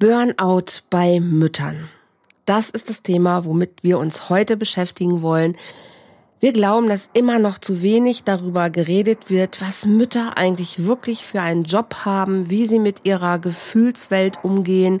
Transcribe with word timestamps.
Burnout 0.00 0.82
bei 0.90 1.20
Müttern. 1.20 1.88
Das 2.46 2.68
ist 2.68 2.88
das 2.90 3.04
Thema, 3.04 3.44
womit 3.44 3.84
wir 3.84 3.98
uns 4.00 4.28
heute 4.28 4.56
beschäftigen 4.56 5.22
wollen. 5.22 5.56
Wir 6.40 6.52
glauben, 6.52 6.88
dass 6.88 7.10
immer 7.12 7.38
noch 7.38 7.58
zu 7.58 7.80
wenig 7.80 8.24
darüber 8.24 8.70
geredet 8.70 9.30
wird, 9.30 9.60
was 9.60 9.86
Mütter 9.86 10.36
eigentlich 10.36 10.84
wirklich 10.84 11.24
für 11.24 11.40
einen 11.40 11.62
Job 11.62 11.94
haben, 12.04 12.50
wie 12.50 12.66
sie 12.66 12.80
mit 12.80 13.04
ihrer 13.04 13.38
Gefühlswelt 13.38 14.42
umgehen 14.42 15.00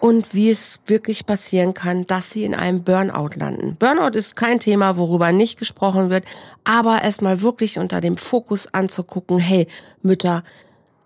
und 0.00 0.34
wie 0.34 0.50
es 0.50 0.82
wirklich 0.86 1.26
passieren 1.26 1.72
kann, 1.72 2.04
dass 2.04 2.32
sie 2.32 2.42
in 2.42 2.56
einem 2.56 2.82
Burnout 2.82 3.36
landen. 3.36 3.76
Burnout 3.78 4.18
ist 4.18 4.34
kein 4.34 4.58
Thema, 4.58 4.96
worüber 4.96 5.30
nicht 5.30 5.60
gesprochen 5.60 6.10
wird, 6.10 6.24
aber 6.64 7.02
erstmal 7.02 7.40
wirklich 7.42 7.78
unter 7.78 8.00
dem 8.00 8.16
Fokus 8.16 8.74
anzugucken, 8.74 9.38
hey 9.38 9.68
Mütter, 10.02 10.42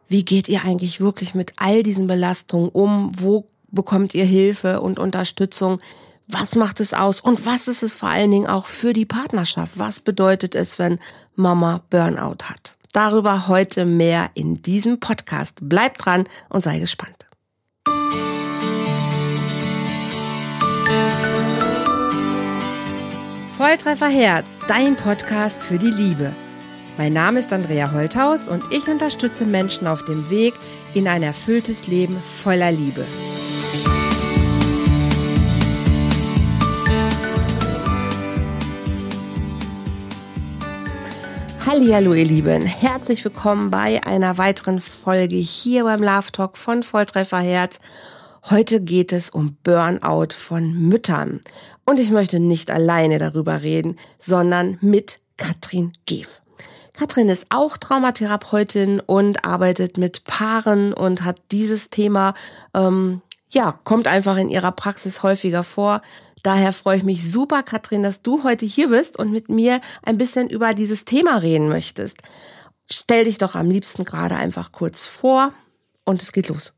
wie 0.09 0.25
geht 0.25 0.49
ihr 0.49 0.65
eigentlich 0.65 1.01
wirklich 1.01 1.35
mit 1.35 1.53
all 1.57 1.83
diesen 1.83 2.07
Belastungen 2.07 2.71
um? 2.71 3.13
Wo 3.17 3.47
bekommt 3.71 4.15
ihr 4.15 4.25
Hilfe 4.25 4.81
und 4.81 4.99
Unterstützung? 4.99 5.81
Was 6.27 6.57
macht 6.57 6.81
es 6.81 6.95
aus? 6.95 7.21
Und 7.21 7.47
was 7.47 7.69
ist 7.69 7.83
es 7.83 7.95
vor 7.95 8.09
allen 8.09 8.31
Dingen 8.31 8.47
auch 8.47 8.67
für 8.67 8.93
die 8.93 9.07
Partnerschaft? 9.07 9.73
Was 9.77 10.01
bedeutet 10.01 10.55
es, 10.55 10.79
wenn 10.79 10.99
Mama 11.37 11.83
Burnout 11.91 12.45
hat? 12.45 12.77
Darüber 12.93 13.49
heute 13.49 13.85
mehr 13.85 14.31
in 14.35 14.63
diesem 14.63 14.99
Podcast. 14.99 15.59
Bleib 15.63 15.99
dran 15.99 16.25
und 16.49 16.63
sei 16.63 16.79
gespannt. 16.79 17.27
Volltreffer 23.59 24.09
Herz, 24.09 24.47
dein 24.69 24.97
Podcast 24.97 25.63
für 25.63 25.79
die 25.79 25.91
Liebe. 25.91 26.33
Mein 26.99 27.13
Name 27.13 27.39
ist 27.39 27.53
Andrea 27.53 27.93
Holthaus 27.93 28.49
und 28.49 28.65
ich 28.73 28.89
unterstütze 28.89 29.45
Menschen 29.45 29.87
auf 29.87 30.05
dem 30.05 30.31
Weg 30.31 30.55
in 30.95 31.07
ein 31.07 31.23
erfülltes 31.23 31.87
Leben 31.87 32.17
voller 32.17 32.73
Liebe. 32.73 33.07
Hallo 41.65 42.15
ihr 42.15 42.25
Lieben, 42.25 42.63
herzlich 42.63 43.25
willkommen 43.25 43.71
bei 43.71 44.03
einer 44.05 44.37
weiteren 44.37 44.81
Folge 44.81 45.37
hier 45.37 45.85
beim 45.85 46.03
Love 46.03 46.33
Talk 46.33 46.59
von 46.59 46.83
Volltreffer 46.83 47.39
Herz. 47.39 47.79
Heute 48.51 48.81
geht 48.81 49.13
es 49.13 49.31
um 49.31 49.57
Burnout 49.63 50.35
von 50.35 50.73
Müttern. 50.73 51.43
Und 51.87 52.01
ich 52.01 52.11
möchte 52.11 52.41
nicht 52.41 52.73
alleine 52.73 53.19
darüber 53.19 53.63
reden, 53.63 54.01
sondern 54.19 54.79
mit 54.81 55.21
Katrin 55.37 55.93
Geef. 56.05 56.43
Katrin 56.99 57.29
ist 57.29 57.47
auch 57.51 57.77
Traumatherapeutin 57.77 58.99
und 58.99 59.45
arbeitet 59.45 59.99
mit 59.99 60.25
Paaren 60.25 60.93
und 60.93 61.23
hat 61.23 61.41
dieses 61.53 61.91
Thema, 61.91 62.35
ähm, 62.75 63.23
ja, 63.51 63.79
kommt 63.85 64.09
einfach 64.09 64.37
in 64.37 64.49
ihrer 64.49 64.73
Praxis 64.73 65.23
häufiger 65.23 65.63
vor. 65.63 66.03
Daher 66.43 66.73
freue 66.73 66.97
ich 66.97 67.05
mich 67.05 67.31
super, 67.31 67.63
Katrin, 67.63 68.03
dass 68.03 68.23
du 68.23 68.43
heute 68.43 68.67
hier 68.67 68.89
bist 68.89 69.17
und 69.17 69.31
mit 69.31 69.49
mir 69.49 69.81
ein 70.03 70.19
bisschen 70.19 70.51
über 70.51 70.75
dieses 70.75 71.05
Thema 71.05 71.37
reden 71.37 71.69
möchtest. 71.69 72.19
Stell 72.91 73.25
dich 73.25 73.39
doch 73.39 73.55
am 73.55 73.71
liebsten 73.71 74.03
gerade 74.03 74.35
einfach 74.35 74.73
kurz 74.73 75.07
vor 75.07 75.53
und 76.05 76.21
es 76.21 76.33
geht 76.33 76.49
los. 76.49 76.75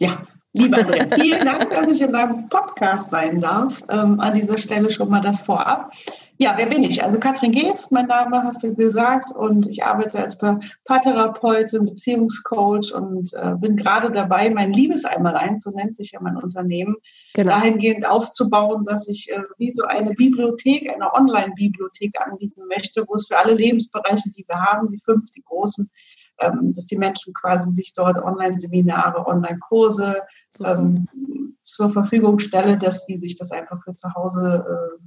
Ja, 0.00 0.26
Lieber 0.54 0.78
Andrea, 0.78 1.06
vielen 1.18 1.46
Dank, 1.46 1.70
dass 1.70 1.88
ich 1.90 2.02
in 2.02 2.12
deinem 2.12 2.50
Podcast 2.50 3.08
sein 3.08 3.40
darf. 3.40 3.82
Ähm, 3.88 4.20
an 4.20 4.34
dieser 4.34 4.58
Stelle 4.58 4.90
schon 4.90 5.08
mal 5.08 5.22
das 5.22 5.40
vorab. 5.40 5.94
Ja, 6.36 6.52
wer 6.56 6.66
bin 6.66 6.84
ich? 6.84 7.02
Also 7.02 7.18
Katrin 7.18 7.52
Geef, 7.52 7.90
mein 7.90 8.06
Name 8.06 8.42
hast 8.42 8.62
du 8.62 8.74
gesagt, 8.74 9.30
und 9.30 9.66
ich 9.66 9.82
arbeite 9.82 10.18
als 10.18 10.36
Paartherapeutin, 10.84 11.86
Beziehungscoach 11.86 12.92
und 12.92 13.32
äh, 13.32 13.54
bin 13.56 13.76
gerade 13.76 14.10
dabei, 14.10 14.50
mein 14.50 14.74
Liebeseinmalein, 14.74 15.58
so 15.58 15.70
nennt 15.70 15.96
sich 15.96 16.12
ja 16.12 16.20
mein 16.20 16.36
Unternehmen, 16.36 16.96
genau. 17.32 17.52
dahingehend 17.54 18.06
aufzubauen, 18.06 18.84
dass 18.84 19.08
ich 19.08 19.30
äh, 19.30 19.40
wie 19.56 19.70
so 19.70 19.84
eine 19.84 20.10
Bibliothek, 20.10 20.92
eine 20.92 21.14
Online-Bibliothek 21.14 22.20
anbieten 22.20 22.60
möchte, 22.68 23.04
wo 23.08 23.14
es 23.14 23.26
für 23.26 23.38
alle 23.38 23.54
Lebensbereiche, 23.54 24.30
die 24.36 24.44
wir 24.46 24.60
haben, 24.60 24.90
die 24.90 25.00
fünf, 25.00 25.30
die 25.30 25.42
großen, 25.42 25.88
dass 26.38 26.86
die 26.86 26.98
Menschen 26.98 27.34
quasi 27.34 27.70
sich 27.70 27.94
dort 27.94 28.18
Online-Seminare, 28.18 29.26
Online-Kurse 29.26 30.22
ähm, 30.64 31.08
zur 31.62 31.92
Verfügung 31.92 32.38
stellen, 32.38 32.78
dass 32.78 33.06
die 33.06 33.16
sich 33.16 33.36
das 33.36 33.52
einfach 33.52 33.82
für 33.84 33.94
zu 33.94 34.12
Hause 34.14 34.66
äh, 34.68 35.02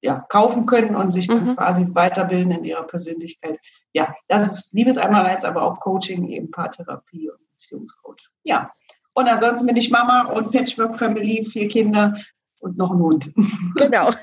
ja, 0.00 0.20
kaufen 0.28 0.66
können 0.66 0.94
und 0.94 1.10
sich 1.10 1.26
dann 1.26 1.44
mhm. 1.44 1.56
quasi 1.56 1.86
weiterbilden 1.92 2.52
in 2.52 2.64
ihrer 2.64 2.84
Persönlichkeit. 2.84 3.58
Ja, 3.92 4.14
das 4.28 4.46
ist 4.52 4.72
Liebeseinmalheits, 4.72 5.44
aber 5.44 5.62
auch 5.62 5.80
Coaching, 5.80 6.28
eben 6.28 6.50
Paartherapie 6.50 7.30
und 7.30 7.50
Beziehungscoach. 7.50 8.30
Ja. 8.44 8.70
Und 9.14 9.28
ansonsten 9.28 9.66
bin 9.66 9.76
ich 9.76 9.90
Mama 9.90 10.30
und 10.30 10.52
Patchwork 10.52 10.96
Family, 10.96 11.44
vier 11.44 11.66
Kinder, 11.66 12.14
und 12.60 12.76
noch 12.76 12.90
ein 12.90 12.98
Hund. 12.98 13.32
Genau. 13.76 14.10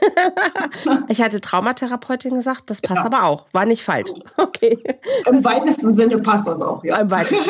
Ich 1.07 1.21
hatte 1.21 1.41
Traumatherapeutin 1.41 2.35
gesagt, 2.35 2.69
das 2.69 2.81
passt 2.81 3.03
genau. 3.03 3.17
aber 3.17 3.25
auch. 3.25 3.45
War 3.51 3.65
nicht 3.65 3.83
falsch. 3.83 4.11
Okay. 4.37 4.77
Im 5.27 5.43
weitesten 5.43 5.91
Sinne 5.91 6.17
passt 6.19 6.47
das 6.47 6.61
auch, 6.61 6.83
ja. 6.83 6.99
Im 6.99 7.11
weitesten. 7.11 7.49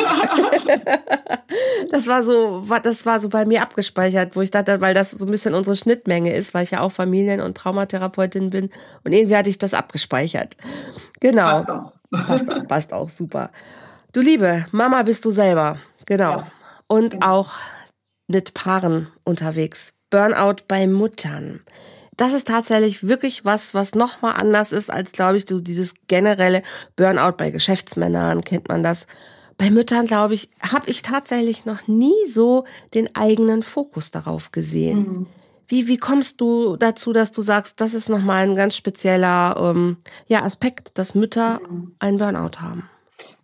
Das 1.90 2.06
war 2.06 2.22
so, 2.22 2.64
das 2.82 3.06
war 3.06 3.20
so 3.20 3.28
bei 3.28 3.46
mir 3.46 3.62
abgespeichert, 3.62 4.36
wo 4.36 4.40
ich 4.42 4.50
dachte, 4.50 4.80
weil 4.80 4.94
das 4.94 5.12
so 5.12 5.24
ein 5.24 5.30
bisschen 5.30 5.54
unsere 5.54 5.76
Schnittmenge 5.76 6.34
ist, 6.34 6.52
weil 6.52 6.64
ich 6.64 6.72
ja 6.72 6.80
auch 6.80 6.90
Familien- 6.90 7.40
und 7.40 7.56
Traumatherapeutin 7.56 8.50
bin. 8.50 8.70
Und 9.04 9.12
irgendwie 9.12 9.36
hatte 9.36 9.50
ich 9.50 9.58
das 9.58 9.72
abgespeichert. 9.72 10.56
Genau. 11.20 11.44
Passt 11.44 11.70
auch. 11.70 11.92
Passt, 12.10 12.68
passt 12.68 12.92
auch, 12.92 13.08
super. 13.08 13.50
Du 14.12 14.20
Liebe, 14.20 14.66
Mama 14.72 15.02
bist 15.02 15.24
du 15.24 15.30
selber. 15.30 15.78
Genau. 16.06 16.30
Ja, 16.30 16.46
und 16.88 17.10
genau. 17.12 17.26
auch 17.26 17.52
mit 18.28 18.54
Paaren 18.54 19.08
unterwegs. 19.24 19.95
Burnout 20.16 20.62
bei 20.66 20.86
Muttern. 20.86 21.60
Das 22.16 22.32
ist 22.32 22.48
tatsächlich 22.48 23.06
wirklich 23.06 23.44
was, 23.44 23.74
was 23.74 23.94
nochmal 23.94 24.32
anders 24.38 24.72
ist 24.72 24.90
als, 24.90 25.12
glaube 25.12 25.36
ich, 25.36 25.44
so 25.46 25.60
dieses 25.60 25.92
generelle 26.08 26.62
Burnout 26.96 27.36
bei 27.36 27.50
Geschäftsmännern, 27.50 28.40
kennt 28.40 28.66
man 28.68 28.82
das. 28.82 29.08
Bei 29.58 29.68
Müttern, 29.68 30.06
glaube 30.06 30.32
ich, 30.32 30.48
habe 30.62 30.88
ich 30.88 31.02
tatsächlich 31.02 31.66
noch 31.66 31.86
nie 31.86 32.14
so 32.30 32.64
den 32.94 33.14
eigenen 33.14 33.62
Fokus 33.62 34.10
darauf 34.10 34.52
gesehen. 34.52 34.98
Mhm. 34.98 35.26
Wie, 35.68 35.86
wie 35.86 35.98
kommst 35.98 36.40
du 36.40 36.76
dazu, 36.76 37.12
dass 37.12 37.30
du 37.32 37.42
sagst, 37.42 37.82
das 37.82 37.92
ist 37.92 38.08
nochmal 38.08 38.44
ein 38.44 38.54
ganz 38.54 38.74
spezieller 38.74 39.54
ähm, 39.58 39.98
ja, 40.28 40.44
Aspekt, 40.44 40.96
dass 40.96 41.14
Mütter 41.14 41.60
mhm. 41.68 41.92
einen 41.98 42.16
Burnout 42.16 42.58
haben? 42.58 42.88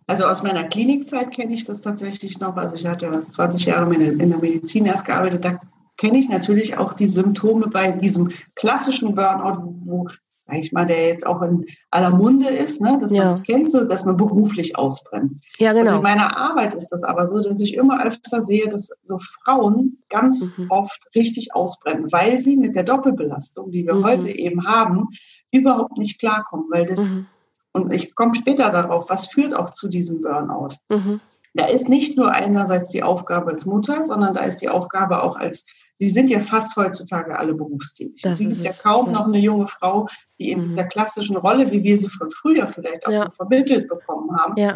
Also 0.07 0.23
aus 0.23 0.41
meiner 0.41 0.63
Klinikzeit 0.63 1.31
kenne 1.31 1.53
ich 1.53 1.65
das 1.65 1.81
tatsächlich 1.81 2.39
noch. 2.39 2.57
Also 2.57 2.75
ich 2.75 2.87
hatte 2.87 3.05
ja 3.05 3.19
20 3.19 3.67
Jahre 3.67 3.93
in 3.93 4.29
der 4.29 4.39
Medizin 4.39 4.87
erst 4.87 5.05
gearbeitet. 5.05 5.45
Da 5.45 5.61
kenne 5.97 6.17
ich 6.17 6.29
natürlich 6.29 6.77
auch 6.77 6.93
die 6.93 7.07
Symptome 7.07 7.67
bei 7.67 7.91
diesem 7.91 8.31
klassischen 8.55 9.15
Burnout, 9.15 9.75
wo, 9.85 10.07
sag 10.41 10.57
ich 10.57 10.71
mal, 10.71 10.85
der 10.85 11.07
jetzt 11.07 11.25
auch 11.25 11.41
in 11.41 11.65
aller 11.91 12.11
Munde 12.11 12.49
ist, 12.49 12.81
ne, 12.81 12.97
dass 12.99 13.11
ja. 13.11 13.19
man 13.19 13.27
das 13.27 13.43
kennt, 13.43 13.71
so 13.71 13.83
dass 13.83 14.05
man 14.05 14.17
beruflich 14.17 14.77
ausbrennt. 14.77 15.33
Ja, 15.57 15.73
genau. 15.73 15.91
Und 15.91 15.97
in 15.97 16.03
meiner 16.03 16.37
Arbeit 16.37 16.73
ist 16.73 16.89
das 16.89 17.03
aber 17.03 17.27
so, 17.27 17.39
dass 17.39 17.59
ich 17.59 17.75
immer 17.75 18.05
öfter 18.05 18.41
sehe, 18.41 18.67
dass 18.67 18.89
so 19.03 19.19
Frauen 19.19 19.99
ganz 20.09 20.57
mhm. 20.57 20.67
oft 20.69 21.07
richtig 21.15 21.55
ausbrennen, 21.55 22.11
weil 22.11 22.37
sie 22.37 22.57
mit 22.57 22.75
der 22.75 22.83
Doppelbelastung, 22.83 23.71
die 23.71 23.85
wir 23.85 23.95
mhm. 23.95 24.03
heute 24.03 24.29
eben 24.29 24.67
haben, 24.67 25.09
überhaupt 25.51 25.97
nicht 25.97 26.19
klarkommen, 26.19 26.65
weil 26.69 26.85
das 26.85 27.01
mhm. 27.01 27.27
Und 27.73 27.91
ich 27.91 28.15
komme 28.15 28.35
später 28.35 28.69
darauf, 28.69 29.09
was 29.09 29.27
führt 29.27 29.55
auch 29.55 29.71
zu 29.71 29.89
diesem 29.89 30.21
Burnout. 30.21 30.77
Mhm. 30.89 31.19
Da 31.55 31.65
ist 31.65 31.89
nicht 31.89 32.17
nur 32.17 32.31
einerseits 32.31 32.89
die 32.89 33.03
Aufgabe 33.03 33.51
als 33.51 33.65
Mutter, 33.65 34.03
sondern 34.03 34.33
da 34.33 34.41
ist 34.41 34.61
die 34.61 34.69
Aufgabe 34.69 35.21
auch 35.21 35.35
als, 35.35 35.82
Sie 35.95 36.09
sind 36.09 36.29
ja 36.29 36.39
fast 36.39 36.75
heutzutage 36.75 37.37
alle 37.37 37.53
berufstätig. 37.53 38.21
Das 38.21 38.39
Sie 38.39 38.47
ist 38.47 38.63
ja 38.63 38.71
kaum 38.71 39.07
ja. 39.07 39.13
noch 39.13 39.25
eine 39.25 39.39
junge 39.39 39.67
Frau, 39.67 40.07
die 40.39 40.51
in 40.51 40.59
mhm. 40.59 40.63
dieser 40.63 40.85
klassischen 40.85 41.37
Rolle, 41.37 41.71
wie 41.71 41.83
wir 41.83 41.97
sie 41.97 42.09
von 42.09 42.31
früher 42.31 42.67
vielleicht 42.67 43.05
auch 43.05 43.11
ja. 43.11 43.31
vermittelt 43.31 43.87
bekommen 43.87 44.35
haben, 44.37 44.55
ja. 44.57 44.75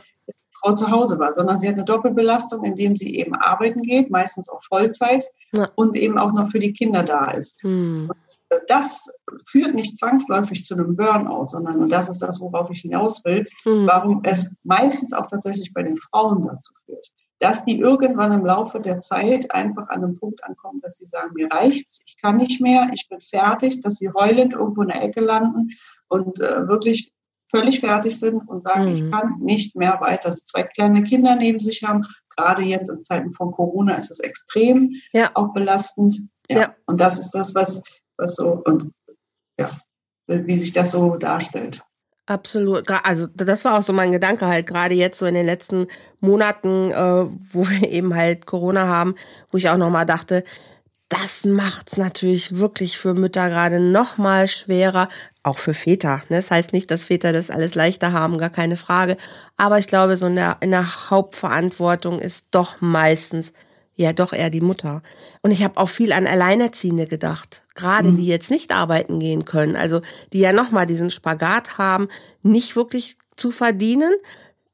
Frau 0.59 0.73
zu 0.73 0.89
Hause 0.89 1.19
war, 1.19 1.31
sondern 1.31 1.57
sie 1.57 1.67
hat 1.67 1.75
eine 1.75 1.85
Doppelbelastung, 1.85 2.63
indem 2.63 2.97
sie 2.97 3.15
eben 3.15 3.35
arbeiten 3.35 3.83
geht, 3.83 4.09
meistens 4.09 4.49
auch 4.49 4.63
Vollzeit 4.63 5.23
ja. 5.53 5.69
und 5.75 5.95
eben 5.95 6.17
auch 6.17 6.33
noch 6.33 6.49
für 6.49 6.59
die 6.59 6.73
Kinder 6.73 7.03
da 7.03 7.31
ist. 7.31 7.63
Mhm 7.63 8.09
das 8.67 9.09
führt 9.45 9.75
nicht 9.75 9.97
zwangsläufig 9.97 10.63
zu 10.63 10.73
einem 10.73 10.95
Burnout, 10.95 11.47
sondern, 11.49 11.81
und 11.81 11.89
das 11.89 12.09
ist 12.09 12.21
das, 12.21 12.39
worauf 12.39 12.69
ich 12.69 12.81
hinaus 12.81 13.23
will, 13.25 13.45
mhm. 13.65 13.87
warum 13.87 14.21
es 14.23 14.55
meistens 14.63 15.13
auch 15.13 15.27
tatsächlich 15.27 15.73
bei 15.73 15.83
den 15.83 15.97
Frauen 15.97 16.43
dazu 16.43 16.73
führt, 16.85 17.11
dass 17.39 17.65
die 17.65 17.79
irgendwann 17.79 18.31
im 18.31 18.45
Laufe 18.45 18.79
der 18.79 18.99
Zeit 18.99 19.51
einfach 19.51 19.89
an 19.89 20.03
einem 20.03 20.17
Punkt 20.17 20.43
ankommen, 20.43 20.81
dass 20.81 20.97
sie 20.97 21.05
sagen, 21.05 21.33
mir 21.35 21.51
reicht's, 21.51 22.03
ich 22.07 22.17
kann 22.21 22.37
nicht 22.37 22.61
mehr, 22.61 22.89
ich 22.93 23.07
bin 23.09 23.21
fertig, 23.21 23.81
dass 23.81 23.95
sie 23.95 24.09
heulend 24.09 24.53
irgendwo 24.53 24.81
in 24.81 24.89
der 24.89 25.03
Ecke 25.03 25.21
landen 25.21 25.69
und 26.07 26.39
äh, 26.39 26.67
wirklich 26.67 27.13
völlig 27.49 27.79
fertig 27.79 28.19
sind 28.19 28.47
und 28.47 28.61
sagen, 28.61 28.85
mhm. 28.85 28.93
ich 28.93 29.11
kann 29.11 29.39
nicht 29.39 29.75
mehr 29.75 30.01
weiter. 30.01 30.29
Dass 30.29 30.43
zwei 30.43 30.63
kleine 30.63 31.03
Kinder 31.03 31.35
neben 31.35 31.61
sich 31.61 31.83
haben, 31.83 32.05
gerade 32.35 32.63
jetzt 32.63 32.89
in 32.89 33.01
Zeiten 33.01 33.33
von 33.33 33.51
Corona 33.51 33.95
ist 33.95 34.11
es 34.11 34.19
extrem 34.19 34.95
ja. 35.13 35.31
auch 35.33 35.53
belastend. 35.53 36.27
Ja. 36.49 36.59
ja. 36.59 36.75
Und 36.85 36.99
das 36.99 37.19
ist 37.19 37.31
das, 37.31 37.55
was 37.55 37.83
was 38.17 38.35
so 38.35 38.61
und 38.65 38.91
ja, 39.59 39.71
wie 40.27 40.57
sich 40.57 40.73
das 40.73 40.91
so 40.91 41.15
darstellt. 41.15 41.83
Absolut. 42.27 42.85
Also 43.03 43.27
das 43.33 43.63
war 43.63 43.77
auch 43.77 43.81
so 43.81 43.93
mein 43.93 44.11
Gedanke 44.11 44.47
halt 44.47 44.67
gerade 44.67 44.93
jetzt 44.93 45.17
so 45.17 45.25
in 45.25 45.33
den 45.33 45.45
letzten 45.45 45.87
Monaten, 46.19 46.91
äh, 46.91 46.95
wo 47.51 47.67
wir 47.67 47.89
eben 47.89 48.13
halt 48.13 48.45
Corona 48.45 48.85
haben, 48.87 49.15
wo 49.51 49.57
ich 49.57 49.69
auch 49.69 49.77
noch 49.77 49.89
mal 49.89 50.05
dachte, 50.05 50.43
das 51.09 51.45
macht's 51.45 51.95
natürlich 51.95 52.57
wirklich 52.57 52.97
für 52.97 53.13
Mütter 53.13 53.47
gerade 53.49 53.79
noch 53.79 54.17
mal 54.17 54.49
schwerer, 54.49 55.07
auch 55.41 55.57
für 55.57 55.73
Väter. 55.73 56.17
Ne? 56.27 56.35
Das 56.35 56.51
heißt 56.51 56.73
nicht, 56.73 56.91
dass 56.91 57.05
Väter 57.05 57.31
das 57.31 57.49
alles 57.49 57.75
leichter 57.75 58.11
haben, 58.11 58.37
gar 58.37 58.49
keine 58.49 58.75
Frage. 58.75 59.15
Aber 59.55 59.77
ich 59.77 59.87
glaube, 59.87 60.17
so 60.17 60.27
in 60.27 60.35
der, 60.35 60.57
in 60.59 60.71
der 60.71 61.09
Hauptverantwortung 61.09 62.19
ist 62.19 62.47
doch 62.51 62.81
meistens 62.81 63.53
ja 63.97 64.13
doch 64.13 64.31
eher 64.31 64.49
die 64.49 64.61
Mutter. 64.61 65.01
Und 65.41 65.51
ich 65.51 65.63
habe 65.63 65.77
auch 65.77 65.89
viel 65.89 66.13
an 66.13 66.27
Alleinerziehende 66.27 67.07
gedacht, 67.07 67.63
gerade 67.75 68.11
mhm. 68.11 68.15
die 68.15 68.27
jetzt 68.27 68.49
nicht 68.49 68.73
arbeiten 68.73 69.19
gehen 69.19 69.43
können, 69.43 69.75
also 69.75 70.01
die 70.31 70.39
ja 70.39 70.53
nochmal 70.53 70.85
diesen 70.85 71.09
Spagat 71.09 71.77
haben, 71.77 72.07
nicht 72.43 72.75
wirklich 72.75 73.17
zu 73.35 73.51
verdienen, 73.51 74.13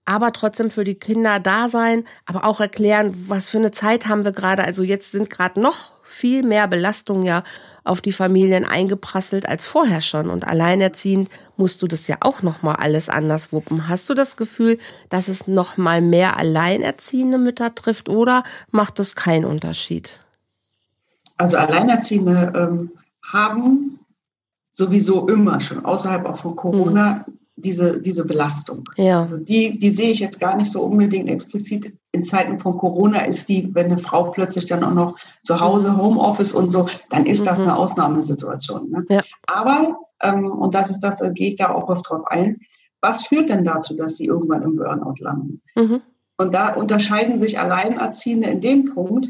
aber 0.06 0.34
trotzdem 0.34 0.70
für 0.70 0.84
die 0.84 0.96
Kinder 0.96 1.40
da 1.40 1.70
sein, 1.70 2.04
aber 2.26 2.44
auch 2.46 2.60
erklären, 2.60 3.14
was 3.30 3.50
für 3.50 3.58
eine 3.58 3.72
Zeit 3.72 4.08
haben 4.08 4.26
wir 4.26 4.34
gerade. 4.34 4.66
Also 4.66 4.84
jetzt 4.84 5.12
sind 5.12 5.30
gerade 5.30 5.60
noch 5.60 5.94
viel 6.04 6.44
mehr 6.44 6.68
Belastungen 6.68 7.24
ja 7.24 7.44
auf 7.84 8.02
die 8.02 8.12
Familien 8.12 8.66
eingeprasselt 8.66 9.48
als 9.48 9.66
vorher 9.66 10.02
schon. 10.02 10.30
Und 10.30 10.48
alleinerziehend 10.48 11.30
musst 11.58 11.82
du 11.82 11.88
das 11.88 12.08
ja 12.08 12.18
auch 12.22 12.42
noch 12.42 12.62
mal 12.62 12.76
alles 12.76 13.10
anders 13.10 13.52
wuppen. 13.52 13.88
Hast 13.88 14.10
du 14.10 14.14
das 14.14 14.38
Gefühl, 14.38 14.80
dass 15.10 15.28
es 15.28 15.48
noch 15.48 15.78
mal 15.78 16.02
mehr 16.02 16.38
alleinerziehende 16.38 17.38
Mütter 17.38 17.76
trifft 17.76 18.10
oder 18.10 18.44
macht 18.72 19.00
das 19.00 19.16
keinen 19.16 19.46
Unterschied? 19.46 20.24
Also 21.38 21.58
Alleinerziehende 21.58 22.54
ähm, 22.56 22.92
haben 23.22 24.00
sowieso 24.72 25.28
immer 25.28 25.60
schon 25.60 25.84
außerhalb 25.84 26.26
auch 26.26 26.38
von 26.38 26.56
Corona 26.56 27.26
mhm 27.28 27.43
diese, 27.56 28.02
diese 28.02 28.26
Belastung. 28.26 28.84
Ja. 28.96 29.20
Also 29.20 29.38
die, 29.38 29.78
die 29.78 29.92
sehe 29.92 30.10
ich 30.10 30.20
jetzt 30.20 30.40
gar 30.40 30.56
nicht 30.56 30.72
so 30.72 30.82
unbedingt 30.82 31.30
explizit. 31.30 31.94
In 32.12 32.24
Zeiten 32.24 32.60
von 32.60 32.78
Corona 32.78 33.26
ist 33.26 33.48
die, 33.50 33.74
wenn 33.76 33.88
eine 33.88 33.98
Frau 33.98 34.32
plötzlich 34.32 34.66
dann 34.66 34.84
auch 34.84 34.94
noch 34.94 35.20
zu 35.44 35.60
Hause, 35.60 35.98
Homeoffice 35.98 36.54
und 36.54 36.72
so, 36.72 36.88
dann 37.10 37.26
ist 37.26 37.46
das 37.46 37.60
mhm. 37.60 37.66
eine 37.66 37.78
Ausnahmesituation. 37.78 38.90
Ne? 38.90 39.06
Ja. 39.10 39.22
Aber, 39.48 40.00
ähm, 40.22 40.52
und 40.52 40.74
das 40.74 40.90
ist 40.90 41.02
das, 41.02 41.20
da 41.20 41.30
gehe 41.32 41.50
ich 41.50 41.56
da 41.56 41.74
auch 41.74 41.90
oft 41.90 42.10
drauf 42.10 42.26
ein, 42.28 42.60
was 43.02 43.26
führt 43.28 43.50
denn 43.50 43.66
dazu, 43.66 43.96
dass 43.96 44.16
sie 44.16 44.26
irgendwann 44.26 44.64
im 44.64 44.78
Burnout 44.78 45.16
landen? 45.20 45.62
Mhm. 45.76 46.02
Und 46.38 46.54
da 46.54 46.74
unterscheiden 46.74 47.38
sich 47.38 47.60
Alleinerziehende 47.60 48.50
in 48.50 48.62
dem 48.62 48.94
Punkt, 48.94 49.30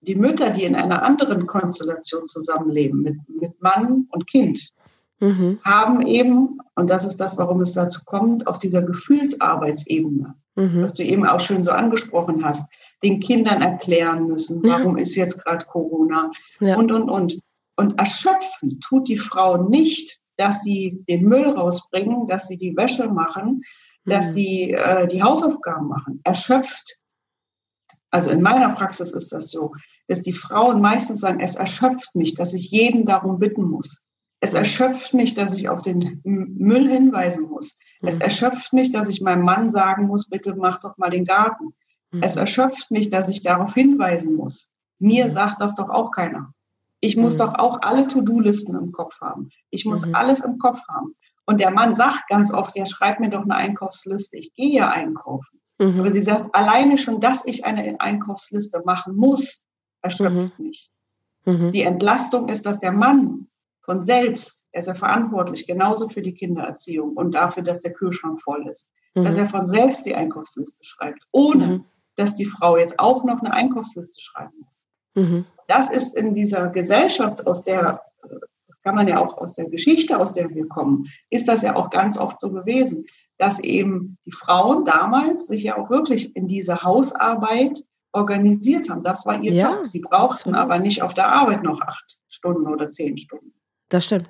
die 0.00 0.14
Mütter, 0.14 0.50
die 0.50 0.64
in 0.64 0.74
einer 0.74 1.02
anderen 1.02 1.46
Konstellation 1.46 2.26
zusammenleben, 2.26 3.02
mit, 3.02 3.16
mit 3.28 3.60
Mann 3.60 4.06
und 4.10 4.26
Kind, 4.26 4.72
mhm. 5.20 5.58
haben 5.64 6.06
eben, 6.06 6.58
und 6.74 6.90
das 6.90 7.04
ist 7.04 7.18
das, 7.18 7.38
warum 7.38 7.60
es 7.60 7.72
dazu 7.72 8.00
kommt, 8.04 8.46
auf 8.46 8.58
dieser 8.58 8.82
Gefühlsarbeitsebene, 8.82 10.34
mhm. 10.54 10.82
was 10.82 10.94
du 10.94 11.02
eben 11.02 11.26
auch 11.26 11.40
schön 11.40 11.62
so 11.62 11.70
angesprochen 11.70 12.44
hast, 12.44 12.72
den 13.02 13.20
Kindern 13.20 13.62
erklären 13.62 14.26
müssen, 14.26 14.62
warum 14.64 14.96
ja. 14.96 15.02
ist 15.02 15.14
jetzt 15.14 15.44
gerade 15.44 15.66
Corona 15.66 16.30
ja. 16.60 16.76
und, 16.76 16.92
und, 16.92 17.08
und. 17.08 17.40
Und 17.78 17.98
erschöpfen 17.98 18.80
tut 18.80 19.06
die 19.06 19.18
Frau 19.18 19.68
nicht, 19.68 20.20
dass 20.38 20.62
sie 20.62 21.04
den 21.08 21.24
Müll 21.24 21.50
rausbringen, 21.50 22.26
dass 22.26 22.48
sie 22.48 22.56
die 22.56 22.74
Wäsche 22.74 23.08
machen, 23.08 23.62
mhm. 24.04 24.10
dass 24.10 24.32
sie 24.32 24.72
äh, 24.72 25.06
die 25.06 25.22
Hausaufgaben 25.22 25.86
machen. 25.86 26.20
Erschöpft 26.24 27.00
also 28.16 28.30
in 28.30 28.40
meiner 28.40 28.70
Praxis 28.70 29.12
ist 29.12 29.30
das 29.32 29.50
so, 29.50 29.74
dass 30.06 30.22
die 30.22 30.32
Frauen 30.32 30.80
meistens 30.80 31.20
sagen, 31.20 31.40
es 31.40 31.56
erschöpft 31.56 32.14
mich, 32.14 32.34
dass 32.34 32.54
ich 32.54 32.70
jeden 32.70 33.04
darum 33.04 33.38
bitten 33.38 33.64
muss. 33.64 34.05
Es 34.40 34.54
erschöpft 34.54 35.14
mich, 35.14 35.34
dass 35.34 35.54
ich 35.54 35.68
auf 35.68 35.82
den 35.82 36.20
Müll 36.24 36.88
hinweisen 36.88 37.48
muss. 37.48 37.78
Es 38.02 38.16
mhm. 38.16 38.22
erschöpft 38.22 38.72
mich, 38.72 38.90
dass 38.90 39.08
ich 39.08 39.20
meinem 39.20 39.44
Mann 39.44 39.70
sagen 39.70 40.06
muss, 40.06 40.28
bitte 40.28 40.54
mach 40.54 40.80
doch 40.80 40.98
mal 40.98 41.10
den 41.10 41.24
Garten. 41.24 41.74
Mhm. 42.10 42.22
Es 42.22 42.36
erschöpft 42.36 42.90
mich, 42.90 43.08
dass 43.10 43.28
ich 43.28 43.42
darauf 43.42 43.74
hinweisen 43.74 44.36
muss. 44.36 44.70
Mir 44.98 45.26
mhm. 45.26 45.30
sagt 45.30 45.60
das 45.60 45.76
doch 45.76 45.88
auch 45.88 46.10
keiner. 46.10 46.52
Ich 47.00 47.16
muss 47.16 47.36
doch 47.36 47.54
auch 47.54 47.82
alle 47.82 48.08
To-Do-Listen 48.08 48.74
im 48.74 48.90
Kopf 48.90 49.20
haben. 49.20 49.50
Ich 49.70 49.84
muss 49.84 50.12
alles 50.14 50.40
im 50.40 50.58
Kopf 50.58 50.80
haben. 50.88 51.14
Und 51.44 51.60
der 51.60 51.70
Mann 51.70 51.94
sagt 51.94 52.28
ganz 52.28 52.52
oft, 52.52 52.74
ja, 52.76 52.86
schreib 52.86 53.20
mir 53.20 53.30
doch 53.30 53.42
eine 53.42 53.54
Einkaufsliste. 53.54 54.36
Ich 54.36 54.54
gehe 54.54 54.74
ja 54.74 54.90
einkaufen. 54.90 55.60
Mhm. 55.78 56.00
Aber 56.00 56.10
sie 56.10 56.22
sagt, 56.22 56.54
alleine 56.54 56.98
schon, 56.98 57.20
dass 57.20 57.44
ich 57.44 57.64
eine 57.64 58.00
Einkaufsliste 58.00 58.82
machen 58.84 59.14
muss, 59.14 59.62
erschöpft 60.02 60.58
mhm. 60.58 60.66
mich. 60.66 60.90
Mhm. 61.44 61.70
Die 61.72 61.82
Entlastung 61.82 62.48
ist, 62.48 62.66
dass 62.66 62.78
der 62.78 62.92
Mann 62.92 63.46
von 63.86 64.02
selbst, 64.02 64.66
er 64.72 64.80
ist 64.80 64.88
ja 64.88 64.94
verantwortlich, 64.94 65.66
genauso 65.66 66.08
für 66.08 66.20
die 66.20 66.34
Kindererziehung 66.34 67.12
und 67.14 67.32
dafür, 67.32 67.62
dass 67.62 67.80
der 67.80 67.94
Kühlschrank 67.94 68.42
voll 68.42 68.68
ist, 68.68 68.90
mhm. 69.14 69.24
dass 69.24 69.36
er 69.36 69.48
von 69.48 69.64
selbst 69.64 70.04
die 70.04 70.14
Einkaufsliste 70.14 70.84
schreibt, 70.84 71.24
ohne 71.32 71.66
mhm. 71.66 71.84
dass 72.16 72.34
die 72.34 72.44
Frau 72.44 72.76
jetzt 72.76 72.98
auch 72.98 73.24
noch 73.24 73.40
eine 73.40 73.54
Einkaufsliste 73.54 74.20
schreiben 74.20 74.52
muss. 74.62 74.84
Mhm. 75.14 75.46
Das 75.68 75.88
ist 75.88 76.16
in 76.16 76.34
dieser 76.34 76.68
Gesellschaft, 76.68 77.46
aus 77.46 77.62
der, 77.62 78.02
das 78.66 78.80
kann 78.82 78.96
man 78.96 79.06
ja 79.06 79.24
auch 79.24 79.38
aus 79.38 79.54
der 79.54 79.70
Geschichte, 79.70 80.18
aus 80.18 80.32
der 80.32 80.50
wir 80.50 80.66
kommen, 80.66 81.06
ist 81.30 81.48
das 81.48 81.62
ja 81.62 81.76
auch 81.76 81.90
ganz 81.90 82.18
oft 82.18 82.40
so 82.40 82.50
gewesen, 82.50 83.06
dass 83.38 83.60
eben 83.60 84.18
die 84.26 84.32
Frauen 84.32 84.84
damals 84.84 85.46
sich 85.46 85.62
ja 85.62 85.78
auch 85.78 85.90
wirklich 85.90 86.34
in 86.34 86.48
diese 86.48 86.82
Hausarbeit 86.82 87.84
organisiert 88.12 88.90
haben. 88.90 89.04
Das 89.04 89.26
war 89.26 89.40
ihr 89.40 89.52
ja, 89.52 89.70
Job. 89.70 89.86
Sie 89.86 90.00
brauchten 90.00 90.54
absolut. 90.54 90.56
aber 90.56 90.78
nicht 90.78 91.02
auf 91.02 91.14
der 91.14 91.32
Arbeit 91.32 91.62
noch 91.62 91.80
acht 91.82 92.18
Stunden 92.28 92.66
oder 92.66 92.90
zehn 92.90 93.18
Stunden. 93.18 93.52
Das 93.88 94.04
stimmt. 94.04 94.28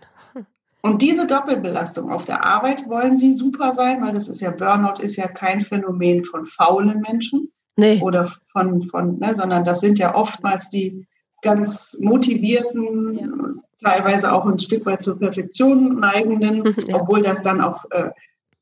Und 0.82 1.02
diese 1.02 1.26
Doppelbelastung 1.26 2.12
auf 2.12 2.24
der 2.24 2.44
Arbeit 2.44 2.88
wollen 2.88 3.16
sie 3.16 3.32
super 3.32 3.72
sein, 3.72 4.02
weil 4.02 4.12
das 4.12 4.28
ist 4.28 4.40
ja, 4.40 4.52
Burnout 4.52 5.02
ist 5.02 5.16
ja 5.16 5.26
kein 5.26 5.60
Phänomen 5.60 6.22
von 6.22 6.46
faulen 6.46 7.00
Menschen. 7.00 7.50
Nee. 7.76 8.00
Oder 8.00 8.32
von, 8.52 8.82
von 8.82 9.18
ne, 9.18 9.34
sondern 9.34 9.64
das 9.64 9.80
sind 9.80 9.98
ja 9.98 10.14
oftmals 10.14 10.70
die 10.70 11.06
ganz 11.42 11.98
motivierten, 12.00 13.18
ja. 13.18 13.90
teilweise 13.90 14.32
auch 14.32 14.46
ein 14.46 14.58
Stück 14.58 14.86
weit 14.86 15.02
zur 15.02 15.18
Perfektion 15.18 16.00
neigenden, 16.00 16.62
ja. 16.86 17.00
obwohl 17.00 17.20
das 17.20 17.42
dann 17.42 17.60
auch, 17.60 17.84
äh, 17.90 18.10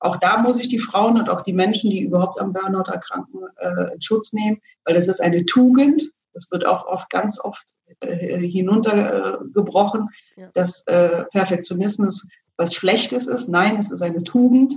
auch 0.01 0.17
da 0.17 0.39
muss 0.39 0.59
ich 0.59 0.69
die 0.69 0.79
Frauen 0.79 1.19
und 1.19 1.29
auch 1.29 1.43
die 1.43 1.53
Menschen, 1.53 1.91
die 1.91 2.03
überhaupt 2.03 2.41
am 2.41 2.53
Burnout 2.53 2.91
erkranken, 2.91 3.41
äh, 3.59 3.95
in 3.95 4.01
Schutz 4.03 4.33
nehmen, 4.33 4.61
weil 4.85 4.95
das 4.95 5.09
ist 5.09 5.21
eine 5.21 5.45
Tugend. 5.47 6.11
Das 6.35 6.51
wird 6.51 6.67
auch 6.67 6.87
oft, 6.87 7.09
ganz 7.11 7.41
oft 7.41 7.75
äh, 8.01 8.39
hinuntergebrochen, 8.39 10.09
ja. 10.37 10.51
dass 10.53 10.87
äh, 10.87 11.25
Perfektionismus 11.31 12.29
was 12.57 12.75
Schlechtes 12.75 13.27
ist. 13.27 13.49
Nein, 13.49 13.77
es 13.77 13.91
ist 13.91 14.03
eine 14.03 14.23
Tugend. 14.23 14.75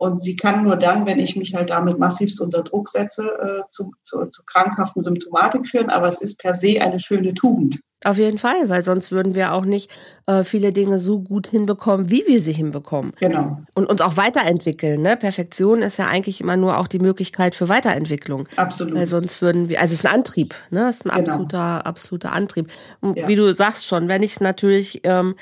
Und 0.00 0.22
sie 0.22 0.34
kann 0.34 0.62
nur 0.62 0.76
dann, 0.76 1.04
wenn 1.04 1.18
ich 1.18 1.36
mich 1.36 1.54
halt 1.54 1.68
damit 1.68 1.98
massivst 1.98 2.40
unter 2.40 2.62
Druck 2.62 2.88
setze, 2.88 3.22
äh, 3.22 3.68
zu, 3.68 3.92
zu, 4.00 4.24
zu 4.30 4.42
krankhaften 4.46 5.02
Symptomatik 5.02 5.66
führen. 5.66 5.90
Aber 5.90 6.08
es 6.08 6.22
ist 6.22 6.38
per 6.38 6.54
se 6.54 6.80
eine 6.80 6.98
schöne 6.98 7.34
Tugend. 7.34 7.80
Auf 8.06 8.16
jeden 8.16 8.38
Fall, 8.38 8.70
weil 8.70 8.82
sonst 8.82 9.12
würden 9.12 9.34
wir 9.34 9.52
auch 9.52 9.66
nicht 9.66 9.90
äh, 10.26 10.42
viele 10.42 10.72
Dinge 10.72 10.98
so 10.98 11.20
gut 11.20 11.48
hinbekommen, 11.48 12.08
wie 12.08 12.24
wir 12.26 12.40
sie 12.40 12.54
hinbekommen. 12.54 13.12
Genau. 13.20 13.60
Und 13.74 13.90
uns 13.90 14.00
auch 14.00 14.16
weiterentwickeln. 14.16 15.02
Ne? 15.02 15.18
Perfektion 15.18 15.82
ist 15.82 15.98
ja 15.98 16.06
eigentlich 16.06 16.40
immer 16.40 16.56
nur 16.56 16.78
auch 16.78 16.88
die 16.88 16.98
Möglichkeit 16.98 17.54
für 17.54 17.68
Weiterentwicklung. 17.68 18.48
Absolut. 18.56 18.94
Weil 18.94 19.06
sonst 19.06 19.42
würden 19.42 19.68
wir, 19.68 19.82
also 19.82 19.92
es 19.92 20.00
ist 20.00 20.06
ein 20.06 20.14
Antrieb, 20.14 20.54
ne? 20.70 20.88
Es 20.88 20.96
ist 20.96 21.04
ein 21.04 21.10
genau. 21.10 21.32
absoluter, 21.32 21.86
absoluter 21.86 22.32
Antrieb. 22.32 22.70
Und 23.02 23.18
ja. 23.18 23.28
wie 23.28 23.34
du 23.34 23.52
sagst 23.52 23.86
schon, 23.86 24.08
wenn 24.08 24.22
ich 24.22 24.32
es 24.32 24.40
natürlich 24.40 25.02
ähm, 25.04 25.34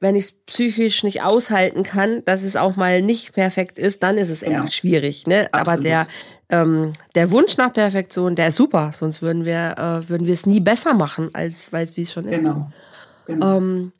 wenn 0.00 0.16
ich 0.16 0.24
es 0.24 0.32
psychisch 0.32 1.04
nicht 1.04 1.22
aushalten 1.22 1.82
kann, 1.82 2.24
dass 2.24 2.42
es 2.42 2.56
auch 2.56 2.76
mal 2.76 3.02
nicht 3.02 3.34
perfekt 3.34 3.78
ist, 3.78 4.02
dann 4.02 4.16
ist 4.16 4.30
es 4.30 4.40
genau. 4.40 4.66
schwierig. 4.66 5.26
Ne? 5.26 5.48
Aber 5.52 5.76
der, 5.76 6.08
ähm, 6.48 6.92
der 7.14 7.30
Wunsch 7.30 7.58
nach 7.58 7.72
Perfektion, 7.72 8.34
der 8.34 8.48
ist 8.48 8.56
super, 8.56 8.92
sonst 8.94 9.20
würden 9.20 9.44
wir, 9.44 9.76
äh, 9.78 10.08
würden 10.08 10.26
wir 10.26 10.32
es 10.32 10.46
nie 10.46 10.60
besser 10.60 10.94
machen, 10.94 11.30
als 11.34 11.72
weil 11.72 11.86
es 11.94 12.12
schon 12.12 12.26
genau. 12.26 12.50
ist. 12.50 13.26
Genau. 13.26 13.56
Ähm, 13.58 13.92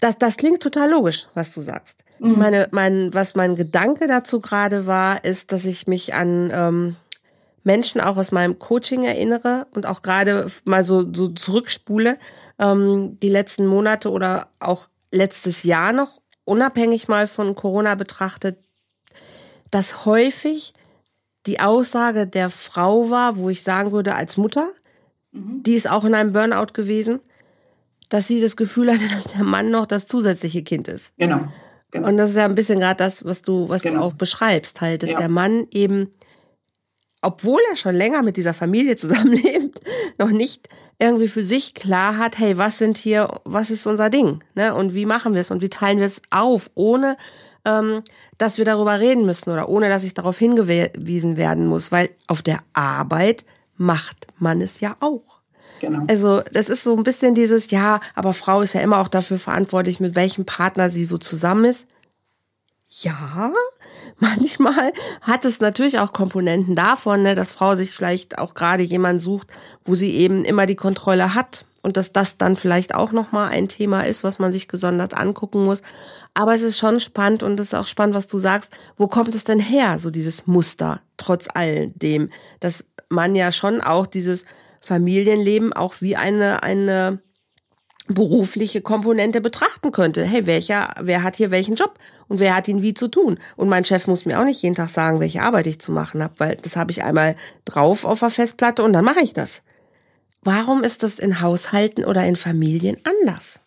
das, 0.00 0.16
das 0.16 0.36
klingt 0.36 0.62
total 0.62 0.90
logisch, 0.90 1.26
was 1.34 1.52
du 1.52 1.60
sagst. 1.60 2.04
Mhm. 2.20 2.38
Meine, 2.38 2.68
mein, 2.70 3.12
was 3.12 3.34
mein 3.34 3.56
Gedanke 3.56 4.06
dazu 4.06 4.40
gerade 4.40 4.86
war, 4.86 5.24
ist, 5.24 5.50
dass 5.50 5.64
ich 5.64 5.88
mich 5.88 6.14
an 6.14 6.50
ähm, 6.54 6.96
Menschen 7.64 8.00
auch 8.00 8.16
aus 8.16 8.30
meinem 8.30 8.60
Coaching 8.60 9.02
erinnere 9.02 9.66
und 9.74 9.86
auch 9.86 10.02
gerade 10.02 10.46
mal 10.64 10.84
so, 10.84 11.12
so 11.12 11.26
zurückspule, 11.26 12.18
ähm, 12.60 13.18
die 13.20 13.28
letzten 13.28 13.66
Monate 13.66 14.12
oder 14.12 14.48
auch 14.60 14.88
letztes 15.10 15.62
Jahr 15.62 15.92
noch, 15.92 16.20
unabhängig 16.44 17.08
mal 17.08 17.26
von 17.26 17.54
Corona 17.54 17.94
betrachtet, 17.94 18.58
dass 19.70 20.06
häufig 20.06 20.72
die 21.46 21.60
Aussage 21.60 22.26
der 22.26 22.50
Frau 22.50 23.10
war, 23.10 23.38
wo 23.38 23.48
ich 23.48 23.62
sagen 23.62 23.92
würde, 23.92 24.14
als 24.14 24.36
Mutter, 24.36 24.68
mhm. 25.32 25.62
die 25.62 25.74
ist 25.74 25.88
auch 25.88 26.04
in 26.04 26.14
einem 26.14 26.32
Burnout 26.32 26.72
gewesen, 26.72 27.20
dass 28.08 28.26
sie 28.26 28.40
das 28.40 28.56
Gefühl 28.56 28.92
hatte, 28.92 29.08
dass 29.14 29.32
der 29.32 29.44
Mann 29.44 29.70
noch 29.70 29.86
das 29.86 30.06
zusätzliche 30.06 30.62
Kind 30.62 30.88
ist. 30.88 31.12
Genau. 31.18 31.44
genau. 31.90 32.08
Und 32.08 32.16
das 32.16 32.30
ist 32.30 32.36
ja 32.36 32.44
ein 32.44 32.54
bisschen 32.54 32.80
gerade 32.80 32.96
das, 32.96 33.24
was 33.24 33.42
du, 33.42 33.68
was 33.68 33.82
genau. 33.82 34.00
du 34.00 34.06
auch 34.06 34.12
beschreibst, 34.14 34.80
halt, 34.80 35.02
dass 35.02 35.10
ja. 35.10 35.18
der 35.18 35.28
Mann 35.28 35.66
eben 35.72 36.12
obwohl 37.22 37.60
er 37.70 37.76
schon 37.76 37.94
länger 37.94 38.22
mit 38.22 38.36
dieser 38.36 38.54
Familie 38.54 38.96
zusammenlebt, 38.96 39.80
noch 40.18 40.30
nicht 40.30 40.68
irgendwie 40.98 41.28
für 41.28 41.44
sich 41.44 41.74
klar 41.74 42.16
hat, 42.16 42.38
hey, 42.38 42.58
was 42.58 42.78
sind 42.78 42.98
hier, 42.98 43.28
was 43.44 43.70
ist 43.70 43.86
unser 43.86 44.10
Ding, 44.10 44.42
ne? 44.54 44.74
Und 44.74 44.94
wie 44.94 45.06
machen 45.06 45.34
wir 45.34 45.40
es 45.40 45.50
und 45.50 45.62
wie 45.62 45.68
teilen 45.68 45.98
wir 45.98 46.06
es 46.06 46.22
auf, 46.30 46.70
ohne 46.74 47.16
ähm, 47.64 48.02
dass 48.38 48.58
wir 48.58 48.64
darüber 48.64 49.00
reden 49.00 49.26
müssen 49.26 49.50
oder 49.50 49.68
ohne 49.68 49.88
dass 49.88 50.04
ich 50.04 50.14
darauf 50.14 50.38
hingewiesen 50.38 51.36
werden 51.36 51.66
muss, 51.66 51.90
weil 51.92 52.10
auf 52.28 52.42
der 52.42 52.60
Arbeit 52.72 53.44
macht 53.76 54.28
man 54.38 54.60
es 54.60 54.80
ja 54.80 54.96
auch. 55.00 55.40
Genau. 55.80 56.04
Also 56.08 56.42
das 56.52 56.68
ist 56.68 56.82
so 56.82 56.96
ein 56.96 57.02
bisschen 57.02 57.34
dieses, 57.34 57.70
ja, 57.70 58.00
aber 58.14 58.32
Frau 58.32 58.62
ist 58.62 58.72
ja 58.72 58.80
immer 58.80 58.98
auch 58.98 59.08
dafür 59.08 59.38
verantwortlich, 59.38 60.00
mit 60.00 60.14
welchem 60.14 60.44
Partner 60.44 60.90
sie 60.90 61.04
so 61.04 61.18
zusammen 61.18 61.64
ist. 61.64 61.88
Ja, 63.00 63.52
manchmal 64.38 64.92
hat 65.22 65.44
es 65.44 65.60
natürlich 65.60 65.98
auch 65.98 66.12
Komponenten 66.12 66.74
davon, 66.74 67.22
ne, 67.22 67.34
dass 67.34 67.52
Frau 67.52 67.74
sich 67.74 67.92
vielleicht 67.92 68.38
auch 68.38 68.54
gerade 68.54 68.82
jemand 68.82 69.22
sucht, 69.22 69.48
wo 69.84 69.94
sie 69.94 70.14
eben 70.16 70.44
immer 70.44 70.66
die 70.66 70.76
Kontrolle 70.76 71.34
hat 71.34 71.64
und 71.82 71.96
dass 71.96 72.12
das 72.12 72.36
dann 72.36 72.56
vielleicht 72.56 72.94
auch 72.94 73.12
nochmal 73.12 73.50
ein 73.50 73.68
Thema 73.68 74.02
ist, 74.02 74.24
was 74.24 74.38
man 74.38 74.52
sich 74.52 74.68
gesondert 74.68 75.14
angucken 75.14 75.64
muss. 75.64 75.82
Aber 76.34 76.54
es 76.54 76.62
ist 76.62 76.78
schon 76.78 77.00
spannend 77.00 77.42
und 77.42 77.58
es 77.60 77.68
ist 77.68 77.74
auch 77.74 77.86
spannend, 77.86 78.14
was 78.14 78.26
du 78.26 78.38
sagst. 78.38 78.76
Wo 78.96 79.06
kommt 79.06 79.34
es 79.34 79.44
denn 79.44 79.60
her, 79.60 79.98
so 79.98 80.10
dieses 80.10 80.46
Muster, 80.46 81.00
trotz 81.16 81.48
all 81.54 81.88
dem, 81.90 82.30
dass 82.60 82.86
man 83.08 83.34
ja 83.34 83.52
schon 83.52 83.80
auch 83.80 84.06
dieses 84.06 84.44
Familienleben 84.80 85.72
auch 85.72 85.94
wie 86.00 86.16
eine, 86.16 86.62
eine 86.62 87.20
berufliche 88.08 88.80
Komponente 88.80 89.40
betrachten 89.40 89.92
könnte. 89.92 90.24
Hey, 90.24 90.46
welcher, 90.46 90.94
wer 91.00 91.22
hat 91.22 91.36
hier 91.36 91.50
welchen 91.50 91.76
Job 91.76 91.94
und 92.28 92.40
wer 92.40 92.56
hat 92.56 92.68
ihn 92.68 92.82
wie 92.82 92.94
zu 92.94 93.08
tun? 93.08 93.38
Und 93.56 93.68
mein 93.68 93.84
Chef 93.84 94.06
muss 94.06 94.26
mir 94.26 94.40
auch 94.40 94.44
nicht 94.44 94.62
jeden 94.62 94.74
Tag 94.74 94.88
sagen, 94.88 95.20
welche 95.20 95.42
Arbeit 95.42 95.66
ich 95.66 95.80
zu 95.80 95.92
machen 95.92 96.22
habe, 96.22 96.34
weil 96.38 96.56
das 96.56 96.76
habe 96.76 96.90
ich 96.90 97.02
einmal 97.02 97.36
drauf 97.64 98.04
auf 98.04 98.20
der 98.20 98.30
Festplatte 98.30 98.82
und 98.82 98.92
dann 98.92 99.04
mache 99.04 99.20
ich 99.22 99.32
das. 99.32 99.62
Warum 100.42 100.82
ist 100.82 101.02
das 101.02 101.18
in 101.18 101.40
Haushalten 101.40 102.04
oder 102.04 102.24
in 102.24 102.36
Familien 102.36 102.96
anders? 103.04 103.60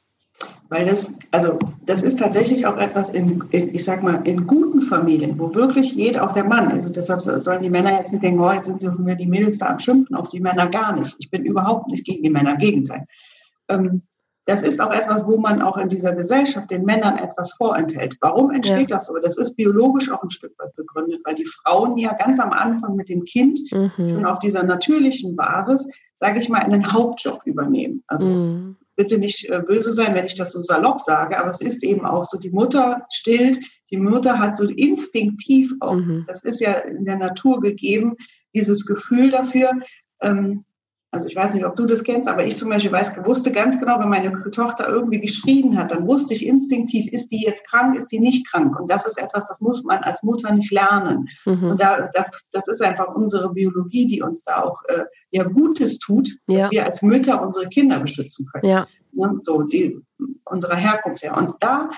Weil 0.69 0.85
das, 0.85 1.17
also 1.31 1.59
das 1.85 2.01
ist 2.01 2.17
tatsächlich 2.17 2.65
auch 2.65 2.77
etwas 2.77 3.09
in, 3.09 3.43
in, 3.51 3.75
ich 3.75 3.83
sag 3.83 4.01
mal, 4.01 4.25
in 4.25 4.47
guten 4.47 4.81
Familien, 4.81 5.37
wo 5.37 5.53
wirklich 5.53 5.93
jeder, 5.93 6.23
auch 6.23 6.31
der 6.31 6.45
Mann, 6.45 6.71
also 6.71 6.91
deshalb 6.91 7.21
sollen 7.21 7.61
die 7.61 7.69
Männer 7.69 7.97
jetzt 7.97 8.11
nicht 8.11 8.23
denken, 8.23 8.39
oh, 8.39 8.51
jetzt 8.51 8.65
sind 8.65 8.79
sie 8.79 8.89
mir 8.89 9.15
die 9.15 9.27
Mädels 9.27 9.59
da 9.59 9.67
am 9.67 9.79
Schimpfen, 9.79 10.15
auf 10.15 10.29
die 10.29 10.39
Männer 10.39 10.67
gar 10.69 10.95
nicht. 10.95 11.15
Ich 11.19 11.29
bin 11.29 11.43
überhaupt 11.43 11.87
nicht 11.87 12.05
gegen 12.05 12.23
die 12.23 12.29
Männer, 12.29 12.55
Gegenteil. 12.55 13.05
Ähm, 13.67 14.03
das 14.45 14.63
ist 14.63 14.81
auch 14.81 14.91
etwas, 14.91 15.25
wo 15.27 15.37
man 15.37 15.61
auch 15.61 15.77
in 15.77 15.87
dieser 15.87 16.13
Gesellschaft 16.13 16.71
den 16.71 16.83
Männern 16.83 17.17
etwas 17.17 17.53
vorenthält. 17.53 18.17
Warum 18.21 18.51
entsteht 18.51 18.89
ja. 18.89 18.97
das 18.97 19.05
so? 19.05 19.17
Das 19.19 19.37
ist 19.37 19.55
biologisch 19.55 20.09
auch 20.11 20.23
ein 20.23 20.31
Stück 20.31 20.53
weit 20.57 20.75
begründet, 20.75 21.21
weil 21.23 21.35
die 21.35 21.45
Frauen 21.45 21.97
ja 21.97 22.13
ganz 22.13 22.39
am 22.39 22.51
Anfang 22.51 22.95
mit 22.95 23.09
dem 23.09 23.23
Kind 23.23 23.59
mhm. 23.71 23.91
schon 23.95 24.25
auf 24.25 24.39
dieser 24.39 24.63
natürlichen 24.63 25.35
Basis, 25.35 25.87
sage 26.15 26.39
ich 26.39 26.49
mal, 26.49 26.59
einen 26.59 26.91
Hauptjob 26.91 27.41
übernehmen. 27.45 28.03
Also 28.07 28.25
mhm. 28.25 28.77
bitte 28.95 29.19
nicht 29.19 29.47
äh, 29.47 29.61
böse 29.65 29.91
sein, 29.91 30.15
wenn 30.15 30.25
ich 30.25 30.35
das 30.35 30.51
so 30.51 30.61
salopp 30.61 31.01
sage, 31.01 31.39
aber 31.39 31.49
es 31.49 31.61
ist 31.61 31.83
eben 31.83 32.05
auch 32.05 32.25
so, 32.25 32.39
die 32.39 32.51
Mutter 32.51 33.05
stillt, 33.11 33.59
die 33.91 33.97
Mutter 33.97 34.39
hat 34.39 34.57
so 34.57 34.67
instinktiv 34.67 35.73
auch, 35.81 35.95
mhm. 35.95 36.23
das 36.25 36.43
ist 36.43 36.61
ja 36.61 36.73
in 36.73 37.05
der 37.05 37.17
Natur 37.17 37.61
gegeben, 37.61 38.15
dieses 38.55 38.87
Gefühl 38.87 39.29
dafür, 39.29 39.71
ähm, 40.21 40.65
also 41.13 41.27
ich 41.27 41.35
weiß 41.35 41.53
nicht, 41.53 41.65
ob 41.65 41.75
du 41.75 41.85
das 41.85 42.05
kennst, 42.05 42.29
aber 42.29 42.45
ich 42.45 42.55
zum 42.55 42.69
Beispiel 42.69 42.91
weiß, 42.91 43.25
wusste 43.25 43.51
ganz 43.51 43.77
genau, 43.77 43.99
wenn 43.99 44.07
meine 44.07 44.49
Tochter 44.49 44.87
irgendwie 44.87 45.19
geschrien 45.19 45.77
hat, 45.77 45.91
dann 45.91 46.07
wusste 46.07 46.33
ich 46.33 46.47
instinktiv, 46.47 47.11
ist 47.11 47.27
die 47.31 47.41
jetzt 47.41 47.67
krank, 47.67 47.97
ist 47.97 48.11
die 48.13 48.19
nicht 48.19 48.49
krank. 48.49 48.79
Und 48.79 48.89
das 48.89 49.05
ist 49.05 49.21
etwas, 49.21 49.49
das 49.49 49.59
muss 49.59 49.83
man 49.83 50.03
als 50.03 50.23
Mutter 50.23 50.53
nicht 50.53 50.71
lernen. 50.71 51.27
Mhm. 51.45 51.71
Und 51.71 51.81
da, 51.81 52.09
da, 52.13 52.27
das 52.53 52.69
ist 52.69 52.81
einfach 52.81 53.13
unsere 53.13 53.51
Biologie, 53.51 54.07
die 54.07 54.21
uns 54.21 54.43
da 54.43 54.63
auch 54.63 54.81
äh, 54.87 55.03
ja 55.31 55.43
Gutes 55.43 55.99
tut, 55.99 56.29
ja. 56.47 56.59
dass 56.59 56.71
wir 56.71 56.85
als 56.85 57.01
Mütter 57.01 57.41
unsere 57.41 57.67
Kinder 57.67 57.99
beschützen 57.99 58.47
können. 58.51 58.71
Ja. 58.71 58.87
Ne? 59.11 59.37
So 59.41 59.63
die 59.63 59.99
unserer 60.45 60.77
Herkunft 60.77 61.23
her. 61.23 61.35
Und 61.35 61.55
da 61.59 61.89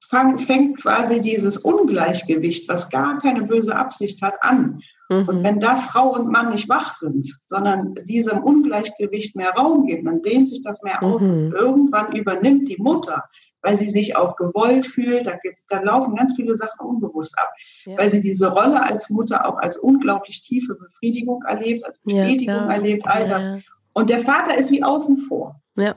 fang, 0.00 0.38
fängt 0.38 0.80
quasi 0.80 1.20
dieses 1.20 1.58
Ungleichgewicht, 1.58 2.68
was 2.68 2.88
gar 2.90 3.18
keine 3.18 3.42
böse 3.42 3.74
Absicht 3.74 4.22
hat, 4.22 4.42
an. 4.42 4.80
Mhm. 5.08 5.28
Und 5.28 5.42
wenn 5.42 5.60
da 5.60 5.76
Frau 5.76 6.14
und 6.14 6.28
Mann 6.28 6.50
nicht 6.50 6.68
wach 6.68 6.92
sind, 6.92 7.38
sondern 7.46 7.94
diesem 8.04 8.42
Ungleichgewicht 8.42 9.36
mehr 9.36 9.50
Raum 9.50 9.86
geben, 9.86 10.06
dann 10.06 10.22
dehnt 10.22 10.48
sich 10.48 10.62
das 10.62 10.82
mehr 10.82 11.02
aus. 11.02 11.22
Mhm. 11.22 11.30
Und 11.30 11.52
irgendwann 11.52 12.12
übernimmt 12.16 12.68
die 12.68 12.78
Mutter, 12.78 13.24
weil 13.62 13.76
sie 13.76 13.90
sich 13.90 14.16
auch 14.16 14.36
gewollt 14.36 14.86
fühlt, 14.86 15.26
da, 15.26 15.32
da 15.68 15.80
laufen 15.80 16.16
ganz 16.16 16.34
viele 16.34 16.54
Sachen 16.54 16.86
unbewusst 16.86 17.38
ab, 17.38 17.48
ja. 17.84 17.98
weil 17.98 18.10
sie 18.10 18.22
diese 18.22 18.50
Rolle 18.50 18.82
als 18.82 19.10
Mutter 19.10 19.46
auch 19.46 19.58
als 19.58 19.76
unglaublich 19.76 20.40
tiefe 20.40 20.74
Befriedigung 20.74 21.42
erlebt, 21.46 21.84
als 21.84 21.98
Bestätigung 21.98 22.54
ja, 22.54 22.72
erlebt, 22.72 23.06
all 23.06 23.28
das. 23.28 23.44
Ja. 23.44 23.54
Und 23.92 24.10
der 24.10 24.20
Vater 24.20 24.56
ist 24.56 24.70
wie 24.70 24.82
außen 24.82 25.26
vor. 25.28 25.60
Ja. 25.76 25.94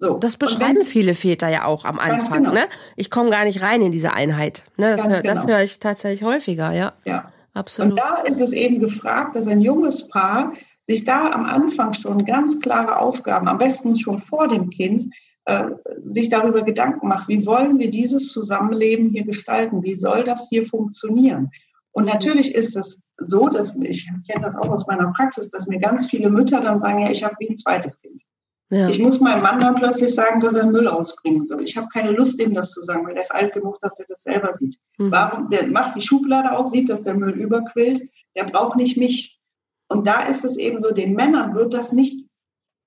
So. 0.00 0.18
Das 0.18 0.36
beschreiben 0.36 0.78
wenn, 0.78 0.86
viele 0.86 1.12
Väter 1.12 1.48
ja 1.48 1.64
auch 1.64 1.84
am 1.84 1.98
Anfang. 1.98 2.44
Genau. 2.44 2.54
Ne? 2.54 2.66
Ich 2.94 3.10
komme 3.10 3.30
gar 3.30 3.44
nicht 3.44 3.62
rein 3.62 3.82
in 3.82 3.90
diese 3.90 4.14
Einheit. 4.14 4.64
Ne? 4.76 4.96
Das, 4.96 5.08
hör, 5.08 5.22
genau. 5.22 5.34
das 5.34 5.46
höre 5.46 5.62
ich 5.62 5.80
tatsächlich 5.80 6.22
häufiger, 6.22 6.72
ja. 6.72 6.92
Ja. 7.04 7.32
Absolut. 7.58 7.90
Und 7.90 7.98
da 7.98 8.22
ist 8.22 8.40
es 8.40 8.52
eben 8.52 8.78
gefragt, 8.78 9.34
dass 9.34 9.48
ein 9.48 9.60
junges 9.60 10.06
Paar 10.06 10.52
sich 10.80 11.04
da 11.04 11.30
am 11.30 11.44
Anfang 11.44 11.92
schon 11.92 12.24
ganz 12.24 12.60
klare 12.60 13.00
Aufgaben, 13.00 13.48
am 13.48 13.58
besten 13.58 13.98
schon 13.98 14.20
vor 14.20 14.46
dem 14.46 14.70
Kind, 14.70 15.12
äh, 15.46 15.64
sich 16.06 16.28
darüber 16.28 16.62
Gedanken 16.62 17.08
macht, 17.08 17.26
wie 17.26 17.44
wollen 17.46 17.80
wir 17.80 17.90
dieses 17.90 18.32
Zusammenleben 18.32 19.10
hier 19.10 19.24
gestalten? 19.24 19.82
Wie 19.82 19.96
soll 19.96 20.22
das 20.22 20.48
hier 20.48 20.66
funktionieren? 20.66 21.50
Und 21.90 22.04
natürlich 22.04 22.54
ist 22.54 22.76
es 22.76 23.02
so, 23.16 23.48
dass 23.48 23.74
ich 23.74 24.08
kenne 24.30 24.44
das 24.44 24.56
auch 24.56 24.68
aus 24.68 24.86
meiner 24.86 25.12
Praxis, 25.12 25.48
dass 25.48 25.66
mir 25.66 25.80
ganz 25.80 26.06
viele 26.06 26.30
Mütter 26.30 26.60
dann 26.60 26.80
sagen, 26.80 27.00
ja, 27.00 27.10
ich 27.10 27.24
habe 27.24 27.34
wie 27.40 27.48
ein 27.48 27.56
zweites 27.56 28.00
Kind. 28.00 28.22
Ja. 28.70 28.88
Ich 28.88 28.98
muss 28.98 29.18
meinem 29.18 29.42
Mann 29.42 29.60
dann 29.60 29.76
plötzlich 29.76 30.14
sagen, 30.14 30.40
dass 30.40 30.54
er 30.54 30.66
Müll 30.66 30.88
ausbringen 30.88 31.42
soll. 31.42 31.62
Ich 31.62 31.76
habe 31.76 31.88
keine 31.90 32.10
Lust, 32.10 32.40
ihm 32.40 32.52
das 32.52 32.70
zu 32.70 32.82
sagen, 32.82 33.06
weil 33.06 33.14
er 33.14 33.22
ist 33.22 33.34
alt 33.34 33.54
genug, 33.54 33.80
dass 33.80 33.98
er 33.98 34.04
das 34.06 34.22
selber 34.22 34.52
sieht. 34.52 34.76
Mhm. 34.98 35.10
Warum? 35.10 35.48
Der 35.48 35.66
macht 35.68 35.94
die 35.94 36.02
Schublade 36.02 36.52
auf, 36.52 36.68
sieht, 36.68 36.90
dass 36.90 37.02
der 37.02 37.14
Müll 37.14 37.40
überquillt. 37.40 38.00
Der 38.36 38.44
braucht 38.44 38.76
nicht 38.76 38.98
mich. 38.98 39.40
Und 39.88 40.06
da 40.06 40.22
ist 40.22 40.44
es 40.44 40.58
eben 40.58 40.80
so, 40.80 40.90
den 40.90 41.14
Männern 41.14 41.54
wird 41.54 41.72
das 41.72 41.92
nicht, 41.92 42.26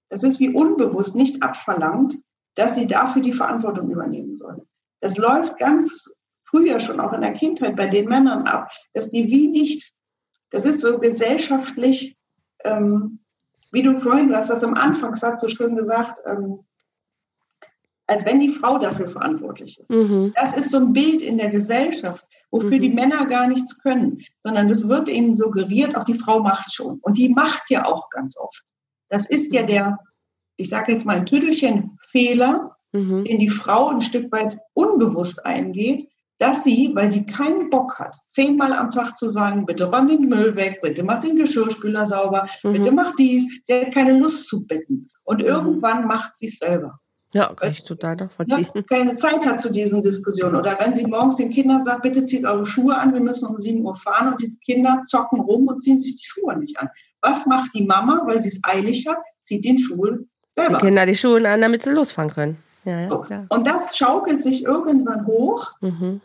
das 0.09 0.21
ist 0.23 0.39
wie 0.39 0.53
unbewusst 0.53 1.15
nicht 1.15 1.41
abverlangt, 1.41 2.17
dass 2.55 2.75
sie 2.75 2.85
dafür 2.85 3.23
die 3.23 3.33
Verantwortung 3.33 3.89
übernehmen 3.89 4.35
sollen. 4.35 4.61
Das 4.99 5.17
läuft 5.17 5.57
ganz 5.57 6.21
früher 6.43 6.79
schon 6.79 6.99
auch 6.99 7.13
in 7.13 7.21
der 7.21 7.33
Kindheit 7.33 7.75
bei 7.75 7.87
den 7.87 8.07
Männern 8.07 8.45
ab, 8.45 8.71
dass 8.93 9.09
die 9.09 9.29
wie 9.29 9.47
nicht, 9.47 9.95
das 10.51 10.65
ist 10.65 10.81
so 10.81 10.99
gesellschaftlich 10.99 12.19
ähm, 12.65 13.20
wie 13.71 13.83
du 13.83 13.99
vorhin, 13.99 14.29
du 14.29 14.35
hast 14.35 14.49
das 14.49 14.63
im 14.63 14.75
Anfangssatz 14.75 15.41
so 15.41 15.47
schön 15.47 15.75
gesagt, 15.75 16.21
ähm, 16.25 16.59
als 18.11 18.25
wenn 18.25 18.41
die 18.41 18.49
Frau 18.49 18.77
dafür 18.77 19.07
verantwortlich 19.07 19.79
ist. 19.79 19.89
Mhm. 19.89 20.33
Das 20.35 20.55
ist 20.55 20.69
so 20.69 20.77
ein 20.77 20.91
Bild 20.91 21.21
in 21.21 21.37
der 21.37 21.49
Gesellschaft, 21.49 22.25
wofür 22.51 22.77
mhm. 22.77 22.81
die 22.81 22.89
Männer 22.89 23.25
gar 23.25 23.47
nichts 23.47 23.81
können, 23.81 24.19
sondern 24.39 24.67
das 24.67 24.89
wird 24.89 25.07
ihnen 25.07 25.33
suggeriert, 25.33 25.95
auch 25.95 26.03
die 26.03 26.15
Frau 26.15 26.41
macht 26.41 26.73
schon. 26.73 26.99
Und 26.99 27.17
die 27.17 27.29
macht 27.29 27.69
ja 27.69 27.85
auch 27.85 28.09
ganz 28.09 28.37
oft. 28.37 28.65
Das 29.07 29.29
ist 29.29 29.53
ja 29.53 29.63
der, 29.63 29.99
ich 30.57 30.67
sage 30.67 30.91
jetzt 30.91 31.05
mal 31.05 31.17
ein 31.17 31.25
Tüttelchen 31.25 31.97
Fehler, 32.01 32.75
mhm. 32.91 33.23
den 33.23 33.39
die 33.39 33.49
Frau 33.49 33.87
ein 33.87 34.01
Stück 34.01 34.29
weit 34.33 34.59
unbewusst 34.73 35.45
eingeht, 35.45 36.09
dass 36.41 36.63
sie, 36.63 36.89
weil 36.95 37.11
sie 37.11 37.23
keinen 37.25 37.69
Bock 37.69 37.99
hat, 37.99 38.15
zehnmal 38.27 38.73
am 38.73 38.89
Tag 38.89 39.15
zu 39.15 39.29
sagen, 39.29 39.67
bitte 39.67 39.85
räum 39.85 40.07
den 40.07 40.27
Müll 40.27 40.55
weg, 40.55 40.79
bitte 40.81 41.03
mach 41.03 41.19
den 41.19 41.35
Geschirrspüler 41.35 42.07
sauber, 42.07 42.47
mhm. 42.63 42.73
bitte 42.73 42.91
mach 42.91 43.15
dies, 43.15 43.61
sie 43.63 43.75
hat 43.75 43.93
keine 43.93 44.17
Lust 44.17 44.47
zu 44.47 44.65
bitten. 44.65 45.07
Und 45.23 45.41
mhm. 45.41 45.47
irgendwann 45.47 46.07
macht 46.07 46.35
sie 46.35 46.47
es 46.47 46.57
selber. 46.57 46.99
Ja, 47.33 47.53
kann 47.53 47.71
ich 47.71 47.83
total 47.83 48.15
nachvollziehen. 48.15 48.67
Ja, 48.73 48.81
keine 48.81 49.15
Zeit 49.15 49.45
hat 49.45 49.61
zu 49.61 49.71
diesen 49.71 50.01
Diskussionen. 50.01 50.55
Oder 50.55 50.77
wenn 50.81 50.93
sie 50.95 51.05
morgens 51.05 51.37
den 51.37 51.51
Kindern 51.51 51.83
sagt, 51.83 52.01
bitte 52.01 52.25
zieht 52.25 52.43
eure 52.43 52.65
Schuhe 52.65 52.97
an, 52.97 53.13
wir 53.13 53.21
müssen 53.21 53.47
um 53.47 53.57
7 53.57 53.85
Uhr 53.85 53.95
fahren 53.95 54.29
und 54.29 54.41
die 54.41 54.49
Kinder 54.65 55.01
zocken 55.05 55.39
rum 55.39 55.67
und 55.67 55.79
ziehen 55.79 55.97
sich 55.97 56.15
die 56.15 56.25
Schuhe 56.25 56.57
nicht 56.57 56.77
an. 56.79 56.89
Was 57.21 57.45
macht 57.45 57.69
die 57.75 57.85
Mama, 57.85 58.23
weil 58.25 58.39
sie 58.39 58.49
es 58.49 58.59
eilig 58.63 59.05
hat, 59.07 59.19
zieht 59.43 59.63
den 59.63 59.77
Schuh 59.77 60.25
selber. 60.51 60.79
Die 60.79 60.85
Kinder 60.85 61.05
die 61.05 61.15
Schuhe 61.15 61.47
an, 61.47 61.61
damit 61.61 61.83
sie 61.83 61.91
losfahren 61.91 62.31
können. 62.31 62.57
Ja, 62.83 63.01
ja, 63.01 63.09
so. 63.09 63.25
Und 63.49 63.67
das 63.67 63.95
schaukelt 63.95 64.41
sich 64.41 64.63
irgendwann 64.63 65.27
hoch. 65.27 65.71
Mhm. 65.81 66.19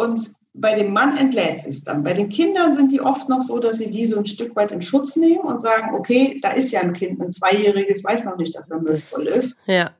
Und 0.00 0.32
bei 0.54 0.74
dem 0.74 0.94
Mann 0.94 1.18
entlädt 1.18 1.60
sich 1.60 1.84
dann. 1.84 2.02
Bei 2.02 2.14
den 2.14 2.30
Kindern 2.30 2.72
sind 2.72 2.90
die 2.90 3.02
oft 3.02 3.28
noch 3.28 3.42
so, 3.42 3.58
dass 3.58 3.76
sie 3.76 3.90
die 3.90 4.06
so 4.06 4.18
ein 4.18 4.24
Stück 4.24 4.56
weit 4.56 4.72
in 4.72 4.80
Schutz 4.80 5.14
nehmen 5.16 5.44
und 5.44 5.60
sagen, 5.60 5.94
okay, 5.94 6.40
da 6.42 6.52
ist 6.52 6.72
ja 6.72 6.80
ein 6.80 6.94
Kind, 6.94 7.20
ein 7.20 7.30
Zweijähriges, 7.30 8.02
weiß 8.02 8.24
noch 8.24 8.38
nicht, 8.38 8.56
dass 8.56 8.70
er 8.70 8.80
müllvoll 8.80 9.26
ist. 9.28 9.60
Ja. 9.66 9.90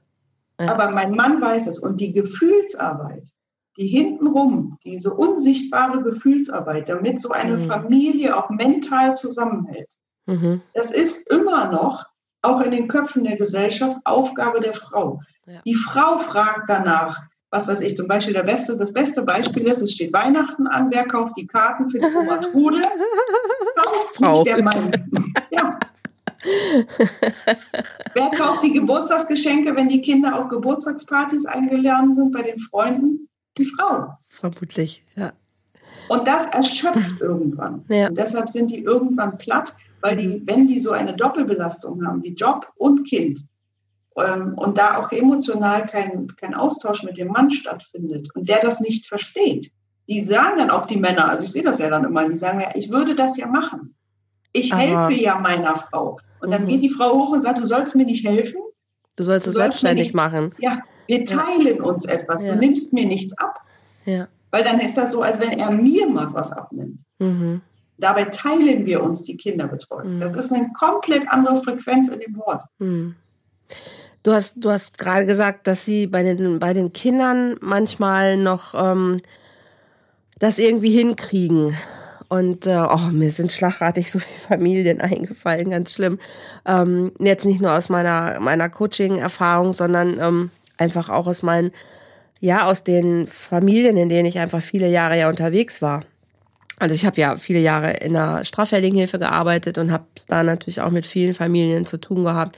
ja. 0.59 0.73
Aber 0.73 0.91
mein 0.91 1.13
Mann 1.13 1.41
weiß 1.41 1.67
es. 1.67 1.79
Und 1.79 2.01
die 2.01 2.13
Gefühlsarbeit, 2.13 3.29
die 3.77 3.89
hintenrum, 3.89 4.79
diese 4.85 5.13
unsichtbare 5.13 6.03
Gefühlsarbeit, 6.03 6.89
damit 6.89 7.21
so 7.21 7.31
eine 7.31 7.59
mhm. 7.59 7.61
Familie 7.61 8.37
auch 8.37 8.49
mental 8.49 9.15
zusammenhält, 9.15 9.95
mhm. 10.25 10.63
das 10.73 10.91
ist 10.91 11.31
immer 11.31 11.71
noch, 11.71 12.07
auch 12.43 12.63
in 12.63 12.71
den 12.71 12.89
Köpfen 12.89 13.25
der 13.25 13.37
Gesellschaft, 13.37 13.99
Aufgabe 14.05 14.61
der 14.61 14.73
Frau. 14.73 15.21
Ja. 15.47 15.61
Die 15.67 15.75
Frau 15.75 16.17
fragt 16.19 16.71
danach, 16.71 17.30
was 17.51 17.67
weiß 17.67 17.81
ich, 17.81 17.97
zum 17.97 18.07
Beispiel 18.07 18.35
der 18.35 18.45
beste, 18.45 18.77
das 18.77 18.93
beste 18.93 19.23
Beispiel 19.23 19.65
ist, 19.65 19.83
es 19.83 19.93
steht 19.93 20.13
Weihnachten 20.13 20.67
an, 20.67 20.91
wer 20.91 21.05
kauft 21.07 21.37
die 21.37 21.47
Karten 21.47 21.89
für 21.89 21.99
die 21.99 22.07
Oma 22.07 22.39
Trude? 22.39 22.81
Kauft 23.77 24.17
Frau. 24.17 24.43
nicht 24.43 24.47
der 24.47 24.63
Mann. 24.63 24.93
Ja. 25.51 25.79
wer 28.15 28.31
kauft 28.31 28.63
die 28.63 28.73
Geburtstagsgeschenke, 28.73 29.75
wenn 29.75 29.89
die 29.89 30.01
Kinder 30.01 30.39
auf 30.39 30.49
Geburtstagspartys 30.49 31.45
eingeladen 31.47 32.15
sind 32.15 32.33
bei 32.33 32.43
den 32.43 32.59
Freunden? 32.59 33.29
Die 33.59 33.67
Frau. 33.67 34.15
Vermutlich, 34.27 35.05
ja. 35.17 35.33
Und 36.09 36.27
das 36.27 36.47
erschöpft 36.47 37.21
irgendwann. 37.21 37.85
Ja. 37.89 38.09
Und 38.09 38.17
deshalb 38.17 38.49
sind 38.49 38.71
die 38.71 38.83
irgendwann 38.83 39.39
platt, 39.39 39.75
weil 40.01 40.17
die, 40.17 40.43
wenn 40.47 40.67
die 40.67 40.79
so 40.79 40.93
eine 40.93 41.15
Doppelbelastung 41.15 42.07
haben, 42.07 42.23
wie 42.23 42.33
Job 42.33 42.67
und 42.77 43.05
Kind, 43.05 43.45
und 44.15 44.77
da 44.77 44.99
auch 44.99 45.13
emotional 45.13 45.87
kein, 45.87 46.35
kein 46.37 46.55
Austausch 46.55 47.03
mit 47.05 47.17
dem 47.17 47.29
Mann 47.29 47.51
stattfindet 47.51 48.29
und 48.35 48.49
der 48.49 48.59
das 48.59 48.81
nicht 48.81 49.07
versteht, 49.07 49.71
die 50.09 50.21
sagen 50.23 50.59
dann 50.59 50.71
auch 50.71 50.87
die 50.87 50.97
Männer, 50.97 51.29
also 51.29 51.45
ich 51.45 51.53
sehe 51.53 51.63
das 51.63 51.79
ja 51.79 51.89
dann 51.89 52.05
immer, 52.05 52.29
die 52.29 52.37
sagen 52.37 52.61
ja, 52.61 52.71
ich 52.75 52.91
würde 52.91 53.15
das 53.15 53.37
ja 53.37 53.47
machen. 53.47 53.95
Ich 54.53 54.73
Aber, 54.73 54.83
helfe 54.83 55.23
ja 55.23 55.39
meiner 55.39 55.77
Frau. 55.77 56.19
Und 56.41 56.53
dann 56.53 56.65
mhm. 56.65 56.69
geht 56.69 56.83
die 56.83 56.91
Frau 56.91 57.13
hoch 57.13 57.31
und 57.31 57.43
sagt, 57.43 57.61
du 57.61 57.67
sollst 57.67 57.95
mir 57.95 58.05
nicht 58.05 58.27
helfen. 58.27 58.61
Du 59.15 59.23
sollst 59.23 59.47
es 59.47 59.55
selbstständig 59.55 60.09
nicht, 60.09 60.15
machen. 60.15 60.53
Ja, 60.59 60.81
wir 61.07 61.25
teilen 61.25 61.77
ja. 61.77 61.83
uns 61.85 62.05
etwas. 62.05 62.43
Ja. 62.43 62.55
Du 62.55 62.59
nimmst 62.59 62.93
mir 62.93 63.07
nichts 63.07 63.37
ab. 63.39 63.61
Ja. 64.07 64.27
Weil 64.51 64.65
dann 64.65 64.81
ist 64.81 64.97
das 64.97 65.13
so, 65.13 65.23
als 65.23 65.39
wenn 65.39 65.53
er 65.53 65.71
mir 65.71 66.09
mal 66.09 66.33
was 66.35 66.51
abnimmt. 66.51 67.03
Mhm. 67.19 67.61
Dabei 67.99 68.25
teilen 68.25 68.87
wir 68.87 69.03
uns 69.03 69.23
die 69.23 69.37
Kinderbetreuung. 69.37 70.17
Mhm. 70.17 70.21
Das 70.21 70.35
ist 70.35 70.53
eine 70.53 70.73
komplett 70.73 71.29
andere 71.31 71.63
Frequenz 71.63 72.09
in 72.09 72.19
dem 72.19 72.37
Wort. 72.37 72.63
Du 74.23 74.33
hast, 74.33 74.57
du 74.59 74.71
hast 74.71 74.99
gerade 74.99 75.25
gesagt, 75.25 75.67
dass 75.67 75.87
sie 75.87 76.07
bei 76.07 76.23
den, 76.23 76.59
bei 76.59 76.75
den 76.75 76.93
Kindern 76.93 77.57
manchmal 77.61 78.37
noch 78.37 78.75
ähm, 78.75 79.23
das 80.39 80.59
irgendwie 80.59 80.91
hinkriegen. 80.91 81.75
Und 82.29 82.67
äh, 82.67 82.77
oh, 82.77 83.11
mir 83.13 83.31
sind 83.31 83.51
schlagartig 83.51 84.11
so 84.11 84.19
viele 84.19 84.39
Familien 84.59 85.01
eingefallen, 85.01 85.71
ganz 85.71 85.95
schlimm. 85.95 86.19
Ähm, 86.67 87.13
jetzt 87.19 87.47
nicht 87.47 87.63
nur 87.63 87.73
aus 87.73 87.89
meiner, 87.89 88.39
meiner 88.41 88.69
Coaching-Erfahrung, 88.69 89.73
sondern 89.73 90.21
ähm, 90.21 90.51
einfach 90.77 91.09
auch 91.09 91.27
aus 91.27 91.43
meinen, 91.43 91.73
ja, 92.41 92.67
aus 92.67 92.85
den 92.85 93.27
Familien, 93.27 93.97
in 93.97 94.11
denen 94.11 94.27
ich 94.27 94.39
einfach 94.39 94.61
viele 94.61 94.89
Jahre 94.89 95.19
ja 95.19 95.31
unterwegs 95.31 95.81
war. 95.81 96.05
Also 96.79 96.95
ich 96.95 97.07
habe 97.07 97.21
ja 97.21 97.37
viele 97.37 97.59
Jahre 97.59 97.93
in 97.95 98.13
der 98.13 98.45
Straffälligenhilfe 98.45 99.19
gearbeitet 99.19 99.79
und 99.79 99.93
habe 99.93 100.05
es 100.15 100.27
da 100.27 100.43
natürlich 100.43 100.81
auch 100.83 100.91
mit 100.91 101.07
vielen 101.07 101.35
Familien 101.35 101.87
zu 101.87 101.99
tun 101.99 102.25
gehabt 102.25 102.57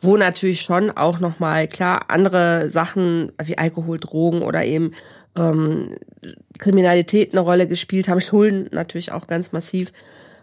wo 0.00 0.16
natürlich 0.16 0.62
schon 0.62 0.90
auch 0.90 1.20
nochmal 1.20 1.68
klar 1.68 2.06
andere 2.08 2.68
Sachen 2.70 3.32
wie 3.42 3.58
Alkohol, 3.58 3.98
Drogen 3.98 4.42
oder 4.42 4.64
eben 4.64 4.92
ähm, 5.36 5.96
Kriminalität 6.58 7.32
eine 7.32 7.40
Rolle 7.40 7.66
gespielt 7.66 8.08
haben, 8.08 8.20
Schulden 8.20 8.68
natürlich 8.72 9.12
auch 9.12 9.26
ganz 9.26 9.52
massiv. 9.52 9.92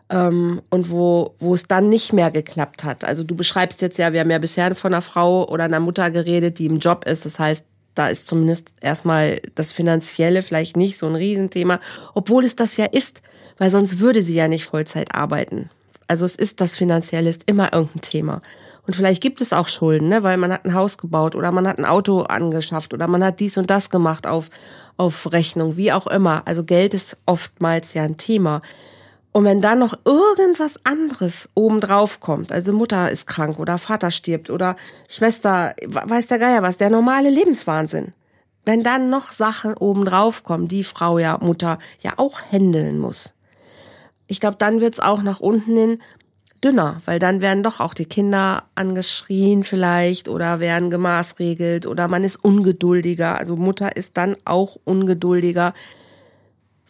Ähm, 0.09 0.61
und 0.69 0.91
wo, 0.91 1.35
wo 1.39 1.53
es 1.53 1.67
dann 1.67 1.89
nicht 1.89 2.13
mehr 2.13 2.29
geklappt 2.29 2.83
hat. 2.83 3.05
Also 3.05 3.23
du 3.23 3.35
beschreibst 3.35 3.81
jetzt 3.81 3.97
ja, 3.97 4.11
wir 4.11 4.19
haben 4.19 4.31
ja 4.31 4.37
bisher 4.37 4.75
von 4.75 4.93
einer 4.93 5.01
Frau 5.01 5.47
oder 5.47 5.63
einer 5.63 5.79
Mutter 5.79 6.11
geredet, 6.11 6.59
die 6.59 6.65
im 6.65 6.79
Job 6.79 7.05
ist. 7.05 7.25
Das 7.25 7.39
heißt, 7.39 7.65
da 7.95 8.07
ist 8.07 8.27
zumindest 8.27 8.71
erstmal 8.81 9.39
das 9.55 9.71
Finanzielle 9.71 10.41
vielleicht 10.41 10.77
nicht 10.77 10.97
so 10.97 11.07
ein 11.07 11.15
Riesenthema, 11.15 11.79
obwohl 12.13 12.43
es 12.43 12.55
das 12.55 12.75
ja 12.77 12.85
ist, 12.85 13.21
weil 13.57 13.69
sonst 13.69 13.99
würde 13.99 14.21
sie 14.21 14.33
ja 14.33 14.47
nicht 14.47 14.65
Vollzeit 14.65 15.15
arbeiten. 15.15 15.69
Also 16.07 16.25
es 16.25 16.35
ist 16.35 16.59
das 16.59 16.75
Finanzielle 16.75 17.29
ist 17.29 17.43
immer 17.45 17.73
irgendein 17.73 18.01
Thema. 18.01 18.41
Und 18.85 18.95
vielleicht 18.95 19.21
gibt 19.21 19.39
es 19.39 19.53
auch 19.53 19.67
Schulden, 19.67 20.09
ne? 20.09 20.23
weil 20.23 20.37
man 20.37 20.51
hat 20.51 20.65
ein 20.65 20.73
Haus 20.73 20.97
gebaut 20.97 21.35
oder 21.35 21.51
man 21.51 21.67
hat 21.67 21.77
ein 21.77 21.85
Auto 21.85 22.21
angeschafft 22.21 22.93
oder 22.93 23.07
man 23.07 23.23
hat 23.23 23.39
dies 23.39 23.57
und 23.57 23.69
das 23.69 23.89
gemacht 23.89 24.27
auf, 24.27 24.49
auf 24.97 25.31
Rechnung, 25.31 25.77
wie 25.77 25.93
auch 25.93 26.07
immer. 26.07 26.41
Also 26.45 26.63
Geld 26.63 26.93
ist 26.93 27.17
oftmals 27.25 27.93
ja 27.93 28.03
ein 28.03 28.17
Thema. 28.17 28.61
Und 29.31 29.45
wenn 29.45 29.61
dann 29.61 29.79
noch 29.79 29.97
irgendwas 30.05 30.79
anderes 30.85 31.49
obendrauf 31.55 32.19
kommt, 32.19 32.51
also 32.51 32.73
Mutter 32.73 33.09
ist 33.09 33.25
krank 33.25 33.57
oder 33.57 33.77
Vater 33.77 34.11
stirbt 34.11 34.49
oder 34.49 34.75
Schwester, 35.09 35.73
weiß 35.87 36.27
der 36.27 36.37
Geier 36.39 36.61
was, 36.61 36.77
der 36.77 36.89
normale 36.89 37.29
Lebenswahnsinn. 37.29 38.13
Wenn 38.65 38.83
dann 38.83 39.09
noch 39.09 39.33
Sachen 39.33 39.73
obendrauf 39.75 40.43
kommen, 40.43 40.67
die 40.67 40.83
Frau 40.83 41.17
ja, 41.17 41.37
Mutter 41.41 41.79
ja 42.01 42.13
auch 42.17 42.41
händeln 42.49 42.99
muss. 42.99 43.33
Ich 44.27 44.39
glaube, 44.39 44.57
dann 44.57 44.81
wird's 44.81 44.99
auch 44.99 45.23
nach 45.23 45.39
unten 45.39 45.75
hin 45.75 46.01
dünner, 46.63 47.01
weil 47.05 47.19
dann 47.19 47.41
werden 47.41 47.63
doch 47.63 47.79
auch 47.79 47.93
die 47.93 48.05
Kinder 48.05 48.63
angeschrien 48.75 49.63
vielleicht 49.63 50.27
oder 50.27 50.59
werden 50.59 50.89
gemaßregelt 50.89 51.85
oder 51.85 52.07
man 52.07 52.23
ist 52.23 52.37
ungeduldiger. 52.37 53.37
Also 53.37 53.55
Mutter 53.55 53.95
ist 53.95 54.17
dann 54.17 54.35
auch 54.45 54.77
ungeduldiger, 54.83 55.73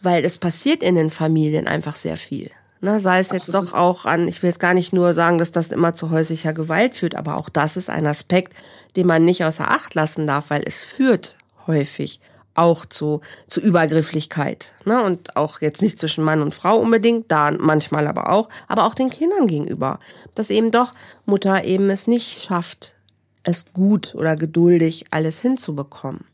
weil 0.00 0.24
es 0.24 0.38
passiert 0.38 0.82
in 0.82 0.94
den 0.94 1.10
Familien 1.10 1.66
einfach 1.66 1.96
sehr 1.96 2.16
viel. 2.16 2.50
Ne, 2.80 3.00
sei 3.00 3.18
es 3.18 3.30
jetzt 3.30 3.54
doch 3.54 3.72
auch 3.72 4.04
an, 4.04 4.28
ich 4.28 4.42
will 4.42 4.50
jetzt 4.50 4.60
gar 4.60 4.74
nicht 4.74 4.92
nur 4.92 5.14
sagen, 5.14 5.38
dass 5.38 5.52
das 5.52 5.68
immer 5.68 5.94
zu 5.94 6.10
häuslicher 6.10 6.52
Gewalt 6.52 6.94
führt, 6.94 7.14
aber 7.14 7.36
auch 7.36 7.48
das 7.48 7.78
ist 7.78 7.88
ein 7.88 8.06
Aspekt, 8.06 8.52
den 8.94 9.06
man 9.06 9.24
nicht 9.24 9.42
außer 9.42 9.70
Acht 9.70 9.94
lassen 9.94 10.26
darf, 10.26 10.50
weil 10.50 10.62
es 10.66 10.84
führt 10.84 11.38
häufig 11.66 12.20
auch 12.54 12.86
zu, 12.86 13.20
zu 13.46 13.60
Übergrifflichkeit. 13.60 14.74
Ne? 14.84 15.02
Und 15.02 15.36
auch 15.36 15.60
jetzt 15.60 15.82
nicht 15.82 15.98
zwischen 15.98 16.24
Mann 16.24 16.42
und 16.42 16.54
Frau 16.54 16.78
unbedingt, 16.78 17.30
da 17.30 17.50
manchmal 17.50 18.06
aber 18.06 18.30
auch, 18.30 18.48
aber 18.68 18.84
auch 18.84 18.94
den 18.94 19.10
Kindern 19.10 19.46
gegenüber. 19.46 19.98
Dass 20.34 20.50
eben 20.50 20.70
doch 20.70 20.92
Mutter 21.26 21.64
eben 21.64 21.90
es 21.90 22.06
nicht 22.06 22.42
schafft, 22.42 22.96
es 23.42 23.66
gut 23.72 24.14
oder 24.14 24.36
geduldig 24.36 25.06
alles 25.10 25.40
hinzubekommen. 25.40 26.24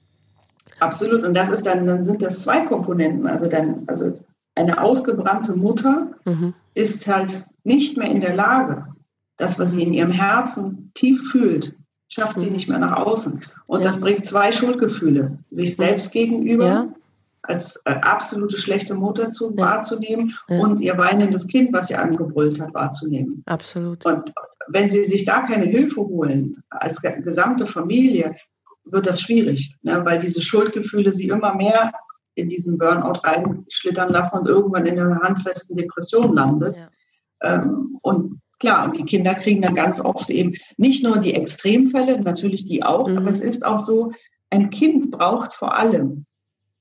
Absolut. 0.78 1.24
Und 1.24 1.34
das 1.34 1.50
ist 1.50 1.66
dann, 1.66 1.86
dann 1.86 2.04
sind 2.04 2.22
das 2.22 2.42
zwei 2.42 2.60
Komponenten. 2.60 3.26
Also 3.26 3.48
dann, 3.48 3.84
also 3.86 4.18
eine 4.54 4.80
ausgebrannte 4.80 5.54
Mutter 5.56 6.08
mhm. 6.24 6.54
ist 6.74 7.06
halt 7.06 7.44
nicht 7.64 7.96
mehr 7.96 8.10
in 8.10 8.20
der 8.20 8.34
Lage, 8.34 8.86
das, 9.36 9.58
was 9.58 9.72
sie 9.72 9.82
in 9.82 9.92
ihrem 9.92 10.12
Herzen 10.12 10.90
tief 10.94 11.30
fühlt, 11.30 11.76
schafft 12.10 12.40
sie 12.40 12.46
mhm. 12.46 12.52
nicht 12.52 12.68
mehr 12.68 12.78
nach 12.78 12.96
außen. 12.96 13.42
Und 13.66 13.80
ja. 13.80 13.86
das 13.86 14.00
bringt 14.00 14.26
zwei 14.26 14.52
Schuldgefühle. 14.52 15.38
Sich 15.50 15.76
selbst 15.76 16.12
gegenüber 16.12 16.66
ja. 16.66 16.88
als 17.42 17.80
äh, 17.86 17.92
absolute 18.02 18.58
schlechte 18.58 18.94
Mutter 18.94 19.30
zu, 19.30 19.54
ja. 19.56 19.64
wahrzunehmen 19.64 20.36
und 20.48 20.80
ihr 20.80 20.98
weinendes 20.98 21.46
Kind, 21.46 21.72
was 21.72 21.86
sie 21.86 21.94
angebrüllt 21.94 22.60
hat, 22.60 22.74
wahrzunehmen. 22.74 23.42
Absolut. 23.46 24.04
Und 24.04 24.32
wenn 24.68 24.88
sie 24.88 25.04
sich 25.04 25.24
da 25.24 25.40
keine 25.42 25.64
Hilfe 25.64 26.00
holen, 26.00 26.62
als 26.68 27.00
gesamte 27.00 27.66
Familie, 27.66 28.36
wird 28.84 29.06
das 29.06 29.20
schwierig, 29.20 29.76
ne? 29.82 30.04
weil 30.04 30.18
diese 30.18 30.42
Schuldgefühle 30.42 31.12
sie 31.12 31.28
immer 31.28 31.54
mehr 31.54 31.92
in 32.34 32.48
diesen 32.48 32.78
Burnout 32.78 33.20
reinschlittern 33.24 34.10
lassen 34.10 34.38
und 34.38 34.48
irgendwann 34.48 34.86
in 34.86 34.98
einer 34.98 35.20
handfesten 35.20 35.76
Depression 35.76 36.34
landet. 36.34 36.80
Ähm, 37.42 37.98
und 38.02 38.40
Klar, 38.60 38.84
und 38.84 38.96
die 38.96 39.04
Kinder 39.04 39.34
kriegen 39.34 39.62
dann 39.62 39.74
ganz 39.74 40.00
oft 40.00 40.28
eben 40.28 40.52
nicht 40.76 41.02
nur 41.02 41.18
die 41.18 41.34
Extremfälle, 41.34 42.20
natürlich 42.20 42.66
die 42.66 42.82
auch, 42.82 43.08
mhm. 43.08 43.18
aber 43.18 43.28
es 43.30 43.40
ist 43.40 43.66
auch 43.66 43.78
so, 43.78 44.12
ein 44.50 44.68
Kind 44.68 45.10
braucht 45.10 45.54
vor 45.54 45.78
allem 45.78 46.26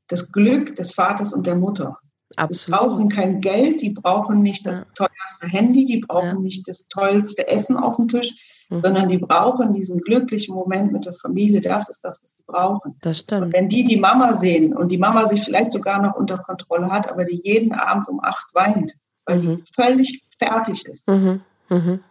das 0.10 0.32
Glück 0.32 0.76
des 0.76 0.94
Vaters 0.94 1.34
und 1.34 1.48
der 1.48 1.56
Mutter. 1.56 1.98
Absolut. 2.36 2.68
Die 2.68 2.72
brauchen 2.72 3.10
kein 3.10 3.42
Geld, 3.42 3.82
die 3.82 3.92
brauchen 3.92 4.42
nicht 4.42 4.66
das 4.66 4.78
ja. 4.78 4.86
teuerste 4.94 5.48
Handy, 5.48 5.86
die 5.86 6.00
brauchen 6.00 6.26
ja. 6.26 6.34
nicht 6.40 6.68
das 6.68 6.88
tollste 6.88 7.48
Essen 7.48 7.78
auf 7.78 7.96
dem 7.96 8.08
Tisch, 8.08 8.66
mhm. 8.70 8.80
sondern 8.82 9.08
die 9.08 9.18
brauchen 9.18 9.72
diesen 9.72 10.02
glücklichen 10.02 10.54
Moment 10.54 10.92
mit 10.92 11.06
der 11.06 11.14
Familie. 11.14 11.62
Das 11.62 11.90
ist 11.90 12.04
das, 12.04 12.22
was 12.22 12.34
die 12.34 12.44
brauchen. 12.46 12.98
Das 13.02 13.20
stimmt. 13.20 13.44
Und 13.44 13.54
wenn 13.54 13.70
die 13.70 13.86
die 13.86 13.98
Mama 13.98 14.34
sehen 14.34 14.76
und 14.76 14.92
die 14.92 14.98
Mama 14.98 15.26
sich 15.26 15.44
vielleicht 15.44 15.72
sogar 15.72 16.02
noch 16.02 16.16
unter 16.16 16.38
Kontrolle 16.38 16.92
hat, 16.92 17.10
aber 17.10 17.24
die 17.24 17.42
jeden 17.44 17.72
Abend 17.72 18.08
um 18.10 18.20
acht 18.22 18.54
weint, 18.54 18.96
weil 19.26 19.40
mhm. 19.40 19.58
die 19.58 19.64
völlig 19.74 20.24
fertig 20.38 20.86
ist, 20.86 21.08
mhm 21.08 21.42
mhm. 21.70 22.02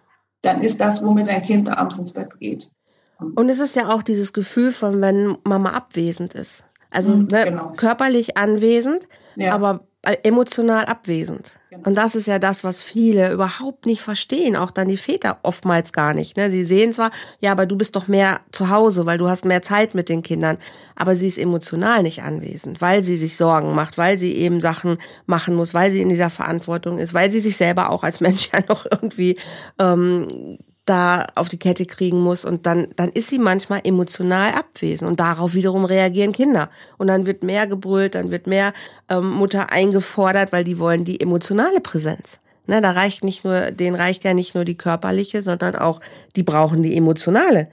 dann 0.42 0.62
ist 0.62 0.80
das, 0.80 1.04
womit 1.04 1.28
ein 1.28 1.42
Kind 1.42 1.68
abends 1.68 1.98
ins 1.98 2.12
Bett 2.12 2.38
geht. 2.38 2.70
Und 3.18 3.48
es 3.48 3.58
ist 3.58 3.74
ja 3.74 3.88
auch 3.88 4.02
dieses 4.02 4.32
Gefühl 4.32 4.70
von, 4.70 5.00
wenn 5.00 5.36
Mama 5.44 5.70
abwesend 5.70 6.34
ist. 6.34 6.64
Also 6.90 7.12
mhm, 7.12 7.26
ne, 7.26 7.44
genau. 7.44 7.72
körperlich 7.76 8.36
anwesend, 8.36 9.08
ja. 9.36 9.52
aber 9.52 9.86
emotional 10.22 10.84
abwesend. 10.84 11.60
Genau. 11.70 11.82
Und 11.86 11.94
das 11.96 12.14
ist 12.14 12.26
ja 12.26 12.38
das, 12.38 12.64
was 12.64 12.82
viele 12.82 13.32
überhaupt 13.32 13.86
nicht 13.86 14.00
verstehen, 14.00 14.56
auch 14.56 14.70
dann 14.70 14.88
die 14.88 14.96
Väter 14.96 15.38
oftmals 15.42 15.92
gar 15.92 16.14
nicht. 16.14 16.36
Ne? 16.36 16.50
Sie 16.50 16.64
sehen 16.64 16.92
zwar, 16.92 17.10
ja, 17.40 17.52
aber 17.52 17.66
du 17.66 17.76
bist 17.76 17.94
doch 17.94 18.08
mehr 18.08 18.40
zu 18.50 18.70
Hause, 18.70 19.06
weil 19.06 19.18
du 19.18 19.28
hast 19.28 19.44
mehr 19.44 19.62
Zeit 19.62 19.94
mit 19.94 20.08
den 20.08 20.22
Kindern, 20.22 20.58
aber 20.96 21.14
sie 21.14 21.26
ist 21.26 21.38
emotional 21.38 22.02
nicht 22.02 22.22
anwesend, 22.22 22.80
weil 22.80 23.02
sie 23.02 23.16
sich 23.16 23.36
Sorgen 23.36 23.74
macht, 23.74 23.98
weil 23.98 24.18
sie 24.18 24.34
eben 24.34 24.60
Sachen 24.60 24.98
machen 25.26 25.54
muss, 25.54 25.74
weil 25.74 25.90
sie 25.90 26.00
in 26.00 26.08
dieser 26.08 26.30
Verantwortung 26.30 26.98
ist, 26.98 27.14
weil 27.14 27.30
sie 27.30 27.40
sich 27.40 27.56
selber 27.56 27.90
auch 27.90 28.02
als 28.02 28.20
Mensch 28.28 28.50
ja 28.52 28.60
noch 28.68 28.86
irgendwie 28.90 29.38
ähm, 29.78 30.58
da 30.88 31.26
auf 31.34 31.48
die 31.48 31.58
Kette 31.58 31.86
kriegen 31.86 32.20
muss 32.20 32.44
und 32.44 32.66
dann, 32.66 32.88
dann 32.96 33.10
ist 33.10 33.28
sie 33.28 33.38
manchmal 33.38 33.80
emotional 33.84 34.52
abwesend 34.52 35.10
und 35.10 35.20
darauf 35.20 35.54
wiederum 35.54 35.84
reagieren 35.84 36.32
Kinder. 36.32 36.70
Und 36.96 37.08
dann 37.08 37.26
wird 37.26 37.42
mehr 37.42 37.66
gebrüllt, 37.66 38.14
dann 38.14 38.30
wird 38.30 38.46
mehr 38.46 38.72
ähm, 39.08 39.30
Mutter 39.30 39.70
eingefordert, 39.70 40.52
weil 40.52 40.64
die 40.64 40.78
wollen 40.78 41.04
die 41.04 41.20
emotionale 41.20 41.80
Präsenz. 41.80 42.40
Ne, 42.66 42.82
da 42.82 42.90
reicht 42.90 43.24
nicht 43.24 43.44
nur, 43.44 43.70
denen 43.70 43.96
reicht 43.96 44.24
ja 44.24 44.34
nicht 44.34 44.54
nur 44.54 44.64
die 44.64 44.76
körperliche, 44.76 45.40
sondern 45.40 45.74
auch, 45.74 46.00
die 46.36 46.42
brauchen 46.42 46.82
die 46.82 46.96
emotionale. 46.96 47.68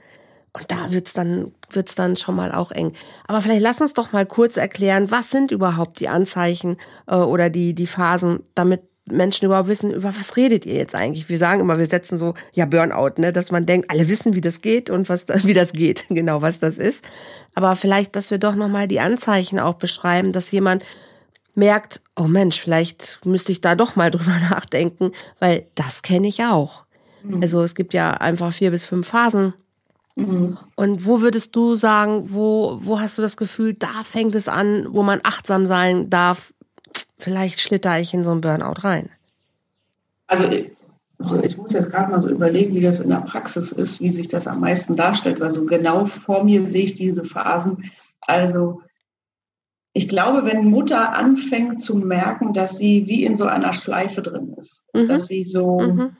Und 0.54 0.70
da 0.70 0.90
wird's 0.90 1.12
dann, 1.12 1.52
wird's 1.70 1.94
dann 1.96 2.16
schon 2.16 2.34
mal 2.34 2.50
auch 2.50 2.72
eng. 2.72 2.94
Aber 3.26 3.42
vielleicht 3.42 3.60
lass 3.60 3.82
uns 3.82 3.92
doch 3.92 4.12
mal 4.12 4.24
kurz 4.24 4.56
erklären, 4.56 5.10
was 5.10 5.30
sind 5.30 5.50
überhaupt 5.50 6.00
die 6.00 6.08
Anzeichen 6.08 6.78
äh, 7.06 7.16
oder 7.16 7.50
die, 7.50 7.74
die 7.74 7.86
Phasen, 7.86 8.40
damit 8.54 8.80
Menschen 9.10 9.46
überhaupt 9.46 9.68
wissen, 9.68 9.92
über 9.92 10.16
was 10.16 10.36
redet 10.36 10.66
ihr 10.66 10.74
jetzt 10.74 10.94
eigentlich? 10.94 11.28
Wir 11.28 11.38
sagen 11.38 11.60
immer, 11.60 11.78
wir 11.78 11.86
setzen 11.86 12.18
so, 12.18 12.34
ja, 12.52 12.66
Burnout, 12.66 13.20
ne, 13.20 13.32
dass 13.32 13.50
man 13.52 13.64
denkt, 13.64 13.90
alle 13.90 14.08
wissen, 14.08 14.34
wie 14.34 14.40
das 14.40 14.60
geht 14.60 14.90
und 14.90 15.08
was, 15.08 15.26
wie 15.44 15.54
das 15.54 15.72
geht, 15.72 16.06
genau, 16.10 16.42
was 16.42 16.58
das 16.58 16.78
ist. 16.78 17.04
Aber 17.54 17.76
vielleicht, 17.76 18.16
dass 18.16 18.30
wir 18.30 18.38
doch 18.38 18.56
nochmal 18.56 18.88
die 18.88 19.00
Anzeichen 19.00 19.58
auch 19.58 19.74
beschreiben, 19.74 20.32
dass 20.32 20.50
jemand 20.50 20.84
merkt, 21.54 22.02
oh 22.16 22.24
Mensch, 22.24 22.60
vielleicht 22.60 23.24
müsste 23.24 23.52
ich 23.52 23.60
da 23.60 23.74
doch 23.74 23.96
mal 23.96 24.10
drüber 24.12 24.38
nachdenken, 24.50 25.12
weil 25.38 25.66
das 25.74 26.02
kenne 26.02 26.26
ich 26.26 26.44
auch. 26.44 26.84
Mhm. 27.22 27.42
Also 27.42 27.62
es 27.62 27.74
gibt 27.74 27.94
ja 27.94 28.12
einfach 28.12 28.52
vier 28.52 28.70
bis 28.70 28.84
fünf 28.84 29.08
Phasen. 29.08 29.54
Mhm. 30.16 30.56
Und 30.74 31.06
wo 31.06 31.20
würdest 31.20 31.54
du 31.54 31.76
sagen, 31.76 32.32
wo, 32.32 32.78
wo 32.80 32.98
hast 32.98 33.18
du 33.18 33.22
das 33.22 33.36
Gefühl, 33.36 33.74
da 33.74 34.02
fängt 34.02 34.34
es 34.34 34.48
an, 34.48 34.86
wo 34.90 35.02
man 35.02 35.20
achtsam 35.22 35.66
sein 35.66 36.10
darf, 36.10 36.52
vielleicht 37.18 37.60
schlitter 37.60 37.98
ich 37.98 38.14
in 38.14 38.24
so 38.24 38.32
einen 38.32 38.40
Burnout 38.40 38.82
rein? 38.84 39.08
Also 40.26 40.44
ich, 40.44 40.70
also 41.18 41.42
ich 41.42 41.56
muss 41.56 41.72
jetzt 41.72 41.90
gerade 41.90 42.10
mal 42.10 42.20
so 42.20 42.28
überlegen, 42.28 42.74
wie 42.74 42.82
das 42.82 43.00
in 43.00 43.10
der 43.10 43.20
Praxis 43.20 43.72
ist, 43.72 44.00
wie 44.00 44.10
sich 44.10 44.28
das 44.28 44.46
am 44.46 44.60
meisten 44.60 44.96
darstellt, 44.96 45.40
weil 45.40 45.50
so 45.50 45.64
genau 45.66 46.06
vor 46.06 46.44
mir 46.44 46.66
sehe 46.66 46.84
ich 46.84 46.94
diese 46.94 47.24
Phasen. 47.24 47.90
Also 48.20 48.82
ich 49.92 50.10
glaube, 50.10 50.44
wenn 50.44 50.66
Mutter 50.66 51.16
anfängt 51.16 51.80
zu 51.80 51.96
merken, 51.96 52.52
dass 52.52 52.76
sie 52.76 53.06
wie 53.06 53.24
in 53.24 53.34
so 53.34 53.46
einer 53.46 53.72
Schleife 53.72 54.20
drin 54.20 54.54
ist, 54.58 54.84
mhm. 54.92 55.08
dass 55.08 55.26
sie 55.26 55.42
so 55.42 55.80
mhm. 55.80 56.16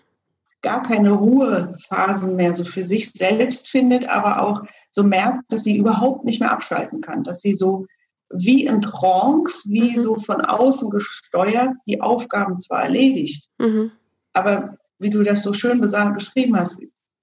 gar 0.63 0.83
keine 0.83 1.11
Ruhephasen 1.11 2.37
mehr 2.37 2.55
so 2.55 2.65
für 2.65 2.85
sich 2.85 3.11
selbst 3.11 3.69
findet, 3.69 4.09
aber 4.09 4.41
auch 4.41 4.63
so 4.89 5.03
merkt, 5.03 5.53
dass 5.53 5.65
sie 5.65 5.77
überhaupt 5.77 6.25
nicht 6.25 6.41
mehr 6.41 6.53
abschalten 6.53 7.03
kann, 7.03 7.23
dass 7.23 7.43
sie 7.43 7.55
so 7.55 7.87
wie 8.31 8.65
in 8.65 8.81
Trance, 8.81 9.69
wie 9.71 9.97
mhm. 9.97 10.01
so 10.01 10.17
von 10.17 10.41
außen 10.41 10.91
gesteuert, 10.91 11.71
die 11.87 12.01
Aufgaben 12.01 12.59
zwar 12.59 12.83
erledigt, 12.83 13.49
mhm. 13.59 13.93
aber 14.33 14.79
wie 14.99 15.11
du 15.11 15.23
das 15.23 15.43
so 15.43 15.53
schön 15.53 15.81
beschrieben 15.81 16.57
hast, 16.57 16.83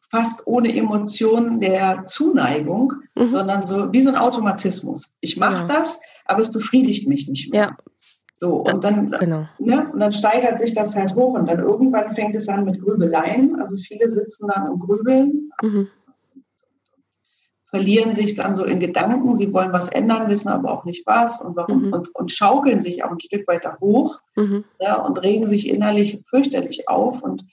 fast 0.10 0.46
ohne 0.46 0.76
Emotionen 0.76 1.60
der 1.60 2.06
Zuneigung, 2.06 2.94
mhm. 3.18 3.30
sondern 3.30 3.66
so 3.66 3.92
wie 3.92 4.02
so 4.02 4.10
ein 4.10 4.16
Automatismus. 4.16 5.16
Ich 5.22 5.38
mache 5.38 5.68
ja. 5.68 5.68
das, 5.68 6.00
aber 6.26 6.42
es 6.42 6.52
befriedigt 6.52 7.08
mich 7.08 7.28
nicht 7.28 7.52
mehr. 7.52 7.62
Ja. 7.62 7.78
So, 8.36 8.58
und 8.58 8.84
dann, 8.84 9.12
genau. 9.12 9.48
ne, 9.58 9.90
und 9.92 10.00
dann 10.00 10.12
steigert 10.12 10.60
sich 10.60 10.74
das 10.74 10.96
halt 10.96 11.16
hoch 11.16 11.34
und 11.34 11.48
dann 11.48 11.60
irgendwann 11.60 12.14
fängt 12.14 12.36
es 12.36 12.50
an 12.50 12.66
mit 12.66 12.80
Grübeleien. 12.82 13.60
Also 13.60 13.78
viele 13.78 14.10
sitzen 14.10 14.50
dann 14.54 14.70
und 14.70 14.80
grübeln, 14.80 15.50
mhm. 15.62 15.88
Verlieren 17.74 18.14
sich 18.14 18.36
dann 18.36 18.54
so 18.54 18.66
in 18.66 18.80
Gedanken, 18.80 19.36
sie 19.36 19.52
wollen 19.52 19.74
was 19.74 19.90
ändern, 19.90 20.30
wissen 20.30 20.50
aber 20.50 20.72
auch 20.72 20.86
nicht 20.86 21.08
was 21.08 21.42
und 21.42 21.56
warum 21.56 21.88
mhm. 21.88 21.94
und, 21.94 22.14
und 22.14 22.32
schaukeln 22.32 22.80
sich 22.80 23.04
auch 23.04 23.10
ein 23.10 23.20
Stück 23.20 23.48
weiter 23.48 23.80
hoch 23.82 24.22
mhm. 24.36 24.64
ja, 24.80 25.02
und 25.02 25.24
regen 25.24 25.48
sich 25.48 25.68
innerlich 25.68 26.22
fürchterlich 26.30 26.88
auf 26.88 27.24
und 27.24 27.48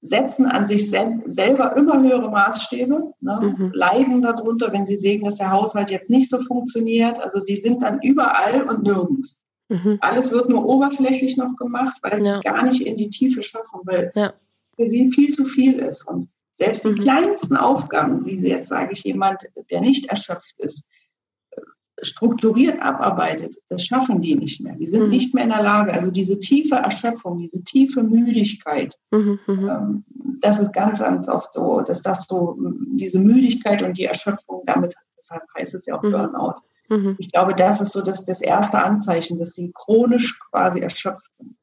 setzen 0.00 0.46
an 0.46 0.64
sich 0.68 0.88
sel 0.88 1.24
selber 1.26 1.76
immer 1.76 2.00
höhere 2.00 2.30
Maßstäbe, 2.30 3.14
ne, 3.20 3.56
mhm. 3.58 3.72
leiden 3.74 4.22
darunter, 4.22 4.72
wenn 4.72 4.86
sie 4.86 4.94
sehen, 4.94 5.24
dass 5.24 5.38
der 5.38 5.50
Haushalt 5.50 5.90
jetzt 5.90 6.08
nicht 6.08 6.30
so 6.30 6.38
funktioniert. 6.38 7.20
Also 7.20 7.40
sie 7.40 7.56
sind 7.56 7.82
dann 7.82 7.98
überall 8.00 8.62
und 8.68 8.84
nirgends. 8.84 9.42
Mhm. 9.70 9.98
Alles 10.02 10.30
wird 10.30 10.50
nur 10.50 10.64
oberflächlich 10.64 11.36
noch 11.36 11.56
gemacht, 11.56 11.96
weil 12.02 12.16
sie 12.18 12.26
ja. 12.26 12.36
es 12.36 12.40
gar 12.42 12.62
nicht 12.62 12.86
in 12.86 12.96
die 12.96 13.10
Tiefe 13.10 13.42
schaffen, 13.42 13.80
weil 13.82 14.12
ja. 14.14 14.34
für 14.76 14.86
sie 14.86 15.10
viel 15.10 15.32
zu 15.32 15.46
viel 15.46 15.80
ist. 15.80 16.06
Und 16.06 16.28
selbst 16.54 16.84
die 16.84 16.90
mhm. 16.90 17.00
kleinsten 17.00 17.56
Aufgaben, 17.56 18.22
die 18.22 18.38
sie 18.38 18.48
jetzt, 18.48 18.68
sage 18.68 18.92
ich, 18.92 19.02
jemand, 19.02 19.42
der 19.70 19.80
nicht 19.80 20.06
erschöpft 20.06 20.58
ist, 20.58 20.88
strukturiert 22.00 22.80
abarbeitet, 22.80 23.56
das 23.68 23.84
schaffen 23.84 24.20
die 24.20 24.36
nicht 24.36 24.60
mehr. 24.60 24.74
Die 24.74 24.86
sind 24.86 25.04
mhm. 25.04 25.10
nicht 25.10 25.34
mehr 25.34 25.44
in 25.44 25.50
der 25.50 25.62
Lage. 25.62 25.92
Also 25.92 26.10
diese 26.10 26.38
tiefe 26.38 26.76
Erschöpfung, 26.76 27.38
diese 27.38 27.64
tiefe 27.64 28.02
Müdigkeit, 28.02 28.96
mhm, 29.10 29.38
mhm. 29.46 29.68
ähm, 29.68 30.04
das 30.40 30.60
ist 30.60 30.72
ganz, 30.72 31.00
ganz 31.00 31.28
oft 31.28 31.52
so, 31.52 31.80
dass 31.80 32.02
das 32.02 32.26
so, 32.28 32.56
diese 32.96 33.18
Müdigkeit 33.18 33.82
und 33.82 33.98
die 33.98 34.04
Erschöpfung, 34.04 34.62
damit, 34.66 34.94
deshalb 35.18 35.42
heißt 35.56 35.74
es 35.74 35.86
ja 35.86 35.98
auch 35.98 36.02
mhm. 36.02 36.12
Burnout. 36.12 36.54
Mhm. 36.88 37.16
Ich 37.18 37.32
glaube, 37.32 37.54
das 37.54 37.80
ist 37.80 37.92
so 37.92 38.02
das, 38.02 38.24
das 38.24 38.42
erste 38.42 38.82
Anzeichen, 38.82 39.38
dass 39.38 39.54
sie 39.54 39.72
chronisch 39.74 40.38
quasi 40.50 40.80
erschöpft 40.80 41.34
sind. 41.36 41.56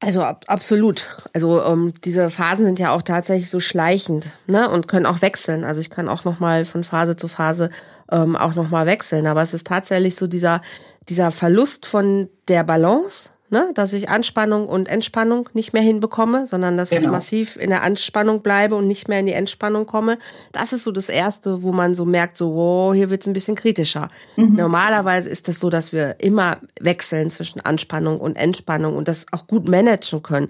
Also 0.00 0.22
ab, 0.22 0.44
absolut. 0.46 1.06
Also 1.34 1.62
ähm, 1.62 1.92
diese 2.04 2.30
Phasen 2.30 2.64
sind 2.64 2.78
ja 2.78 2.92
auch 2.92 3.02
tatsächlich 3.02 3.50
so 3.50 3.58
schleichend 3.58 4.30
ne? 4.46 4.70
und 4.70 4.86
können 4.86 5.06
auch 5.06 5.22
wechseln. 5.22 5.64
Also 5.64 5.80
ich 5.80 5.90
kann 5.90 6.08
auch 6.08 6.24
noch 6.24 6.38
mal 6.38 6.64
von 6.64 6.84
Phase 6.84 7.16
zu 7.16 7.26
Phase 7.26 7.70
ähm, 8.10 8.36
auch 8.36 8.54
noch 8.54 8.70
mal 8.70 8.86
wechseln. 8.86 9.26
Aber 9.26 9.42
es 9.42 9.54
ist 9.54 9.66
tatsächlich 9.66 10.14
so 10.14 10.28
dieser 10.28 10.62
dieser 11.08 11.30
Verlust 11.30 11.86
von 11.86 12.28
der 12.48 12.64
Balance 12.64 13.30
ne, 13.50 13.70
dass 13.74 13.92
ich 13.92 14.08
Anspannung 14.08 14.68
und 14.68 14.88
Entspannung 14.88 15.48
nicht 15.52 15.72
mehr 15.72 15.82
hinbekomme, 15.82 16.46
sondern 16.46 16.76
dass 16.76 16.90
genau. 16.90 17.02
ich 17.02 17.10
massiv 17.10 17.56
in 17.56 17.70
der 17.70 17.82
Anspannung 17.82 18.42
bleibe 18.42 18.74
und 18.74 18.86
nicht 18.86 19.08
mehr 19.08 19.20
in 19.20 19.26
die 19.26 19.32
Entspannung 19.32 19.86
komme. 19.86 20.18
Das 20.52 20.72
ist 20.72 20.84
so 20.84 20.92
das 20.92 21.08
Erste, 21.08 21.62
wo 21.62 21.72
man 21.72 21.94
so 21.94 22.04
merkt, 22.04 22.36
so, 22.36 22.54
wow, 22.54 22.94
hier 22.94 23.10
wird's 23.10 23.26
ein 23.26 23.32
bisschen 23.32 23.54
kritischer. 23.54 24.08
Mhm. 24.36 24.54
Normalerweise 24.54 25.28
ist 25.28 25.48
das 25.48 25.58
so, 25.60 25.70
dass 25.70 25.92
wir 25.92 26.16
immer 26.20 26.58
wechseln 26.80 27.30
zwischen 27.30 27.60
Anspannung 27.60 28.20
und 28.20 28.36
Entspannung 28.36 28.96
und 28.96 29.08
das 29.08 29.26
auch 29.32 29.46
gut 29.46 29.68
managen 29.68 30.22
können. 30.22 30.48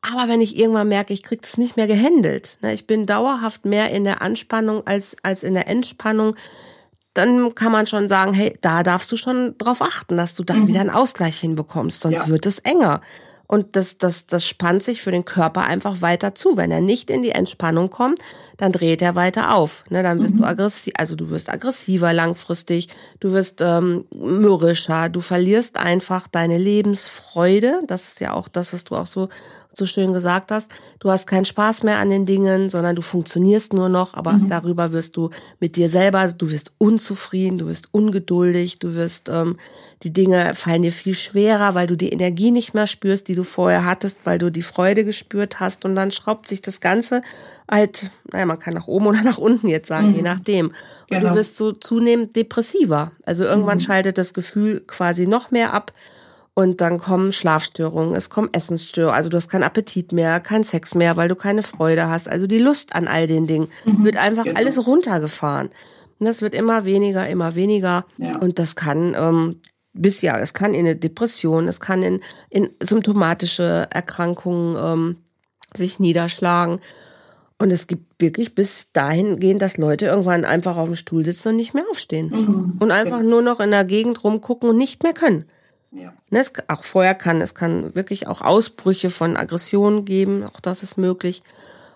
Aber 0.00 0.28
wenn 0.28 0.40
ich 0.40 0.56
irgendwann 0.56 0.88
merke, 0.88 1.12
ich 1.12 1.24
krieg 1.24 1.42
das 1.42 1.58
nicht 1.58 1.76
mehr 1.76 1.88
gehandelt, 1.88 2.58
ne, 2.62 2.72
ich 2.72 2.86
bin 2.86 3.06
dauerhaft 3.06 3.64
mehr 3.64 3.90
in 3.90 4.04
der 4.04 4.22
Anspannung 4.22 4.86
als, 4.86 5.16
als 5.22 5.42
in 5.42 5.54
der 5.54 5.66
Entspannung, 5.66 6.36
dann 7.14 7.54
kann 7.54 7.72
man 7.72 7.86
schon 7.86 8.08
sagen, 8.08 8.32
hey, 8.32 8.56
da 8.60 8.82
darfst 8.82 9.10
du 9.10 9.16
schon 9.16 9.56
drauf 9.58 9.82
achten, 9.82 10.16
dass 10.16 10.34
du 10.34 10.44
dann 10.44 10.60
mhm. 10.60 10.68
wieder 10.68 10.80
einen 10.80 10.90
Ausgleich 10.90 11.38
hinbekommst, 11.38 12.00
sonst 12.00 12.20
ja. 12.20 12.28
wird 12.28 12.46
es 12.46 12.58
enger. 12.60 13.00
Und 13.50 13.76
das, 13.76 13.96
das, 13.96 14.26
das 14.26 14.46
spannt 14.46 14.82
sich 14.82 15.00
für 15.00 15.10
den 15.10 15.24
Körper 15.24 15.64
einfach 15.64 16.02
weiter 16.02 16.34
zu. 16.34 16.58
Wenn 16.58 16.70
er 16.70 16.82
nicht 16.82 17.08
in 17.08 17.22
die 17.22 17.30
Entspannung 17.30 17.88
kommt, 17.88 18.20
dann 18.58 18.72
dreht 18.72 19.00
er 19.00 19.14
weiter 19.14 19.54
auf. 19.54 19.84
Ne, 19.88 20.02
dann 20.02 20.20
wirst 20.20 20.34
mhm. 20.34 20.40
du 20.40 20.44
aggressiv, 20.44 20.92
also 20.98 21.16
du 21.16 21.30
wirst 21.30 21.48
aggressiver 21.48 22.12
langfristig, 22.12 22.88
du 23.20 23.32
wirst 23.32 23.62
ähm, 23.62 24.04
mürrischer, 24.14 25.08
du 25.08 25.22
verlierst 25.22 25.78
einfach 25.78 26.28
deine 26.28 26.58
Lebensfreude. 26.58 27.80
Das 27.86 28.08
ist 28.08 28.20
ja 28.20 28.34
auch 28.34 28.48
das, 28.48 28.74
was 28.74 28.84
du 28.84 28.96
auch 28.96 29.06
so 29.06 29.30
so 29.72 29.86
schön 29.86 30.12
gesagt 30.12 30.50
hast. 30.50 30.70
Du 30.98 31.10
hast 31.10 31.26
keinen 31.26 31.44
Spaß 31.44 31.82
mehr 31.82 31.98
an 31.98 32.10
den 32.10 32.26
Dingen, 32.26 32.68
sondern 32.70 32.96
du 32.96 33.02
funktionierst 33.02 33.72
nur 33.72 33.88
noch, 33.88 34.14
aber 34.14 34.32
mhm. 34.32 34.48
darüber 34.48 34.92
wirst 34.92 35.16
du 35.16 35.30
mit 35.60 35.76
dir 35.76 35.88
selber, 35.88 36.26
du 36.28 36.50
wirst 36.50 36.72
unzufrieden, 36.78 37.58
du 37.58 37.66
wirst 37.66 37.88
ungeduldig, 37.92 38.78
du 38.78 38.94
wirst, 38.94 39.28
ähm, 39.28 39.56
die 40.02 40.12
Dinge 40.12 40.54
fallen 40.54 40.82
dir 40.82 40.92
viel 40.92 41.14
schwerer, 41.14 41.74
weil 41.74 41.86
du 41.86 41.96
die 41.96 42.10
Energie 42.10 42.50
nicht 42.50 42.74
mehr 42.74 42.86
spürst, 42.86 43.28
die 43.28 43.34
du 43.34 43.44
vorher 43.44 43.84
hattest, 43.84 44.20
weil 44.24 44.38
du 44.38 44.50
die 44.50 44.62
Freude 44.62 45.04
gespürt 45.04 45.60
hast 45.60 45.84
und 45.84 45.94
dann 45.94 46.10
schraubt 46.10 46.48
sich 46.48 46.60
das 46.62 46.80
Ganze 46.80 47.22
halt, 47.70 48.10
naja, 48.32 48.46
man 48.46 48.58
kann 48.58 48.74
nach 48.74 48.86
oben 48.86 49.06
oder 49.06 49.22
nach 49.22 49.38
unten 49.38 49.68
jetzt 49.68 49.88
sagen, 49.88 50.08
mhm. 50.08 50.14
je 50.14 50.22
nachdem. 50.22 50.66
Und 50.66 50.74
genau. 51.10 51.28
du 51.28 51.34
wirst 51.34 51.56
so 51.56 51.72
zunehmend 51.72 52.34
depressiver. 52.34 53.12
Also 53.24 53.44
irgendwann 53.44 53.78
mhm. 53.78 53.82
schaltet 53.82 54.18
das 54.18 54.34
Gefühl 54.34 54.82
quasi 54.86 55.26
noch 55.26 55.50
mehr 55.50 55.74
ab 55.74 55.92
und 56.58 56.80
dann 56.80 56.98
kommen 56.98 57.32
Schlafstörungen, 57.32 58.16
es 58.16 58.30
kommen 58.30 58.48
Essensstörungen, 58.50 59.14
also 59.14 59.28
du 59.28 59.36
hast 59.36 59.48
keinen 59.48 59.62
Appetit 59.62 60.10
mehr, 60.10 60.40
keinen 60.40 60.64
Sex 60.64 60.96
mehr, 60.96 61.16
weil 61.16 61.28
du 61.28 61.36
keine 61.36 61.62
Freude 61.62 62.08
hast. 62.08 62.28
Also 62.28 62.48
die 62.48 62.58
Lust 62.58 62.96
an 62.96 63.06
all 63.06 63.28
den 63.28 63.46
Dingen 63.46 63.68
mhm, 63.84 64.04
wird 64.04 64.16
einfach 64.16 64.42
genau. 64.42 64.58
alles 64.58 64.84
runtergefahren. 64.84 65.68
Und 66.18 66.26
das 66.26 66.42
wird 66.42 66.56
immer 66.56 66.84
weniger, 66.84 67.28
immer 67.28 67.54
weniger. 67.54 68.06
Ja. 68.16 68.38
Und 68.38 68.58
das 68.58 68.74
kann 68.74 69.14
ähm, 69.16 69.60
bis 69.92 70.20
ja, 70.20 70.36
es 70.36 70.52
kann 70.52 70.74
in 70.74 70.80
eine 70.80 70.96
Depression, 70.96 71.68
es 71.68 71.78
kann 71.78 72.02
in, 72.02 72.20
in 72.50 72.70
symptomatische 72.82 73.86
Erkrankungen 73.90 74.76
ähm, 74.82 75.16
sich 75.76 76.00
niederschlagen. 76.00 76.80
Und 77.60 77.70
es 77.70 77.86
gibt 77.86 78.20
wirklich 78.20 78.56
bis 78.56 78.90
dahin 78.92 79.38
gehen, 79.38 79.60
dass 79.60 79.76
Leute 79.76 80.06
irgendwann 80.06 80.44
einfach 80.44 80.76
auf 80.76 80.86
dem 80.86 80.96
Stuhl 80.96 81.24
sitzen 81.24 81.50
und 81.50 81.56
nicht 81.56 81.74
mehr 81.74 81.84
aufstehen. 81.88 82.30
Mhm. 82.30 82.76
Und 82.80 82.90
einfach 82.90 83.22
nur 83.22 83.42
noch 83.42 83.60
in 83.60 83.70
der 83.70 83.84
Gegend 83.84 84.24
rumgucken 84.24 84.70
und 84.70 84.76
nicht 84.76 85.04
mehr 85.04 85.12
können. 85.12 85.44
Ja. 85.90 86.12
Ne, 86.30 86.40
es, 86.40 86.52
auch 86.68 86.84
vorher 86.84 87.14
kann, 87.14 87.40
es 87.40 87.54
kann 87.54 87.94
wirklich 87.94 88.26
auch 88.26 88.42
Ausbrüche 88.42 89.10
von 89.10 89.36
Aggressionen 89.36 90.04
geben, 90.04 90.44
auch 90.44 90.60
das 90.60 90.82
ist 90.82 90.98
möglich. 90.98 91.42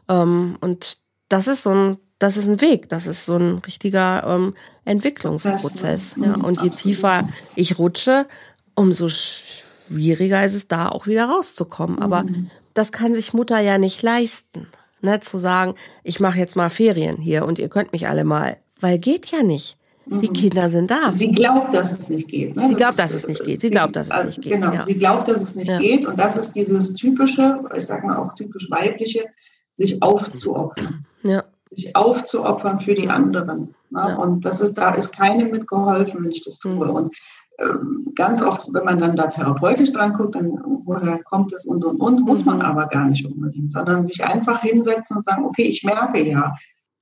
Ähm, 0.08 0.56
und 0.60 0.98
das 1.28 1.46
ist 1.46 1.62
so 1.62 1.70
ein, 1.70 1.98
das 2.18 2.36
ist 2.36 2.48
ein 2.48 2.60
Weg, 2.60 2.88
das 2.88 3.06
ist 3.06 3.26
so 3.26 3.36
ein 3.36 3.58
richtiger 3.58 4.24
ähm, 4.26 4.54
Entwicklungsprozess. 4.84 6.16
Ja. 6.20 6.34
Und 6.34 6.60
je 6.60 6.68
Absolut. 6.68 6.76
tiefer 6.76 7.28
ich 7.54 7.78
rutsche, 7.78 8.26
umso 8.74 9.08
schwieriger 9.08 10.44
ist 10.44 10.54
es 10.54 10.68
da 10.68 10.88
auch 10.88 11.06
wieder 11.06 11.26
rauszukommen. 11.26 11.98
Aber 12.00 12.22
mhm. 12.24 12.50
das 12.74 12.92
kann 12.92 13.14
sich 13.14 13.34
Mutter 13.34 13.58
ja 13.60 13.78
nicht 13.78 14.02
leisten. 14.02 14.68
Ne, 15.04 15.18
zu 15.18 15.36
sagen, 15.38 15.74
ich 16.04 16.20
mache 16.20 16.38
jetzt 16.38 16.54
mal 16.54 16.70
Ferien 16.70 17.16
hier 17.16 17.44
und 17.44 17.58
ihr 17.58 17.68
könnt 17.68 17.92
mich 17.92 18.06
alle 18.06 18.22
mal, 18.22 18.56
weil 18.78 19.00
geht 19.00 19.32
ja 19.32 19.42
nicht. 19.42 19.76
Die 20.06 20.28
mhm. 20.28 20.32
Kinder 20.32 20.68
sind 20.68 20.90
da. 20.90 21.10
Sie 21.10 21.30
glaubt, 21.30 21.74
dass 21.74 21.92
es 21.92 22.08
nicht 22.08 22.28
geht. 22.28 22.56
Ne? 22.56 22.68
Sie 22.68 22.74
glaubt, 22.74 22.98
dass 22.98 23.14
es 23.14 23.26
nicht 23.26 23.44
geht. 23.44 23.60
Sie 23.60 23.70
glaubt, 23.70 23.96
dass 23.96 24.10
es 24.10 24.24
nicht 24.26 24.42
geht. 24.42 24.52
Genau, 24.52 24.72
ja. 24.72 24.82
sie 24.82 24.98
glaubt, 24.98 25.28
dass 25.28 25.40
es 25.40 25.54
nicht 25.54 25.68
ja. 25.68 25.78
geht. 25.78 26.04
Und 26.04 26.18
das 26.18 26.36
ist 26.36 26.52
dieses 26.52 26.94
typische, 26.94 27.62
ich 27.74 27.86
sage 27.86 28.06
mal 28.06 28.16
auch 28.16 28.34
typisch 28.34 28.70
weibliche, 28.70 29.26
sich 29.74 30.02
aufzuopfern. 30.02 31.06
Ja. 31.22 31.44
Sich 31.66 31.94
aufzuopfern 31.94 32.80
für 32.80 32.94
die 32.94 33.08
anderen. 33.08 33.74
Ne? 33.90 34.18
Und 34.18 34.44
das 34.44 34.60
ist, 34.60 34.74
da 34.74 34.92
ist 34.94 35.12
keine 35.12 35.44
mitgeholfen, 35.44 36.24
wenn 36.24 36.30
ich 36.30 36.44
das 36.44 36.58
tue. 36.58 36.86
Mhm. 36.86 36.90
Und 36.90 37.16
ähm, 37.58 38.12
ganz 38.14 38.42
oft, 38.42 38.72
wenn 38.72 38.84
man 38.84 38.98
dann 38.98 39.14
da 39.14 39.26
therapeutisch 39.26 39.92
dran 39.92 40.14
guckt, 40.14 40.34
dann 40.34 40.58
woher 40.84 41.22
kommt 41.22 41.52
es 41.52 41.64
und 41.64 41.84
und 41.84 42.00
und, 42.00 42.22
muss 42.22 42.44
man 42.44 42.56
mhm. 42.56 42.62
aber 42.62 42.86
gar 42.86 43.06
nicht 43.06 43.24
unbedingt, 43.26 43.70
sondern 43.70 44.04
sich 44.04 44.24
einfach 44.24 44.60
hinsetzen 44.62 45.18
und 45.18 45.24
sagen, 45.24 45.44
okay, 45.44 45.64
ich 45.64 45.84
merke 45.84 46.22
ja, 46.22 46.56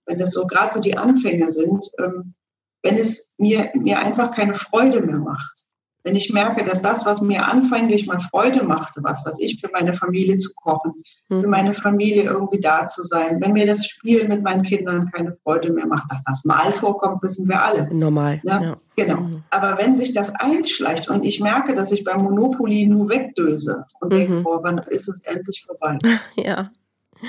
wenn 0.07 0.19
das 0.19 0.33
so 0.33 0.47
gerade 0.47 0.75
so 0.75 0.81
die 0.81 0.99
Anfänge 0.99 1.49
sind, 1.49 1.89
ähm, 1.99 2.35
wenn 2.83 2.97
es 2.97 3.31
mir, 3.39 3.71
mir 3.75 3.99
einfach 3.99 4.31
keine 4.33 4.55
Freude 4.55 5.03
mehr 5.03 5.19
macht, 5.19 5.67
wenn 6.03 6.15
ich 6.15 6.33
merke, 6.33 6.65
dass 6.65 6.81
das, 6.81 7.05
was 7.05 7.21
mir 7.21 7.47
anfänglich 7.47 8.07
mal 8.07 8.19
Freude 8.19 8.63
machte, 8.65 9.03
was, 9.03 9.25
was 9.27 9.39
ich 9.39 9.61
für 9.61 9.69
meine 9.71 9.93
Familie 9.93 10.39
zu 10.39 10.53
kochen, 10.55 10.93
für 11.29 11.47
meine 11.47 11.75
Familie 11.75 12.25
irgendwie 12.25 12.61
da 12.61 12.87
zu 12.87 13.03
sein, 13.03 13.41
wenn 13.41 13.53
mir 13.53 13.67
das 13.67 13.87
Spiel 13.87 14.27
mit 14.27 14.43
meinen 14.43 14.63
Kindern 14.63 15.11
keine 15.11 15.35
Freude 15.43 15.71
mehr 15.73 15.87
macht, 15.87 16.11
dass 16.11 16.25
das 16.25 16.45
mal 16.45 16.73
vorkommt, 16.73 17.23
wissen 17.23 17.49
wir 17.49 17.63
alle. 17.63 17.93
Normal. 17.93 18.41
Ja? 18.45 18.63
ja. 18.63 18.77
Genau. 18.97 19.21
Mhm. 19.21 19.43
Aber 19.51 19.79
wenn 19.79 19.97
sich 19.97 20.13
das 20.13 20.35
einschleicht 20.35 21.09
und 21.11 21.23
ich 21.23 21.41
merke, 21.41 21.75
dass 21.75 21.93
ich 21.93 22.05
beim 22.05 22.23
Monopoly 22.23 22.87
nur 22.87 23.09
wegdöse 23.11 23.85
und 24.01 24.13
mhm. 24.13 24.17
denke, 24.17 24.41
boah, 24.43 24.63
wann 24.63 24.79
ist 24.79 25.09
es 25.09 25.21
endlich 25.23 25.65
vorbei? 25.67 25.99
Ja. 26.37 26.71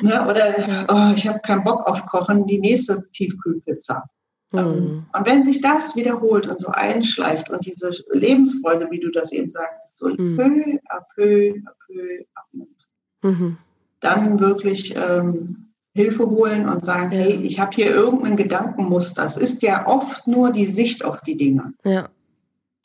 Ne? 0.02 0.26
Oder 0.26 0.54
oh, 0.88 1.14
ich 1.14 1.28
habe 1.28 1.40
keinen 1.40 1.66
Bock 1.66 1.86
auf 1.86 2.06
Kochen, 2.06 2.48
die 2.48 2.60
nächste 2.60 3.04
Tiefkühlpizza. 3.12 4.06
Mhm. 4.52 5.06
Und 5.14 5.26
wenn 5.26 5.44
sich 5.44 5.62
das 5.62 5.96
wiederholt 5.96 6.48
und 6.48 6.60
so 6.60 6.70
einschleift 6.70 7.50
und 7.50 7.66
diese 7.66 7.90
Lebensfreude, 8.12 8.88
wie 8.92 9.00
du 9.00 9.10
das 9.10 9.32
eben 9.32 9.50
sagtest, 9.50 9.98
so 9.98 10.10
mhm. 10.10 10.36
peu 10.36 10.80
à 10.90 11.02
peu 11.16 11.54
à 11.66 11.74
peu 11.88 12.26
abnimmt, 12.36 12.88
mhm. 13.22 13.58
dann 14.02 14.40
wirklich 14.40 14.96
ähm, 14.96 15.74
Hilfe 15.94 16.30
holen 16.30 16.68
und 16.68 16.86
sagen, 16.86 17.12
ja. 17.12 17.20
hey, 17.20 17.34
ich 17.44 17.60
habe 17.60 17.72
hier 17.74 17.92
irgendein 17.92 18.38
Gedankenmuster. 18.38 19.24
Es 19.24 19.38
ist 19.38 19.62
ja 19.62 19.88
oft 19.88 20.28
nur 20.28 20.52
die 20.52 20.66
Sicht 20.66 21.04
auf 21.04 21.22
die 21.22 21.38
Dinge. 21.38 21.74
Ja 21.84 22.10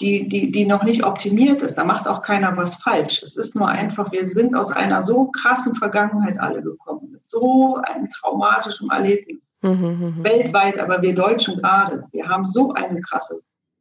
die, 0.01 0.29
die, 0.29 0.51
die 0.51 0.67
noch 0.67 0.85
nicht 0.85 1.05
optimiert 1.05 1.63
ist. 1.63 1.75
Da 1.75 1.85
macht 1.85 2.07
auch 2.07 2.23
keiner 2.23 2.57
was 2.57 2.77
falsch. 2.77 3.23
Es 3.23 3.37
ist 3.37 3.57
nur 3.57 3.69
einfach, 3.69 4.13
wir 4.13 4.27
sind 4.27 4.55
aus 4.55 4.71
einer 4.71 5.03
so 5.03 5.27
krassen 5.27 5.75
Vergangenheit 5.75 6.39
alle 6.39 6.63
gekommen, 6.63 7.13
mit 7.13 7.27
so 7.27 7.81
einem 7.83 8.09
traumatischen 8.11 8.91
Erlebnis. 8.91 9.57
Mhm, 9.63 9.71
mhm, 9.71 10.15
mhm. 10.19 10.25
Weltweit, 10.25 10.79
aber 10.79 11.01
wir 11.01 11.15
Deutschen 11.15 11.59
gerade, 11.59 12.05
wir 12.13 12.29
haben 12.29 12.45
so 12.45 12.75
eine 12.75 13.01
krasse 13.01 13.41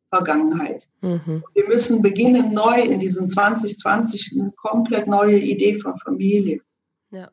Vergangenheit. 0.10 0.88
Mhm. 1.02 1.44
Wir 1.54 1.68
müssen 1.68 2.02
beginnen, 2.02 2.54
neu 2.54 2.82
in 2.82 3.00
diesem 3.00 3.30
2020 3.30 4.38
eine 4.40 4.52
komplett 4.52 5.08
neue 5.08 5.38
Idee 5.38 5.80
von 5.82 5.98
Familie. 5.98 6.62
Ja. 7.12 7.30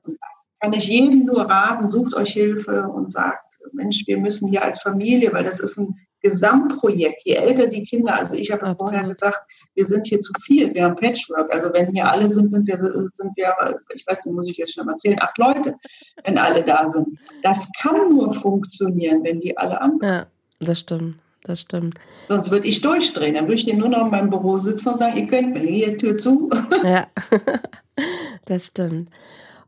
Kann 0.61 0.73
ich 0.73 0.89
jedem 0.89 1.25
nur 1.25 1.43
raten, 1.43 1.89
sucht 1.89 2.15
euch 2.15 2.33
Hilfe 2.33 2.89
und 2.89 3.13
sagt, 3.13 3.59
Mensch, 3.73 4.07
wir 4.07 4.19
müssen 4.19 4.49
hier 4.49 4.65
als 4.65 4.81
Familie, 4.81 5.33
weil 5.33 5.45
das 5.45 5.61
ist 5.61 5.77
ein 5.79 5.97
Gesamtprojekt. 6.23 7.23
Je 7.25 7.35
älter 7.35 7.67
die 7.67 7.83
Kinder, 7.83 8.17
also 8.17 8.37
ich 8.37 8.51
habe 8.51 8.75
vorher 8.77 9.03
gesagt, 9.09 9.69
wir 9.75 9.85
sind 9.85 10.07
hier 10.07 10.21
zu 10.21 10.33
viel, 10.45 10.73
wir 10.73 10.85
haben 10.85 10.97
Patchwork. 10.97 11.53
Also 11.53 11.73
wenn 11.73 11.91
hier 11.91 12.11
alle 12.11 12.29
sind, 12.29 12.51
sind 12.51 12.67
wir, 12.67 12.79
sind 12.79 13.37
wir, 13.37 13.81
ich 13.95 14.07
weiß 14.07 14.25
nicht, 14.25 14.35
muss 14.35 14.49
ich 14.49 14.57
jetzt 14.57 14.75
schon 14.75 14.87
mal 14.87 14.93
erzählen, 14.93 15.19
acht 15.21 15.37
Leute, 15.39 15.77
wenn 16.25 16.39
alle 16.39 16.63
da 16.65 16.87
sind. 16.87 17.19
Das 17.43 17.69
kann 17.81 18.09
nur 18.11 18.33
funktionieren, 18.35 19.25
wenn 19.25 19.41
die 19.41 19.57
alle 19.59 19.81
an. 19.81 19.99
Ja, 20.01 20.27
das 20.61 20.81
stimmt. 20.81 21.17
Das 21.45 21.61
stimmt. 21.61 21.99
Sonst 22.29 22.53
würde 22.53 22.69
ich 22.69 22.81
durchdrehen. 22.83 23.35
Dann 23.35 23.47
würde 23.47 23.55
ich 23.55 23.67
nur 23.67 23.89
noch 23.89 24.05
in 24.05 24.11
meinem 24.11 24.31
Büro 24.31 24.59
sitzen 24.59 24.91
und 24.91 24.99
sagen, 24.99 25.17
ihr 25.17 25.27
könnt 25.27 25.53
mir 25.53 25.61
hier 25.61 25.99
Tür 25.99 26.17
zu. 26.17 26.49
Ja, 26.85 27.07
das 28.45 28.67
stimmt. 28.67 29.11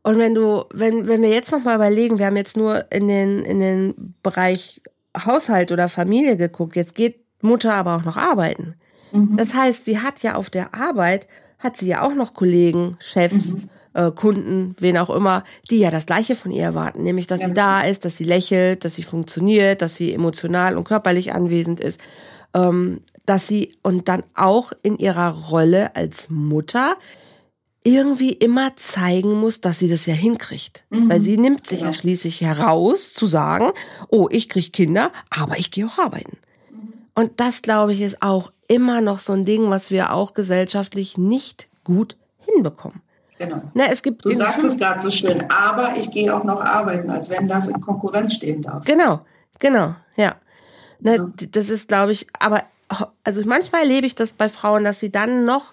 Und 0.02 0.18
wenn 0.18 0.34
du, 0.34 0.66
wenn, 0.72 1.08
wenn 1.08 1.22
wir 1.22 1.30
jetzt 1.30 1.50
nochmal 1.50 1.76
überlegen, 1.76 2.18
wir 2.18 2.26
haben 2.26 2.36
jetzt 2.36 2.56
nur 2.56 2.92
in 2.92 3.08
den, 3.08 3.42
in 3.42 3.58
den 3.58 4.14
Bereich 4.22 4.82
Haushalt 5.16 5.72
oder 5.72 5.88
Familie 5.88 6.36
geguckt, 6.36 6.76
jetzt 6.76 6.94
geht 6.94 7.20
Mutter 7.40 7.74
aber 7.74 7.96
auch 7.96 8.04
noch 8.04 8.16
arbeiten. 8.16 8.74
Mhm. 9.12 9.36
Das 9.36 9.54
heißt, 9.54 9.84
sie 9.84 10.00
hat 10.00 10.22
ja 10.22 10.34
auf 10.34 10.50
der 10.50 10.74
Arbeit, 10.74 11.28
hat 11.58 11.76
sie 11.76 11.86
ja 11.86 12.02
auch 12.02 12.14
noch 12.14 12.34
Kollegen, 12.34 12.96
Chefs, 12.98 13.54
mhm. 13.54 13.68
äh, 13.94 14.10
Kunden, 14.10 14.74
wen 14.78 14.98
auch 14.98 15.10
immer, 15.10 15.44
die 15.70 15.78
ja 15.78 15.90
das 15.90 16.06
Gleiche 16.06 16.34
von 16.34 16.50
ihr 16.50 16.64
erwarten, 16.64 17.02
nämlich, 17.02 17.26
dass 17.26 17.40
ja. 17.40 17.48
sie 17.48 17.52
da 17.52 17.80
ist, 17.82 18.04
dass 18.04 18.16
sie 18.16 18.24
lächelt, 18.24 18.84
dass 18.84 18.96
sie 18.96 19.02
funktioniert, 19.02 19.82
dass 19.82 19.94
sie 19.94 20.12
emotional 20.12 20.76
und 20.76 20.84
körperlich 20.84 21.32
anwesend 21.32 21.80
ist, 21.80 22.00
ähm, 22.54 23.00
dass 23.26 23.46
sie 23.46 23.76
und 23.82 24.08
dann 24.08 24.22
auch 24.34 24.72
in 24.82 24.98
ihrer 24.98 25.30
Rolle 25.48 25.96
als 25.96 26.28
Mutter 26.28 26.96
irgendwie 27.84 28.32
immer 28.32 28.74
zeigen 28.76 29.34
muss, 29.34 29.60
dass 29.60 29.78
sie 29.78 29.88
das 29.88 30.06
ja 30.06 30.14
hinkriegt. 30.14 30.84
Mhm. 30.90 31.08
Weil 31.10 31.20
sie 31.20 31.36
nimmt 31.36 31.66
sich 31.66 31.80
genau. 31.80 31.92
ja 31.92 31.96
schließlich 31.96 32.40
heraus 32.40 33.12
zu 33.12 33.26
sagen, 33.26 33.72
oh, 34.08 34.28
ich 34.30 34.48
krieg 34.48 34.72
Kinder, 34.72 35.12
aber 35.30 35.58
ich 35.58 35.70
gehe 35.70 35.86
auch 35.86 35.98
arbeiten. 35.98 36.38
Mhm. 36.70 36.94
Und 37.14 37.40
das, 37.40 37.62
glaube 37.62 37.92
ich, 37.92 38.00
ist 38.00 38.22
auch 38.22 38.50
immer 38.68 39.02
noch 39.02 39.18
so 39.18 39.34
ein 39.34 39.44
Ding, 39.44 39.70
was 39.70 39.90
wir 39.90 40.12
auch 40.12 40.32
gesellschaftlich 40.32 41.18
nicht 41.18 41.68
gut 41.84 42.16
hinbekommen. 42.38 43.02
Genau. 43.38 43.62
Na, 43.74 43.86
es 43.90 44.02
gibt 44.02 44.24
du 44.24 44.32
sagst 44.32 44.64
es 44.64 44.78
gerade 44.78 45.00
so 45.00 45.10
schön, 45.10 45.50
aber 45.50 45.96
ich 45.96 46.10
gehe 46.10 46.34
auch 46.34 46.44
noch 46.44 46.60
arbeiten, 46.60 47.10
als 47.10 47.30
wenn 47.30 47.48
das 47.48 47.66
in 47.66 47.80
Konkurrenz 47.80 48.34
stehen 48.34 48.62
darf. 48.62 48.84
Genau, 48.84 49.20
genau, 49.58 49.94
ja. 50.16 50.36
Na, 51.00 51.16
ja. 51.16 51.30
Das 51.50 51.68
ist, 51.68 51.88
glaube 51.88 52.12
ich, 52.12 52.26
aber 52.38 52.62
also 53.24 53.42
manchmal 53.44 53.82
erlebe 53.82 54.06
ich 54.06 54.14
das 54.14 54.34
bei 54.34 54.48
Frauen, 54.48 54.84
dass 54.84 55.00
sie 55.00 55.10
dann 55.10 55.44
noch 55.44 55.72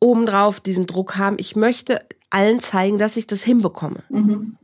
obendrauf 0.00 0.60
diesen 0.60 0.86
Druck 0.86 1.16
haben, 1.16 1.36
ich 1.38 1.56
möchte 1.56 2.00
allen 2.30 2.60
zeigen, 2.60 2.98
dass 2.98 3.16
ich 3.16 3.26
das 3.26 3.42
hinbekomme. 3.42 4.02
Mhm. 4.08 4.56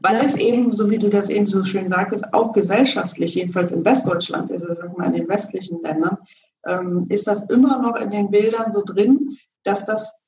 Weil 0.00 0.16
ja. 0.16 0.22
es 0.22 0.36
eben, 0.36 0.72
so 0.72 0.90
wie 0.90 0.98
du 0.98 1.10
das 1.10 1.28
eben 1.28 1.48
so 1.48 1.62
schön 1.62 1.88
sagtest, 1.88 2.32
auch 2.32 2.52
gesellschaftlich, 2.52 3.34
jedenfalls 3.34 3.72
in 3.72 3.84
Westdeutschland, 3.84 4.50
also 4.50 4.72
sag 4.72 4.96
mal 4.96 5.06
in 5.06 5.12
den 5.12 5.28
westlichen 5.28 5.82
Ländern, 5.82 6.18
ähm, 6.66 7.04
ist 7.08 7.26
das 7.26 7.42
immer 7.50 7.80
noch 7.80 7.96
in 7.96 8.10
den 8.10 8.30
Bildern 8.30 8.70
so 8.70 8.82
drin, 8.84 9.36
dass 9.64 9.84
das, 9.84 10.18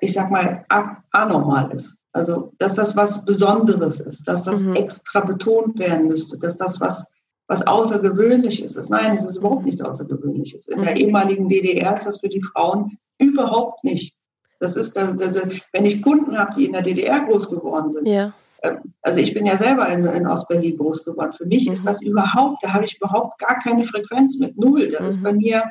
ich 0.00 0.12
sag 0.12 0.30
mal, 0.30 0.64
anormal 1.12 1.70
ist. 1.72 1.98
Also, 2.12 2.52
dass 2.58 2.74
das 2.74 2.96
was 2.96 3.24
Besonderes 3.24 4.00
ist, 4.00 4.28
dass 4.28 4.42
das 4.42 4.62
mhm. 4.62 4.74
extra 4.74 5.20
betont 5.20 5.78
werden 5.78 6.08
müsste, 6.08 6.38
dass 6.38 6.56
das 6.56 6.80
was 6.80 7.10
was 7.46 7.66
Außergewöhnliches 7.66 8.76
ist. 8.76 8.90
Nein, 8.90 9.14
es 9.14 9.24
ist 9.24 9.36
überhaupt 9.36 9.64
nichts 9.64 9.82
Außergewöhnliches. 9.82 10.68
In 10.68 10.80
der 10.80 10.92
mhm. 10.92 10.96
ehemaligen 10.96 11.48
DDR 11.48 11.92
ist 11.92 12.06
das 12.06 12.20
für 12.20 12.28
die 12.28 12.42
Frauen 12.42 12.98
überhaupt 13.18 13.84
nicht. 13.84 14.14
Das 14.60 14.76
ist, 14.76 14.96
wenn 14.96 15.84
ich 15.84 16.02
Kunden 16.02 16.38
habe, 16.38 16.52
die 16.56 16.64
in 16.64 16.72
der 16.72 16.82
DDR 16.82 17.20
groß 17.20 17.50
geworden 17.50 17.90
sind. 17.90 18.06
Ja. 18.06 18.32
Ähm, 18.62 18.94
also 19.02 19.20
ich 19.20 19.34
bin 19.34 19.46
ja 19.46 19.56
selber 19.56 19.88
in, 19.88 20.06
in 20.06 20.26
Ostberlin 20.26 20.78
groß 20.78 21.04
geworden. 21.04 21.32
Für 21.32 21.46
mich 21.46 21.66
mhm. 21.66 21.72
ist 21.72 21.86
das 21.86 22.02
überhaupt, 22.02 22.62
da 22.62 22.72
habe 22.72 22.84
ich 22.84 22.96
überhaupt 22.96 23.38
gar 23.38 23.58
keine 23.58 23.84
Frequenz 23.84 24.38
mit 24.38 24.56
null. 24.56 24.88
Das 24.88 25.02
mhm. 25.02 25.08
ist 25.08 25.22
bei 25.22 25.32
mir 25.32 25.64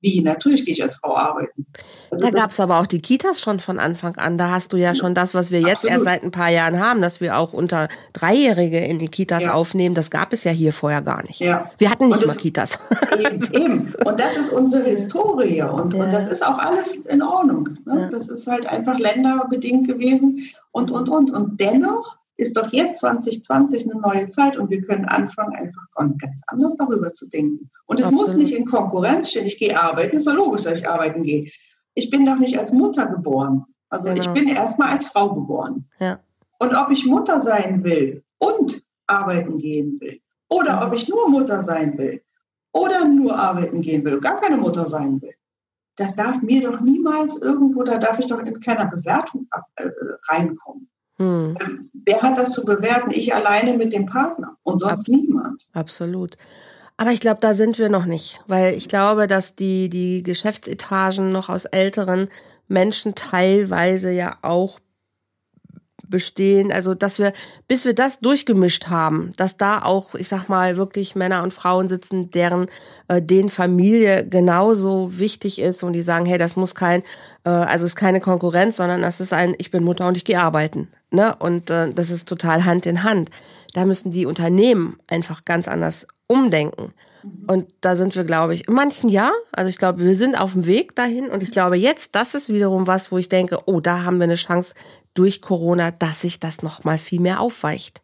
wie? 0.00 0.20
Natürlich 0.22 0.64
gehe 0.64 0.72
ich 0.72 0.82
als 0.82 0.96
Frau 0.96 1.16
arbeiten. 1.16 1.66
Also 2.10 2.24
da 2.24 2.30
gab 2.30 2.50
es 2.50 2.58
aber 2.58 2.80
auch 2.80 2.86
die 2.86 3.00
Kitas 3.00 3.40
schon 3.40 3.60
von 3.60 3.78
Anfang 3.78 4.16
an. 4.16 4.38
Da 4.38 4.50
hast 4.50 4.72
du 4.72 4.76
ja 4.76 4.94
schon 4.94 5.14
das, 5.14 5.34
was 5.34 5.50
wir 5.50 5.60
jetzt 5.60 5.84
Absolut. 5.84 5.92
erst 5.92 6.04
seit 6.04 6.22
ein 6.22 6.30
paar 6.30 6.50
Jahren 6.50 6.80
haben, 6.80 7.00
dass 7.00 7.20
wir 7.20 7.36
auch 7.36 7.52
unter 7.52 7.88
Dreijährige 8.12 8.78
in 8.78 8.98
die 8.98 9.08
Kitas 9.08 9.44
ja. 9.44 9.52
aufnehmen. 9.52 9.94
Das 9.94 10.10
gab 10.10 10.32
es 10.32 10.44
ja 10.44 10.52
hier 10.52 10.72
vorher 10.72 11.02
gar 11.02 11.22
nicht. 11.24 11.40
Ja. 11.40 11.70
Wir 11.78 11.90
hatten 11.90 12.08
nicht 12.08 12.26
mal 12.26 12.36
Kitas. 12.36 12.80
Eben, 13.18 13.42
eben, 13.52 13.94
Und 14.04 14.18
das 14.18 14.36
ist 14.36 14.50
unsere 14.50 14.88
Historie. 14.88 15.62
Und, 15.62 15.94
ja. 15.94 16.04
und 16.04 16.12
das 16.12 16.28
ist 16.28 16.44
auch 16.44 16.58
alles 16.58 16.94
in 17.06 17.22
Ordnung. 17.22 17.68
Ne? 17.84 18.08
Das 18.10 18.28
ist 18.28 18.46
halt 18.46 18.66
einfach 18.66 18.98
länderbedingt 18.98 19.86
gewesen 19.86 20.40
und, 20.72 20.90
und, 20.90 21.08
und. 21.08 21.30
Und 21.30 21.60
dennoch 21.60 22.19
ist 22.40 22.56
doch 22.56 22.72
jetzt 22.72 22.98
2020 23.00 23.84
eine 23.84 24.00
neue 24.00 24.28
Zeit 24.28 24.56
und 24.56 24.70
wir 24.70 24.80
können 24.80 25.04
anfangen, 25.04 25.54
einfach 25.54 25.82
ganz 25.94 26.42
anders 26.46 26.74
darüber 26.74 27.12
zu 27.12 27.28
denken. 27.28 27.70
Und 27.84 28.00
es 28.00 28.06
Absolut. 28.06 28.28
muss 28.28 28.36
nicht 28.36 28.54
in 28.54 28.64
Konkurrenz 28.64 29.30
stehen, 29.30 29.44
ich 29.44 29.58
gehe 29.58 29.78
arbeiten, 29.78 30.16
ist 30.16 30.26
ja 30.26 30.32
logisch, 30.32 30.62
dass 30.62 30.78
ich 30.78 30.88
arbeiten 30.88 31.22
gehe. 31.22 31.50
Ich 31.94 32.08
bin 32.08 32.24
doch 32.24 32.38
nicht 32.38 32.58
als 32.58 32.72
Mutter 32.72 33.06
geboren. 33.06 33.66
Also 33.90 34.08
genau. 34.08 34.20
ich 34.20 34.28
bin 34.28 34.48
erstmal 34.48 34.88
als 34.88 35.06
Frau 35.06 35.34
geboren. 35.34 35.86
Ja. 35.98 36.20
Und 36.58 36.74
ob 36.74 36.90
ich 36.90 37.04
Mutter 37.04 37.40
sein 37.40 37.84
will 37.84 38.22
und 38.38 38.84
arbeiten 39.06 39.58
gehen 39.58 40.00
will, 40.00 40.20
oder 40.48 40.76
mhm. 40.76 40.88
ob 40.88 40.94
ich 40.94 41.08
nur 41.08 41.28
Mutter 41.28 41.60
sein 41.60 41.98
will, 41.98 42.22
oder 42.72 43.04
nur 43.04 43.38
arbeiten 43.38 43.82
gehen 43.82 44.04
will, 44.04 44.18
gar 44.20 44.40
keine 44.40 44.56
Mutter 44.56 44.86
sein 44.86 45.20
will, 45.20 45.34
das 45.96 46.14
darf 46.14 46.40
mir 46.40 46.70
doch 46.70 46.80
niemals 46.80 47.42
irgendwo, 47.42 47.82
da 47.82 47.98
darf 47.98 48.18
ich 48.18 48.28
doch 48.28 48.38
in 48.38 48.60
keiner 48.60 48.86
Bewertung 48.86 49.46
äh, 49.76 49.90
reinkommen. 50.28 50.89
Hm. 51.20 51.54
Wer 51.92 52.22
hat 52.22 52.38
das 52.38 52.52
zu 52.52 52.64
bewerten? 52.64 53.10
Ich 53.10 53.34
alleine 53.34 53.76
mit 53.76 53.92
dem 53.92 54.06
Partner 54.06 54.56
und 54.62 54.78
sonst 54.78 55.06
Ab 55.06 55.14
niemand. 55.14 55.68
Absolut. 55.74 56.38
Aber 56.96 57.10
ich 57.12 57.20
glaube, 57.20 57.40
da 57.40 57.52
sind 57.52 57.78
wir 57.78 57.90
noch 57.90 58.06
nicht, 58.06 58.42
weil 58.46 58.74
ich 58.74 58.88
glaube, 58.88 59.26
dass 59.26 59.54
die, 59.54 59.90
die 59.90 60.22
Geschäftsetagen 60.22 61.30
noch 61.30 61.50
aus 61.50 61.66
älteren 61.66 62.28
Menschen 62.68 63.14
teilweise 63.14 64.10
ja 64.10 64.38
auch 64.40 64.80
bestehen. 66.10 66.72
Also, 66.72 66.94
dass 66.94 67.18
wir, 67.18 67.32
bis 67.68 67.84
wir 67.84 67.94
das 67.94 68.20
durchgemischt 68.20 68.88
haben, 68.88 69.32
dass 69.36 69.56
da 69.56 69.82
auch, 69.82 70.14
ich 70.14 70.28
sag 70.28 70.48
mal, 70.48 70.76
wirklich 70.76 71.14
Männer 71.14 71.42
und 71.42 71.54
Frauen 71.54 71.88
sitzen, 71.88 72.30
deren 72.30 72.66
äh, 73.08 73.22
den 73.22 73.48
Familie 73.48 74.26
genauso 74.26 75.18
wichtig 75.18 75.60
ist 75.60 75.82
und 75.82 75.92
die 75.92 76.02
sagen, 76.02 76.26
hey, 76.26 76.38
das 76.38 76.56
muss 76.56 76.74
kein, 76.74 77.02
äh, 77.44 77.50
also 77.50 77.86
ist 77.86 77.96
keine 77.96 78.20
Konkurrenz, 78.20 78.76
sondern 78.76 79.02
das 79.02 79.20
ist 79.20 79.32
ein, 79.32 79.54
ich 79.58 79.70
bin 79.70 79.84
Mutter 79.84 80.06
und 80.06 80.16
ich 80.16 80.24
gehe 80.24 80.40
arbeiten. 80.40 80.88
Ne? 81.10 81.34
Und 81.38 81.70
äh, 81.70 81.92
das 81.92 82.10
ist 82.10 82.28
total 82.28 82.64
Hand 82.64 82.86
in 82.86 83.02
Hand. 83.02 83.30
Da 83.74 83.84
müssen 83.84 84.10
die 84.10 84.26
Unternehmen 84.26 84.98
einfach 85.08 85.44
ganz 85.44 85.68
anders 85.68 86.06
umdenken. 86.26 86.92
Mhm. 87.22 87.44
Und 87.46 87.68
da 87.80 87.96
sind 87.96 88.14
wir, 88.16 88.24
glaube 88.24 88.54
ich, 88.54 88.68
in 88.68 88.74
manchen 88.74 89.08
ja. 89.08 89.32
Also 89.52 89.68
ich 89.68 89.78
glaube, 89.78 90.04
wir 90.04 90.14
sind 90.14 90.36
auf 90.36 90.52
dem 90.52 90.66
Weg 90.66 90.94
dahin. 90.94 91.28
Und 91.28 91.42
ich 91.42 91.50
glaube, 91.50 91.76
jetzt, 91.76 92.14
das 92.14 92.34
ist 92.34 92.48
wiederum 92.48 92.86
was, 92.86 93.10
wo 93.12 93.18
ich 93.18 93.28
denke, 93.28 93.58
oh, 93.66 93.80
da 93.80 94.02
haben 94.02 94.18
wir 94.18 94.24
eine 94.24 94.36
Chance 94.36 94.74
durch 95.14 95.42
Corona, 95.42 95.90
dass 95.90 96.22
sich 96.22 96.40
das 96.40 96.62
nochmal 96.62 96.98
viel 96.98 97.20
mehr 97.20 97.40
aufweicht. 97.40 98.02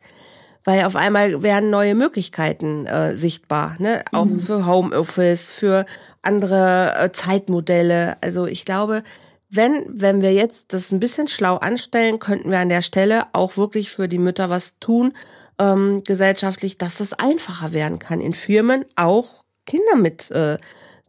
Weil 0.64 0.84
auf 0.84 0.96
einmal 0.96 1.42
werden 1.42 1.70
neue 1.70 1.94
Möglichkeiten 1.94 2.86
äh, 2.86 3.16
sichtbar, 3.16 3.76
ne? 3.78 4.04
Auch 4.10 4.24
mhm. 4.24 4.40
für 4.40 4.66
Homeoffice, 4.66 5.52
für 5.52 5.86
andere 6.22 6.94
äh, 6.98 7.12
Zeitmodelle. 7.12 8.16
Also 8.20 8.46
ich 8.46 8.64
glaube, 8.64 9.04
wenn, 9.48 9.84
wenn 9.88 10.22
wir 10.22 10.32
jetzt 10.32 10.72
das 10.72 10.90
ein 10.90 10.98
bisschen 10.98 11.28
schlau 11.28 11.56
anstellen, 11.56 12.18
könnten 12.18 12.50
wir 12.50 12.58
an 12.58 12.68
der 12.68 12.82
Stelle 12.82 13.26
auch 13.32 13.56
wirklich 13.56 13.90
für 13.90 14.08
die 14.08 14.18
Mütter 14.18 14.50
was 14.50 14.78
tun, 14.80 15.12
ähm, 15.58 16.02
gesellschaftlich, 16.04 16.78
dass 16.78 17.00
es 17.00 17.12
einfacher 17.12 17.72
werden 17.72 17.98
kann, 17.98 18.20
in 18.20 18.34
Firmen 18.34 18.84
auch 18.96 19.44
Kinder 19.64 19.96
mit 19.96 20.30
äh, 20.32 20.58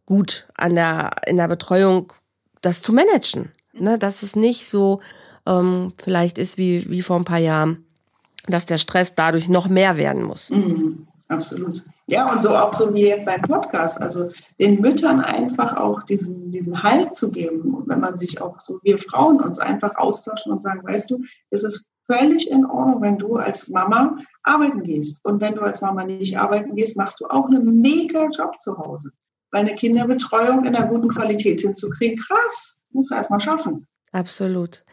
gut 0.06 0.48
an 0.56 0.76
der, 0.76 1.12
in 1.26 1.38
der 1.38 1.48
Betreuung 1.48 2.14
das 2.62 2.82
zu 2.82 2.94
managen. 2.94 3.52
Ne? 3.74 3.98
Dass 3.98 4.24
es 4.24 4.36
nicht 4.36 4.68
so 4.68 5.02
ähm, 5.48 5.94
vielleicht 5.98 6.38
ist 6.38 6.58
wie, 6.58 6.90
wie 6.90 7.02
vor 7.02 7.18
ein 7.18 7.26
paar 7.26 7.40
Jahren, 7.40 7.86
dass 8.48 8.66
der 8.66 8.78
Stress 8.78 9.16
dadurch 9.16 9.50
noch 9.50 9.68
mehr 9.68 9.98
werden 9.98 10.24
muss. 10.24 10.50
Mhm, 10.50 11.08
absolut. 11.28 11.84
Ja, 12.06 12.32
und 12.32 12.42
so 12.42 12.56
auch 12.56 12.74
so 12.74 12.94
wie 12.94 13.08
jetzt 13.08 13.28
dein 13.28 13.42
Podcast, 13.42 14.02
also 14.02 14.30
den 14.60 14.80
Müttern 14.80 15.20
einfach 15.20 15.76
auch 15.76 16.04
diesen, 16.04 16.52
diesen 16.52 16.84
Halt 16.84 17.16
zu 17.16 17.32
geben. 17.32 17.74
Und 17.74 17.88
wenn 17.88 18.00
man 18.00 18.18
sich 18.18 18.42
auch 18.42 18.60
so, 18.60 18.80
wir 18.84 18.98
Frauen 18.98 19.42
uns 19.42 19.60
einfach 19.60 19.96
austauschen 19.98 20.52
und 20.52 20.62
sagen, 20.62 20.86
weißt 20.86 21.12
du, 21.12 21.22
es 21.50 21.64
ist 21.64 21.88
völlig 22.10 22.50
in 22.50 22.66
Ordnung, 22.66 23.02
wenn 23.02 23.18
du 23.18 23.36
als 23.36 23.68
Mama 23.68 24.18
arbeiten 24.44 24.84
gehst. 24.84 25.24
Und 25.26 25.42
wenn 25.42 25.56
du 25.56 25.62
als 25.62 25.82
Mama 25.82 26.06
nicht 26.06 26.40
arbeiten 26.40 26.76
gehst, 26.76 26.96
machst 26.96 27.20
du 27.20 27.26
auch 27.28 27.48
einen 27.48 27.82
mega 27.82 28.28
Job 28.30 28.60
zu 28.60 28.78
Hause. 28.78 29.12
Weil 29.52 29.62
eine 29.62 29.76
Kinderbetreuung 29.76 30.64
in 30.64 30.76
einer 30.76 30.88
guten 30.88 31.10
Qualität 31.10 31.62
hinzukriegen, 31.62 32.18
krass, 32.18 32.84
musst 32.92 33.12
du 33.12 33.16
erstmal 33.16 33.42
schaffen. 33.42 33.86
Absolut. 34.14 34.84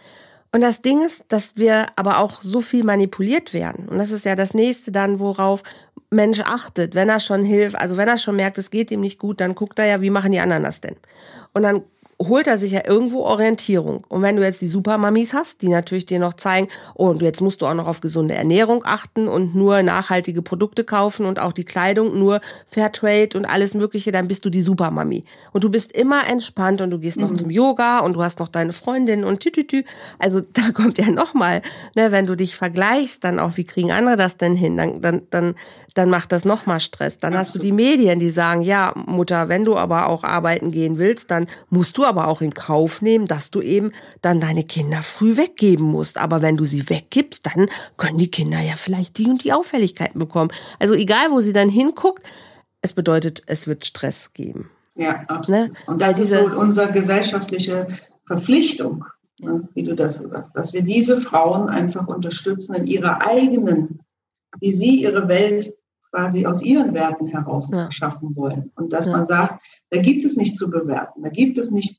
Und 0.54 0.60
das 0.60 0.82
Ding 0.82 1.02
ist, 1.02 1.24
dass 1.32 1.56
wir 1.56 1.88
aber 1.96 2.20
auch 2.20 2.40
so 2.40 2.60
viel 2.60 2.84
manipuliert 2.84 3.52
werden. 3.54 3.88
Und 3.88 3.98
das 3.98 4.12
ist 4.12 4.24
ja 4.24 4.36
das 4.36 4.54
nächste 4.54 4.92
dann, 4.92 5.18
worauf 5.18 5.64
Mensch 6.10 6.38
achtet, 6.42 6.94
wenn 6.94 7.08
er 7.08 7.18
schon 7.18 7.42
hilft, 7.42 7.74
also 7.74 7.96
wenn 7.96 8.06
er 8.06 8.18
schon 8.18 8.36
merkt, 8.36 8.56
es 8.58 8.70
geht 8.70 8.92
ihm 8.92 9.00
nicht 9.00 9.18
gut, 9.18 9.40
dann 9.40 9.56
guckt 9.56 9.80
er 9.80 9.86
ja, 9.86 10.00
wie 10.00 10.10
machen 10.10 10.30
die 10.30 10.38
anderen 10.38 10.62
das 10.62 10.80
denn? 10.80 10.94
Und 11.54 11.64
dann 11.64 11.82
holt 12.20 12.46
er 12.46 12.59
sich 12.59 12.72
ja 12.72 12.83
irgendwo 12.87 13.22
Orientierung. 13.22 14.05
Und 14.09 14.22
wenn 14.22 14.37
du 14.37 14.42
jetzt 14.42 14.62
die 14.62 14.68
Supermamis 14.68 15.35
hast, 15.35 15.62
die 15.62 15.68
natürlich 15.68 16.07
dir 16.07 16.18
noch 16.18 16.35
zeigen, 16.35 16.68
oh, 16.94 17.09
und 17.09 17.22
jetzt 17.22 17.40
musst 17.40 17.62
du 17.62 17.66
auch 17.66 17.74
noch 17.74 17.87
auf 17.87 18.00
gesunde 18.00 18.35
Ernährung 18.35 18.83
achten 18.85 19.29
und 19.29 19.55
nur 19.55 19.83
nachhaltige 19.83 20.42
Produkte 20.42 20.85
kaufen 20.85 21.27
und 21.27 21.38
auch 21.38 21.53
die 21.53 21.64
Kleidung 21.64 22.18
nur 22.18 22.40
Fairtrade 22.66 23.37
und 23.37 23.44
alles 23.44 23.74
Mögliche, 23.74 24.12
dann 24.12 24.29
bist 24.29 24.44
du 24.44 24.50
die 24.50 24.62
Supermami. 24.62 25.24
Und 25.53 25.64
du 25.64 25.70
bist 25.70 25.92
immer 25.92 26.29
entspannt 26.29 26.81
und 26.81 26.90
du 26.90 26.98
gehst 26.98 27.18
mhm. 27.18 27.24
noch 27.24 27.35
zum 27.35 27.50
Yoga 27.50 28.00
und 28.00 28.14
du 28.14 28.22
hast 28.22 28.38
noch 28.38 28.48
deine 28.48 28.72
Freundin 28.72 29.24
und 29.24 29.40
tütütü. 29.40 29.85
Also 30.18 30.40
da 30.53 30.70
kommt 30.72 30.98
ja 30.98 31.11
nochmal, 31.11 31.62
ne, 31.94 32.12
wenn 32.12 32.27
du 32.27 32.37
dich 32.37 32.57
vergleichst, 32.57 33.24
dann 33.24 33.38
auch, 33.38 33.57
wie 33.57 33.64
kriegen 33.64 33.92
andere 33.92 34.16
das 34.16 34.37
denn 34.37 34.55
hin? 34.55 34.77
Dann, 34.77 35.00
dann, 35.00 35.22
dann, 35.31 35.55
dann 35.94 36.11
macht 36.11 36.33
das 36.33 36.44
nochmal 36.44 36.80
Stress. 36.80 37.18
Dann 37.18 37.35
Absolut. 37.35 37.46
hast 37.46 37.54
du 37.54 37.59
die 37.61 37.72
Medien, 37.72 38.18
die 38.18 38.30
sagen, 38.30 38.62
ja, 38.62 38.92
Mutter, 39.07 39.48
wenn 39.48 39.64
du 39.64 39.76
aber 39.76 40.09
auch 40.09 40.24
arbeiten 40.24 40.72
gehen 40.72 40.98
willst, 40.98 41.30
dann 41.30 41.48
musst 41.70 41.96
du 41.96 42.04
aber 42.04 42.26
auch 42.28 42.40
in 42.40 42.52
Kauf 42.52 43.00
nehmen, 43.00 43.26
dass 43.26 43.50
du 43.50 43.62
eben 43.62 43.92
dann 44.20 44.40
deine 44.40 44.64
Kinder 44.64 45.02
früh 45.02 45.37
weggeben 45.37 45.87
musst. 45.87 46.18
Aber 46.18 46.42
wenn 46.42 46.57
du 46.57 46.64
sie 46.64 46.90
weggibst, 46.90 47.46
dann 47.46 47.68
können 47.96 48.18
die 48.18 48.30
Kinder 48.30 48.61
ja 48.61 48.74
vielleicht 48.76 49.18
die 49.18 49.28
und 49.28 49.44
die 49.44 49.52
Auffälligkeiten 49.52 50.18
bekommen. 50.18 50.50
Also 50.80 50.94
egal, 50.94 51.30
wo 51.30 51.40
sie 51.40 51.52
dann 51.52 51.68
hinguckt, 51.68 52.26
es 52.83 52.92
bedeutet, 52.92 53.42
es 53.46 53.66
wird 53.66 53.85
Stress 53.85 54.33
geben. 54.35 54.70
Ja, 54.96 55.24
absolut. 55.28 55.70
Ne? 55.70 55.78
Und 55.87 56.02
das 56.02 56.18
ist 56.18 56.30
so 56.30 56.44
unsere 56.57 56.92
gesellschaftliche 56.92 57.88
Verpflichtung, 58.26 59.04
ne, 59.40 59.68
wie 59.74 59.85
du 59.85 59.94
das 59.94 60.16
sagst, 60.16 60.57
dass 60.57 60.72
wir 60.72 60.83
diese 60.83 61.18
Frauen 61.18 61.68
einfach 61.68 62.07
unterstützen 62.09 62.74
in 62.74 62.87
ihrer 62.87 63.26
eigenen, 63.26 64.00
wie 64.61 64.70
sie 64.70 65.02
ihre 65.02 65.28
Welt 65.28 65.72
quasi 66.14 66.46
aus 66.46 66.62
ihren 66.62 66.94
Werten 66.94 67.27
heraus 67.27 67.70
ja. 67.72 67.90
schaffen 67.90 68.37
wollen. 68.37 68.70
Und 68.77 68.92
dass 68.92 69.07
ja. 69.07 69.12
man 69.12 69.27
sagt, 69.27 69.61
da 69.90 70.00
gibt 70.00 70.24
es 70.24 70.37
nicht 70.37 70.57
zu 70.57 70.70
bewerten, 70.70 71.22
da 71.24 71.29
gibt 71.29 71.59
es 71.59 71.72
nicht 71.72 71.98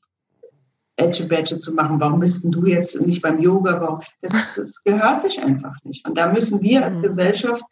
Edge-Badge 0.96 1.58
zu 1.58 1.74
machen. 1.74 2.00
Warum 2.00 2.20
bist 2.20 2.42
denn 2.42 2.50
du 2.50 2.64
jetzt 2.64 2.98
nicht 3.06 3.20
beim 3.20 3.38
Yoga? 3.38 3.78
Warum? 3.80 4.00
Das, 4.22 4.32
das 4.56 4.82
gehört 4.82 5.20
sich 5.20 5.42
einfach 5.42 5.76
nicht. 5.84 6.08
Und 6.08 6.16
da 6.16 6.32
müssen 6.32 6.62
wir 6.62 6.82
als 6.82 6.96
mhm. 6.96 7.02
Gesellschaft 7.02 7.62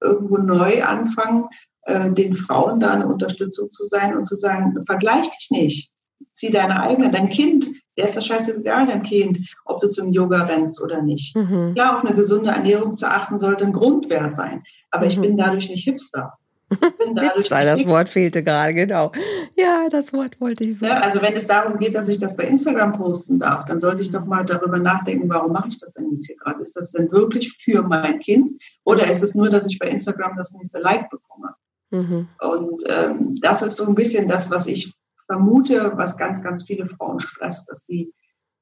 irgendwo 0.00 0.38
neu 0.38 0.82
anfangen, 0.82 1.46
äh, 1.82 2.10
den 2.10 2.34
Frauen 2.34 2.80
da 2.80 2.94
eine 2.94 3.06
Unterstützung 3.06 3.70
zu 3.70 3.84
sein 3.84 4.16
und 4.16 4.26
zu 4.26 4.34
sagen, 4.34 4.84
vergleich 4.84 5.30
dich 5.30 5.50
nicht. 5.50 5.90
Zieh 6.32 6.50
deine 6.50 6.80
eigene, 6.80 7.12
dein 7.12 7.28
Kind 7.28 7.66
der 7.96 8.06
ist 8.06 8.16
das 8.16 8.26
scheißegal, 8.26 8.86
dein 8.86 9.02
Kind, 9.02 9.54
ob 9.64 9.80
du 9.80 9.88
zum 9.88 10.12
Yoga 10.12 10.44
rennst 10.44 10.80
oder 10.80 11.02
nicht. 11.02 11.36
Mhm. 11.36 11.74
Klar, 11.74 11.94
auf 11.94 12.04
eine 12.04 12.14
gesunde 12.14 12.50
Ernährung 12.50 12.96
zu 12.96 13.06
achten 13.06 13.38
sollte 13.38 13.64
ein 13.64 13.72
Grundwert 13.72 14.34
sein. 14.34 14.62
Aber 14.90 15.04
mhm. 15.04 15.10
ich 15.10 15.20
bin 15.20 15.36
dadurch 15.36 15.68
nicht 15.68 15.84
Hipster. 15.84 16.34
Hipster, 16.70 17.64
das 17.64 17.86
Wort 17.86 18.08
fehlte 18.08 18.42
gerade, 18.42 18.72
genau. 18.72 19.12
Ja, 19.56 19.88
das 19.90 20.12
Wort 20.14 20.40
wollte 20.40 20.64
ich 20.64 20.78
so. 20.78 20.86
Ja, 20.86 21.00
also 21.00 21.20
wenn 21.20 21.34
es 21.34 21.46
darum 21.46 21.78
geht, 21.78 21.94
dass 21.94 22.08
ich 22.08 22.18
das 22.18 22.34
bei 22.34 22.44
Instagram 22.44 22.92
posten 22.92 23.38
darf, 23.38 23.66
dann 23.66 23.78
sollte 23.78 24.02
ich 24.02 24.10
doch 24.10 24.24
mal 24.24 24.44
darüber 24.44 24.78
nachdenken, 24.78 25.28
warum 25.28 25.52
mache 25.52 25.68
ich 25.68 25.78
das 25.78 25.92
denn 25.92 26.10
jetzt 26.12 26.26
hier 26.26 26.36
gerade? 26.36 26.60
Ist 26.60 26.74
das 26.74 26.92
denn 26.92 27.12
wirklich 27.12 27.52
für 27.52 27.82
mein 27.82 28.20
Kind? 28.20 28.50
Oder 28.84 29.10
ist 29.10 29.22
es 29.22 29.34
nur, 29.34 29.50
dass 29.50 29.66
ich 29.66 29.78
bei 29.78 29.88
Instagram 29.88 30.36
das 30.36 30.52
nächste 30.54 30.78
Like 30.78 31.10
bekomme? 31.10 31.54
Mhm. 31.90 32.28
Und 32.40 32.82
ähm, 32.88 33.36
das 33.42 33.60
ist 33.60 33.76
so 33.76 33.86
ein 33.86 33.94
bisschen 33.94 34.28
das, 34.28 34.50
was 34.50 34.66
ich 34.66 34.94
vermute, 35.26 35.92
was 35.96 36.16
ganz, 36.16 36.42
ganz 36.42 36.64
viele 36.64 36.86
Frauen 36.86 37.20
stresst, 37.20 37.70
dass 37.70 37.84
die 37.84 38.12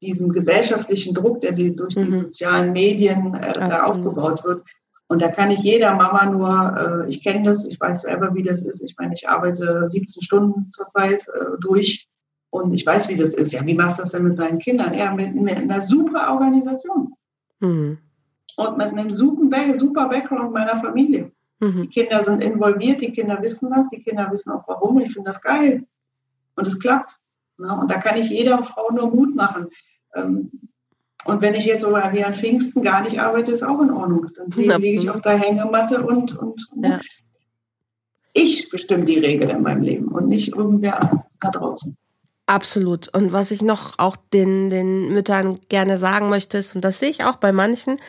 diesen 0.03 0.33
gesellschaftlichen 0.33 1.14
Druck, 1.14 1.40
der 1.40 1.53
die 1.53 1.75
durch 1.75 1.96
mhm. 1.96 2.07
die 2.07 2.18
sozialen 2.18 2.73
Medien 2.73 3.35
äh, 3.35 3.53
da 3.53 3.85
aufgebaut 3.85 4.44
wird. 4.44 4.62
Und 5.09 5.23
da 5.23 5.29
kann 5.29 5.51
ich 5.51 5.61
jeder 5.61 5.94
Mama 5.94 6.25
nur, 6.27 7.05
äh, 7.05 7.09
ich 7.09 7.23
kenne 7.23 7.42
das, 7.42 7.66
ich 7.66 7.81
weiß 7.81 8.03
selber, 8.03 8.35
wie 8.35 8.42
das 8.42 8.62
ist. 8.62 8.81
Ich 8.83 8.96
meine, 8.99 9.14
ich 9.14 9.29
arbeite 9.29 9.87
17 9.87 10.23
Stunden 10.23 10.70
zurzeit 10.70 11.27
äh, 11.29 11.59
durch 11.61 12.09
und 12.51 12.73
ich 12.73 12.87
weiß, 12.87 13.09
wie 13.09 13.16
das 13.16 13.35
ist. 13.35 13.53
Ja, 13.53 13.64
wie 13.66 13.75
machst 13.75 13.99
du 13.99 14.03
das 14.03 14.12
denn 14.12 14.23
mit 14.23 14.38
deinen 14.38 14.59
Kindern? 14.59 14.94
Ja, 14.94 15.12
mit, 15.12 15.35
mit 15.35 15.57
einer 15.57 15.81
super 15.81 16.33
Organisation. 16.33 17.14
Mhm. 17.61 17.99
Und 18.57 18.79
mit 18.79 18.88
einem 18.88 19.11
super, 19.11 19.75
super 19.75 20.09
Background 20.09 20.53
meiner 20.53 20.77
Familie. 20.77 21.33
Mhm. 21.59 21.83
Die 21.83 21.88
Kinder 21.88 22.23
sind 22.23 22.42
involviert, 22.42 23.01
die 23.01 23.12
Kinder 23.12 23.40
wissen 23.42 23.70
was, 23.70 23.90
die 23.90 24.03
Kinder 24.03 24.31
wissen 24.31 24.53
auch 24.53 24.66
warum. 24.66 25.01
Ich 25.01 25.12
finde 25.12 25.29
das 25.29 25.42
geil 25.42 25.85
und 26.61 26.66
es 26.66 26.79
klappt. 26.79 27.18
Ne? 27.59 27.77
Und 27.79 27.90
da 27.90 27.99
kann 27.99 28.16
ich 28.16 28.31
jeder 28.31 28.62
Frau 28.62 28.92
nur 28.92 29.14
Mut 29.14 29.35
machen. 29.35 29.68
Ähm, 30.14 30.51
und 31.25 31.42
wenn 31.42 31.55
ich 31.55 31.66
jetzt 31.66 31.83
so 31.83 31.90
wie 31.90 32.25
an 32.25 32.35
Pfingsten 32.35 32.83
gar 32.83 33.03
nicht 33.03 33.20
arbeite, 33.20 33.53
ist 33.53 33.62
auch 33.62 33.81
in 33.81 33.90
Ordnung. 33.90 34.29
Dann 34.37 34.51
liege 34.81 34.99
ich 34.99 35.11
auf 35.11 35.20
der 35.20 35.38
Hängematte 35.38 36.03
und, 36.03 36.37
und, 36.38 36.66
ja. 36.83 37.01
ich 38.33 38.70
bestimme 38.70 39.05
die 39.05 39.18
Regel 39.18 39.51
in 39.51 39.62
meinem 39.62 39.83
Leben 39.83 40.09
und 40.09 40.29
nicht 40.29 40.55
irgendwer 40.55 41.25
da 41.40 41.51
draußen. 41.51 41.96
Absolut. 42.46 43.09
Und 43.14 43.33
was 43.33 43.53
ich 43.53 43.62
noch 43.62 43.99
auch 43.99 44.16
den, 44.16 44.70
den 44.70 45.12
Müttern 45.12 45.61
gerne 45.68 45.96
sagen 45.96 46.31
möchte, 46.31 46.59
ist, 46.59 46.75
und 46.75 46.85
das 46.85 46.99
sehe 46.99 47.11
ich 47.11 47.25
auch 47.25 47.37
bei 47.37 47.53
manchen, 47.53 48.01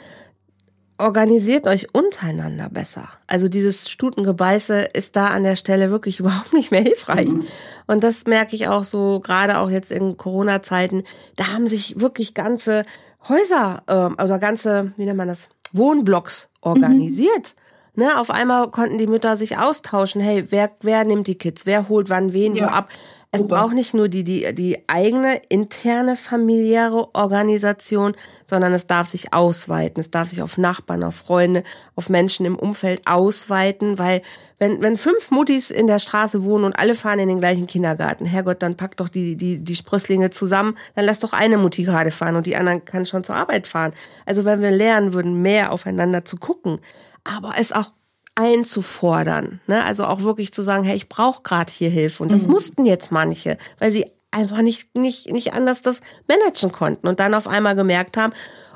organisiert 1.02 1.68
euch 1.68 1.94
untereinander 1.94 2.70
besser. 2.70 3.10
Also 3.28 3.48
dieses 3.48 3.90
Stutengebeiße 3.90 4.82
ist 4.94 5.16
da 5.16 5.28
an 5.28 5.44
der 5.44 5.56
Stelle 5.56 5.92
wirklich 5.92 6.20
überhaupt 6.22 6.54
nicht 6.54 6.72
mehr 6.72 6.82
hilfreich. 6.82 7.28
Mhm. 7.28 7.46
Und 7.88 8.04
das 8.04 8.26
merke 8.26 8.56
ich 8.56 8.68
auch 8.68 8.84
so, 8.84 9.20
gerade 9.20 9.58
auch 9.58 9.70
jetzt 9.70 9.92
in 9.92 10.18
Corona-Zeiten, 10.18 11.04
da 11.36 11.54
haben 11.54 11.68
sich 11.68 12.00
wirklich 12.00 12.34
ganze 12.34 12.86
Häuser 13.28 13.84
äh, 13.88 14.24
oder 14.24 14.40
ganze, 14.40 14.94
wie 14.98 15.06
nennt 15.06 15.18
man 15.18 15.28
das, 15.28 15.50
Wohnblocks 15.74 16.50
organisiert. 16.62 17.56
Mhm. 17.56 17.62
Ne, 17.94 18.18
auf 18.18 18.30
einmal 18.30 18.72
konnten 18.72 18.98
die 18.98 19.08
Mütter 19.08 19.36
sich 19.36 19.58
austauschen. 19.58 20.22
Hey, 20.22 20.46
wer, 20.50 20.72
wer 20.82 21.04
nimmt 21.04 21.28
die 21.28 21.38
Kids? 21.38 21.66
Wer 21.66 21.90
holt 21.90 22.10
wann 22.10 22.32
wen 22.32 22.56
ja. 22.56 22.66
wo 22.66 22.70
ab? 22.70 22.90
Es 23.34 23.42
Super. 23.42 23.56
braucht 23.56 23.76
nicht 23.76 23.94
nur 23.94 24.10
die, 24.10 24.24
die, 24.24 24.54
die 24.54 24.84
eigene 24.88 25.42
interne 25.48 26.18
familiäre 26.18 27.16
Organisation, 27.16 28.14
sondern 28.44 28.74
es 28.74 28.88
darf 28.88 29.08
sich 29.08 29.34
ausweiten. 29.34 30.02
Es 30.02 30.12
darf 30.12 30.28
sich 30.28 30.42
auf 30.42 30.58
Nachbarn, 30.58 31.02
auf 31.02 31.16
Freunde, 31.16 31.64
auf 31.96 32.10
Menschen 32.10 32.46
im 32.46 32.58
Umfeld 32.58 33.04
ausweiten, 33.06 33.98
weil 33.98 34.22
wenn, 34.58 34.82
wenn 34.82 34.98
fünf 34.98 35.32
Muttis 35.32 35.72
in 35.72 35.88
der 35.88 36.00
Straße 36.00 36.44
wohnen 36.44 36.66
und 36.66 36.78
alle 36.78 36.94
fahren 36.94 37.20
in 37.20 37.30
den 37.30 37.40
gleichen 37.40 37.68
Kindergarten, 37.68 38.26
Herrgott, 38.26 38.62
dann 38.62 38.76
packt 38.76 39.00
doch 39.00 39.08
die, 39.08 39.38
die, 39.38 39.60
die 39.60 39.76
Sprösslinge 39.78 40.30
zusammen, 40.30 40.78
dann 40.96 41.06
lass 41.06 41.20
doch 41.20 41.32
eine 41.32 41.58
Mutti 41.58 41.84
gerade 41.84 42.12
fahren 42.12 42.36
und 42.36 42.46
die 42.46 42.58
anderen 42.58 42.84
kann 42.84 43.06
schon 43.06 43.24
zur 43.24 43.36
Arbeit 43.36 43.66
fahren. 43.66 43.94
Also 44.26 44.44
wenn 44.44 44.62
wir 44.62 44.72
lernen 44.72 45.14
würden, 45.14 45.42
mehr 45.42 45.72
aufeinander 45.72 46.26
zu 46.26 46.36
gucken, 46.36 46.80
aber 47.24 47.54
es 47.58 47.72
auch 47.72 47.92
einzufordern. 48.36 49.62
Ne? 49.68 49.84
Also 49.84 50.06
auch 50.06 50.22
wirklich 50.22 50.54
zu 50.54 50.62
sagen, 50.62 50.84
hey, 50.84 50.96
ich 50.96 51.10
brauche 51.10 51.44
gerade 51.44 51.72
hier 51.72 51.90
Hilfe. 51.90 52.24
Und 52.24 52.32
das 52.32 52.46
mhm. 52.46 52.54
mussten 52.54 52.86
jetzt 52.86 53.12
manche, 53.12 53.58
weil 53.80 53.92
sie 53.92 54.06
einfach 54.32 54.62
nicht, 54.62 54.96
nicht, 54.96 55.32
nicht 55.32 55.54
anders 55.54 55.82
das 55.82 56.02
managen 56.28 56.72
konnten 56.72 57.08
und 57.08 57.20
dann 57.20 57.34
auf 57.34 57.48
einmal 57.48 57.76
gemerkt 57.76 58.18
haben, 58.18 58.34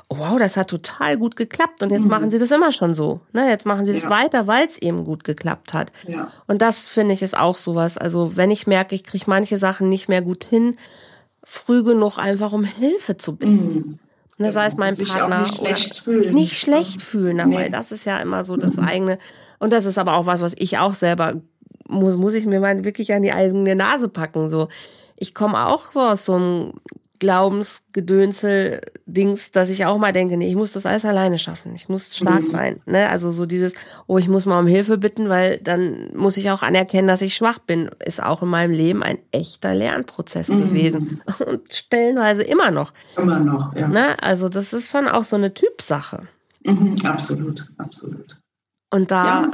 oh, 0.08 0.18
wow, 0.18 0.38
das 0.38 0.56
hat 0.56 0.68
total 0.68 1.16
gut 1.16 1.36
geklappt 1.36 1.82
und 1.82 1.90
jetzt 1.90 2.04
mhm. 2.04 2.10
machen 2.10 2.30
sie 2.30 2.38
das 2.38 2.50
immer 2.50 2.72
schon 2.72 2.94
so. 2.94 3.20
Ne, 3.32 3.48
jetzt 3.48 3.66
machen 3.66 3.86
sie 3.86 3.92
das 3.92 4.04
ja. 4.04 4.10
weiter, 4.10 4.46
weil 4.46 4.66
es 4.66 4.78
eben 4.78 5.04
gut 5.04 5.24
geklappt 5.24 5.72
hat. 5.74 5.90
Ja. 6.06 6.30
Und 6.46 6.62
das 6.62 6.86
finde 6.86 7.14
ich 7.14 7.22
ist 7.22 7.36
auch 7.36 7.56
sowas. 7.56 7.98
Also 7.98 8.36
wenn 8.36 8.50
ich 8.50 8.66
merke, 8.66 8.94
ich 8.94 9.04
kriege 9.04 9.24
manche 9.26 9.58
Sachen 9.58 9.88
nicht 9.88 10.08
mehr 10.08 10.22
gut 10.22 10.44
hin, 10.44 10.76
früh 11.42 11.82
genug 11.82 12.18
einfach 12.18 12.52
um 12.52 12.64
Hilfe 12.64 13.16
zu 13.16 13.36
bitten. 13.36 13.74
Mhm. 13.74 13.98
Ne, 14.38 14.52
sei 14.52 14.66
es 14.66 14.76
mein 14.76 14.94
Partner. 14.94 15.40
nicht 15.40 15.56
schlecht 15.56 16.00
fühlen. 16.00 16.34
Nicht 16.34 16.58
schlecht 16.58 17.02
fühlen 17.02 17.38
dabei. 17.38 17.64
Nee. 17.64 17.68
Das 17.70 17.90
ist 17.90 18.04
ja 18.04 18.18
immer 18.18 18.44
so 18.44 18.56
das 18.56 18.76
mhm. 18.76 18.84
eigene. 18.84 19.18
Und 19.58 19.72
das 19.72 19.84
ist 19.84 19.98
aber 19.98 20.16
auch 20.16 20.26
was, 20.26 20.40
was 20.40 20.54
ich 20.58 20.78
auch 20.78 20.94
selber 20.94 21.40
muss, 21.88 22.16
muss 22.16 22.34
ich 22.34 22.46
mir 22.46 22.60
mal 22.60 22.84
wirklich 22.84 23.12
an 23.12 23.22
die 23.22 23.32
eigene 23.32 23.74
Nase 23.74 24.08
packen. 24.08 24.48
So, 24.48 24.68
ich 25.16 25.34
komme 25.34 25.66
auch 25.66 25.92
so 25.92 26.00
aus 26.00 26.24
so 26.24 26.34
einem 26.34 26.72
Glaubensgedönsel-Dings, 27.18 29.50
dass 29.50 29.70
ich 29.70 29.86
auch 29.86 29.96
mal 29.98 30.12
denke, 30.12 30.36
nee, 30.36 30.48
ich 30.48 30.56
muss 30.56 30.72
das 30.72 30.84
alles 30.84 31.06
alleine 31.06 31.38
schaffen. 31.38 31.74
Ich 31.74 31.88
muss 31.88 32.14
stark 32.16 32.42
mhm. 32.42 32.46
sein. 32.46 32.80
Ne? 32.86 33.08
Also 33.08 33.32
so 33.32 33.46
dieses, 33.46 33.72
oh, 34.06 34.18
ich 34.18 34.28
muss 34.28 34.46
mal 34.46 34.58
um 34.58 34.66
Hilfe 34.66 34.98
bitten, 34.98 35.30
weil 35.30 35.56
dann 35.58 36.10
muss 36.14 36.36
ich 36.36 36.50
auch 36.50 36.62
anerkennen, 36.62 37.08
dass 37.08 37.22
ich 37.22 37.34
schwach 37.34 37.58
bin, 37.58 37.88
ist 38.04 38.22
auch 38.22 38.42
in 38.42 38.48
meinem 38.48 38.72
Leben 38.72 39.02
ein 39.02 39.16
echter 39.32 39.74
Lernprozess 39.74 40.50
mhm. 40.50 40.68
gewesen. 40.68 41.22
Und 41.46 41.72
stellenweise 41.72 42.42
immer 42.42 42.70
noch. 42.70 42.92
Immer 43.16 43.40
noch, 43.40 43.74
ja. 43.74 43.88
Ne? 43.88 44.22
Also 44.22 44.50
das 44.50 44.74
ist 44.74 44.90
schon 44.90 45.08
auch 45.08 45.24
so 45.24 45.36
eine 45.36 45.54
Typsache. 45.54 46.20
Mhm, 46.64 46.96
absolut, 47.04 47.66
absolut. 47.78 48.36
Und 48.90 49.10
da, 49.10 49.50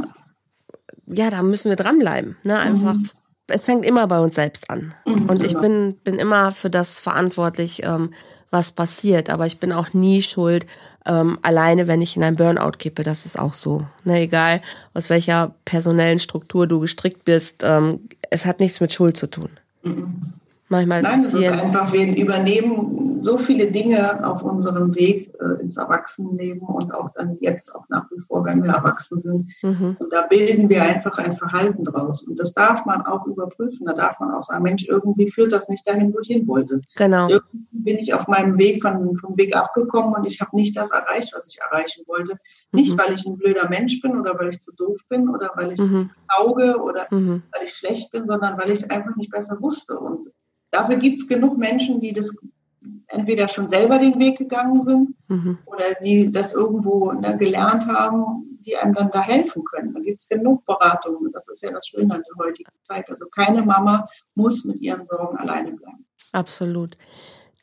ja. 1.07 1.25
ja, 1.25 1.31
da 1.31 1.43
müssen 1.43 1.69
wir 1.69 1.77
dranbleiben. 1.77 2.37
Ne? 2.45 2.59
Einfach 2.59 2.95
mhm 2.95 3.09
es 3.53 3.65
fängt 3.65 3.85
immer 3.85 4.07
bei 4.07 4.19
uns 4.19 4.35
selbst 4.35 4.71
an. 4.71 4.95
Mhm, 5.05 5.29
und 5.29 5.43
ich 5.43 5.57
bin, 5.57 5.97
bin 6.05 6.19
immer 6.19 6.53
für 6.53 6.71
das 6.71 6.99
verantwortlich, 6.99 7.83
ähm, 7.83 8.13
was 8.51 8.73
passiert. 8.73 9.31
Aber 9.31 9.47
ich 9.47 9.61
bin 9.61 9.73
auch 9.73 9.93
nie 9.95 10.23
schuld, 10.23 10.67
ähm, 11.07 11.39
alleine, 11.43 11.89
wenn 11.89 12.03
ich 12.03 12.17
in 12.17 12.25
ein 12.25 12.37
Burnout 12.37 12.73
kippe. 12.79 13.03
Das 13.03 13.27
ist 13.27 13.39
auch 13.39 13.55
so. 13.55 13.87
Ne, 14.05 14.21
egal, 14.21 14.63
aus 14.95 15.11
welcher 15.11 15.55
personellen 15.65 16.19
Struktur 16.19 16.67
du 16.67 16.81
gestrickt 16.81 17.25
bist, 17.25 17.63
ähm, 17.65 18.09
es 18.31 18.47
hat 18.47 18.61
nichts 18.61 18.81
mit 18.81 18.93
Schuld 18.93 19.17
zu 19.17 19.29
tun. 19.29 19.51
Mhm. 19.83 20.35
Manchmal 20.73 21.03
Nein, 21.03 21.21
es 21.21 21.35
ist 21.35 21.49
einfach, 21.49 21.93
wir 21.93 22.17
übernehmen 22.17 23.23
so 23.23 23.37
viele 23.37 23.71
Dinge 23.71 24.27
auf 24.27 24.43
unserem 24.43 24.95
Weg 24.95 25.31
äh, 25.39 25.61
ins 25.61 25.77
Erwachsenenleben 25.77 26.63
und 26.63 26.95
auch 26.95 27.11
dann 27.11 27.37
jetzt 27.41 27.75
auch 27.75 27.87
nach 27.91 28.11
wie 28.11 28.21
vor, 28.21 28.45
wenn 28.47 28.63
wir 28.63 28.71
erwachsen 28.71 29.21
sind. 29.21 29.45
Mhm. 29.63 29.97
Und 29.99 30.13
da 30.13 30.23
bilden 30.23 30.71
wir 30.71 30.83
einfach 30.83 31.19
ein 31.19 31.37
Verhalten 31.37 31.85
draus. 31.85 32.23
Und 32.23 32.41
das 32.41 32.55
darf 32.55 32.87
man 32.87 33.03
auch 33.03 33.27
überprüfen. 33.27 33.85
Da 33.85 33.93
darf 33.93 34.19
man 34.19 34.33
auch 34.33 34.41
sagen, 34.41 34.63
Mensch, 34.63 34.87
irgendwie 34.89 35.31
führt 35.31 35.53
das 35.53 35.69
nicht 35.69 35.87
dahin, 35.87 36.13
wo 36.15 36.21
ich 36.21 36.29
hin 36.29 36.49
wollte. 36.49 36.81
Genau. 36.97 37.29
Irgendwie 37.29 37.67
bin 37.73 37.99
ich 37.99 38.15
auf 38.15 38.27
meinem 38.27 38.57
Weg 38.57 38.81
von, 38.81 39.15
vom 39.17 39.37
Weg 39.37 39.55
abgekommen 39.55 40.15
und 40.15 40.27
ich 40.27 40.41
habe 40.41 40.57
nicht 40.57 40.75
das 40.77 40.91
erreicht, 40.91 41.35
was 41.35 41.47
ich 41.47 41.59
erreichen 41.61 42.05
wollte. 42.07 42.33
Mhm. 42.33 42.81
Nicht, 42.81 42.99
weil 42.99 43.13
ich 43.13 43.27
ein 43.27 43.37
blöder 43.37 43.69
Mensch 43.69 44.01
bin 44.01 44.19
oder 44.19 44.39
weil 44.39 44.49
ich 44.49 44.61
zu 44.61 44.73
doof 44.73 44.99
bin 45.11 45.29
oder 45.29 45.51
weil 45.55 45.73
ich 45.73 45.79
mhm. 45.79 45.99
nichts 45.99 46.21
tauge 46.35 46.81
oder 46.81 47.09
mhm. 47.11 47.43
weil 47.53 47.65
ich 47.65 47.75
schlecht 47.75 48.11
bin, 48.11 48.25
sondern 48.25 48.59
weil 48.59 48.71
ich 48.71 48.81
es 48.81 48.91
einfach 48.91 49.15
nicht 49.17 49.31
besser 49.31 49.61
wusste. 49.61 49.99
Und 49.99 50.31
Dafür 50.73 50.97
gibt 50.97 51.21
es 51.21 51.29
genug 51.29 51.57
Menschen, 51.59 52.01
die 52.01 52.13
das 52.13 52.35
entweder 53.07 53.47
schon 53.47 53.69
selber 53.69 53.99
den 53.99 54.19
Weg 54.19 54.39
gegangen 54.39 54.83
sind 54.83 55.15
mhm. 55.29 55.59
oder 55.67 55.95
die 56.03 56.33
das 56.33 56.55
irgendwo 56.55 57.13
ne, 57.13 57.37
gelernt 57.37 57.87
haben, 57.87 58.59
die 58.61 58.77
einem 58.77 58.95
dann 58.95 59.11
da 59.11 59.23
helfen 59.23 59.65
können. 59.65 59.93
Da 59.93 60.01
gibt 60.01 60.21
es 60.21 60.29
genug 60.29 60.65
Beratungen. 60.65 61.31
Das 61.33 61.49
ist 61.49 61.63
ja 61.63 61.71
das 61.71 61.87
Schöne 61.87 62.15
an 62.15 62.23
der 62.23 62.47
heutigen 62.47 62.71
Zeit. 62.83 63.09
Also 63.11 63.27
keine 63.27 63.63
Mama 63.63 64.09
muss 64.35 64.65
mit 64.65 64.81
ihren 64.81 65.05
Sorgen 65.05 65.37
alleine 65.37 65.73
bleiben. 65.73 66.07
Absolut. 66.33 66.97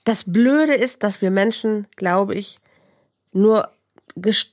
Das 0.03 0.31
Blöde 0.31 0.75
ist, 0.75 1.03
dass 1.03 1.21
wir 1.21 1.31
Menschen, 1.31 1.87
glaube 1.95 2.35
ich, 2.35 2.59
nur 3.33 3.69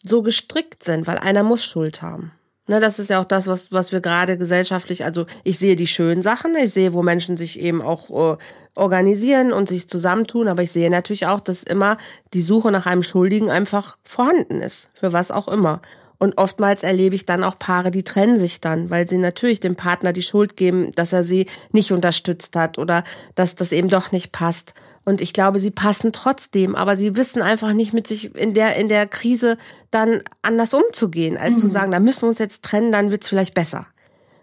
so 0.02 0.22
gestrickt 0.22 0.82
sind, 0.82 1.06
weil 1.06 1.18
einer 1.18 1.42
muss 1.42 1.64
Schuld 1.64 2.00
haben. 2.00 2.32
Ne, 2.68 2.80
das 2.80 2.98
ist 2.98 3.10
ja 3.10 3.20
auch 3.20 3.24
das, 3.24 3.46
was, 3.46 3.70
was 3.70 3.92
wir 3.92 4.00
gerade 4.00 4.36
gesellschaftlich, 4.36 5.04
also 5.04 5.26
ich 5.44 5.56
sehe 5.56 5.76
die 5.76 5.86
schönen 5.86 6.20
Sachen, 6.20 6.56
ich 6.56 6.72
sehe, 6.72 6.94
wo 6.94 7.02
Menschen 7.02 7.36
sich 7.36 7.60
eben 7.60 7.80
auch 7.80 8.10
äh, 8.10 8.36
organisieren 8.74 9.52
und 9.52 9.68
sich 9.68 9.88
zusammentun, 9.88 10.48
aber 10.48 10.62
ich 10.62 10.72
sehe 10.72 10.90
natürlich 10.90 11.26
auch, 11.26 11.38
dass 11.38 11.62
immer 11.62 11.96
die 12.34 12.42
Suche 12.42 12.72
nach 12.72 12.86
einem 12.86 13.04
Schuldigen 13.04 13.50
einfach 13.50 13.98
vorhanden 14.02 14.62
ist, 14.62 14.90
für 14.94 15.12
was 15.12 15.30
auch 15.30 15.46
immer. 15.46 15.80
Und 16.18 16.38
oftmals 16.38 16.82
erlebe 16.82 17.14
ich 17.14 17.26
dann 17.26 17.44
auch 17.44 17.58
Paare, 17.58 17.90
die 17.90 18.02
trennen 18.02 18.38
sich 18.38 18.60
dann, 18.60 18.90
weil 18.90 19.06
sie 19.06 19.18
natürlich 19.18 19.60
dem 19.60 19.76
Partner 19.76 20.12
die 20.12 20.22
Schuld 20.22 20.56
geben, 20.56 20.90
dass 20.92 21.12
er 21.12 21.22
sie 21.22 21.46
nicht 21.72 21.92
unterstützt 21.92 22.56
hat 22.56 22.78
oder 22.78 23.04
dass 23.34 23.54
das 23.54 23.72
eben 23.72 23.88
doch 23.88 24.12
nicht 24.12 24.32
passt. 24.32 24.74
Und 25.04 25.20
ich 25.20 25.32
glaube, 25.32 25.58
sie 25.58 25.70
passen 25.70 26.12
trotzdem, 26.12 26.74
aber 26.74 26.96
sie 26.96 27.16
wissen 27.16 27.42
einfach 27.42 27.72
nicht 27.72 27.92
mit 27.92 28.06
sich 28.06 28.34
in 28.34 28.54
der, 28.54 28.76
in 28.76 28.88
der 28.88 29.06
Krise 29.06 29.58
dann 29.90 30.22
anders 30.42 30.72
umzugehen, 30.74 31.36
als 31.36 31.52
mhm. 31.52 31.58
zu 31.58 31.70
sagen, 31.70 31.92
da 31.92 32.00
müssen 32.00 32.22
wir 32.22 32.28
uns 32.30 32.38
jetzt 32.38 32.64
trennen, 32.64 32.92
dann 32.92 33.10
wird's 33.10 33.28
vielleicht 33.28 33.54
besser. 33.54 33.86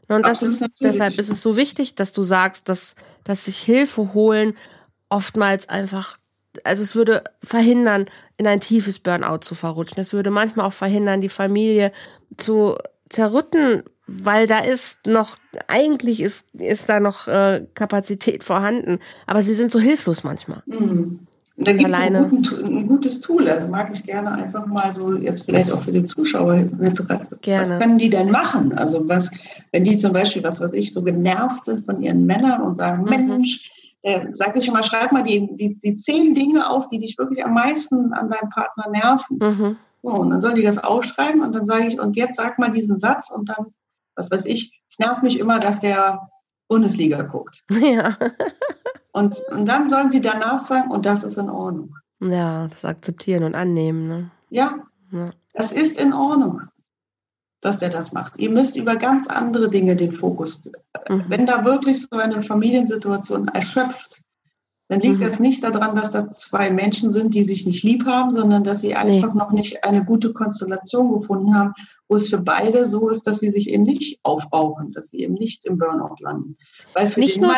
Und 0.10 0.24
das 0.24 0.44
Absolut, 0.44 0.62
ist, 0.62 0.72
deshalb 0.82 1.18
ist 1.18 1.30
es 1.30 1.42
so 1.42 1.56
wichtig, 1.58 1.96
dass 1.96 2.12
du 2.12 2.24
sagst, 2.24 2.70
dass, 2.70 2.96
dass 3.24 3.46
sich 3.46 3.58
Hilfe 3.58 4.14
holen 4.14 4.56
oftmals 5.10 5.70
einfach 5.70 6.18
also 6.64 6.84
es 6.84 6.96
würde 6.96 7.24
verhindern, 7.44 8.06
in 8.38 8.48
ein 8.48 8.60
tiefes 8.60 9.00
Burnout 9.00 9.40
zu 9.40 9.56
verrutschen. 9.56 10.02
Es 10.02 10.14
würde 10.14 10.32
manchmal 10.32 10.66
auch 10.66 10.74
verhindern, 10.74 11.22
die 11.22 11.30
Familie 11.30 11.92
zu 12.38 12.78
zerrütten, 13.10 13.84
weil 14.08 14.48
da 14.48 14.60
ist 14.60 15.06
noch, 15.08 15.38
eigentlich 15.68 16.22
ist, 16.22 16.48
ist 16.54 16.90
da 16.90 17.00
noch 17.00 17.28
äh, 17.28 17.66
Kapazität 17.74 18.44
vorhanden, 18.44 19.00
aber 19.28 19.42
sie 19.42 19.54
sind 19.54 19.72
so 19.72 19.80
hilflos 19.80 20.24
manchmal. 20.24 20.64
Mhm. 20.66 21.20
Da 21.56 21.72
gibt 21.72 21.92
es 21.92 21.96
ein, 21.96 22.16
ein, 22.16 22.88
gutes 22.88 23.22
Tool, 23.22 23.48
also 23.48 23.68
mag 23.68 23.92
ich 23.94 24.04
gerne 24.04 24.32
einfach 24.32 24.66
mal 24.66 24.92
so, 24.92 25.16
jetzt 25.16 25.46
vielleicht 25.46 25.72
auch 25.72 25.84
für 25.84 25.92
die 25.92 26.04
Zuschauer 26.04 26.56
mit 26.56 27.00
gerne. 27.42 27.70
Was 27.70 27.80
können 27.80 28.00
die 28.00 28.10
denn 28.10 28.32
machen? 28.32 28.74
Also 28.74 29.08
was, 29.08 29.30
wenn 29.72 29.84
die 29.84 29.96
zum 29.96 30.14
Beispiel, 30.14 30.42
was 30.42 30.62
weiß 30.62 30.74
ich, 30.74 30.92
so 30.94 31.04
genervt 31.04 31.66
sind 31.66 31.86
von 31.86 32.02
ihren 32.02 32.26
Männern 32.26 32.64
und 32.64 32.76
sagen, 32.76 33.04
mhm. 33.04 33.10
Mensch, 33.10 33.70
äh, 34.04 34.28
sag 34.32 34.56
ich 34.58 34.68
immer, 34.68 34.84
schreib 34.84 35.12
mal 35.12 35.24
die, 35.24 35.50
die, 35.56 35.80
die 35.80 35.96
zehn 35.96 36.36
Dinge 36.36 36.70
auf, 36.70 36.88
die 36.90 37.00
dich 37.00 37.18
wirklich 37.18 37.44
am 37.44 37.54
meisten 37.54 38.14
an 38.14 38.30
deinem 38.30 38.50
Partner 38.50 38.90
nerven. 38.90 39.38
Mhm. 39.40 39.78
So, 40.04 40.10
und 40.10 40.30
dann 40.30 40.42
sollen 40.42 40.56
die 40.56 40.64
das 40.64 40.78
aufschreiben 40.78 41.42
und 41.42 41.56
dann 41.56 41.66
sage 41.66 41.88
ich, 41.88 42.00
und 42.00 42.18
jetzt 42.18 42.36
sag 42.36 42.60
mal 42.60 42.70
diesen 42.70 42.98
Satz 42.98 43.32
und 43.32 43.48
dann, 43.50 43.68
was 44.16 44.30
weiß 44.30 44.46
ich, 44.46 44.84
es 44.90 45.00
nervt 45.00 45.24
mich 45.24 45.40
immer, 45.40 45.60
dass 45.60 45.80
der 45.80 46.30
Bundesliga 46.68 47.22
guckt. 47.24 47.64
Ja. 47.72 48.18
und, 49.14 49.42
und 49.52 49.66
dann 49.66 49.88
sollen 49.88 50.10
sie 50.10 50.22
danach 50.22 50.62
sagen, 50.62 50.92
und 50.92 51.06
das 51.06 51.24
ist 51.24 51.38
in 51.38 51.50
Ordnung. 51.50 51.96
Ja, 52.20 52.68
das 52.68 52.84
akzeptieren 52.84 53.44
und 53.44 53.56
annehmen. 53.56 54.04
Ne? 54.04 54.32
Ja, 54.50 54.80
ja, 55.12 55.32
das 55.54 55.72
ist 55.72 56.00
in 56.00 56.14
Ordnung 56.14 56.62
dass 57.64 57.80
der 57.80 57.90
das 57.90 58.14
macht. 58.14 58.38
Ihr 58.38 58.50
müsst 58.50 58.76
über 58.76 58.96
ganz 58.96 59.28
andere 59.28 59.70
Dinge 59.70 59.96
den 59.96 60.12
Fokus. 60.12 60.70
Mhm. 61.10 61.26
Wenn 61.28 61.46
da 61.46 61.66
wirklich 61.66 62.02
so 62.02 62.18
eine 62.18 62.42
Familiensituation 62.42 63.48
erschöpft, 63.48 64.22
dann 64.90 65.00
liegt 65.00 65.20
mhm. 65.20 65.24
das 65.24 65.40
nicht 65.40 65.64
daran, 65.64 65.96
dass 65.96 66.12
da 66.12 66.26
zwei 66.26 66.70
Menschen 66.70 67.10
sind, 67.10 67.34
die 67.34 67.44
sich 67.44 67.66
nicht 67.66 67.84
lieb 67.84 68.06
haben, 68.06 68.32
sondern 68.32 68.64
dass 68.64 68.82
sie 68.82 68.96
einfach 68.96 69.34
nee. 69.34 69.40
noch 69.40 69.52
nicht 69.52 69.84
eine 69.84 70.04
gute 70.04 70.34
Konstellation 70.34 71.14
gefunden 71.14 71.56
haben, 71.56 71.74
wo 72.08 72.16
es 72.16 72.30
für 72.30 72.40
beide 72.40 72.86
so 72.86 73.10
ist, 73.10 73.26
dass 73.26 73.40
sie 73.40 73.50
sich 73.50 73.70
eben 73.70 73.84
nicht 73.84 74.20
aufbrauchen, 74.24 74.92
dass 74.92 75.08
sie 75.08 75.22
eben 75.22 75.36
nicht 75.36 75.66
im 75.66 75.78
Burnout 75.78 76.18
landen. 76.20 76.58
Weil 76.94 77.08
für 77.08 77.22
nicht, 77.22 77.42
nur 77.42 77.56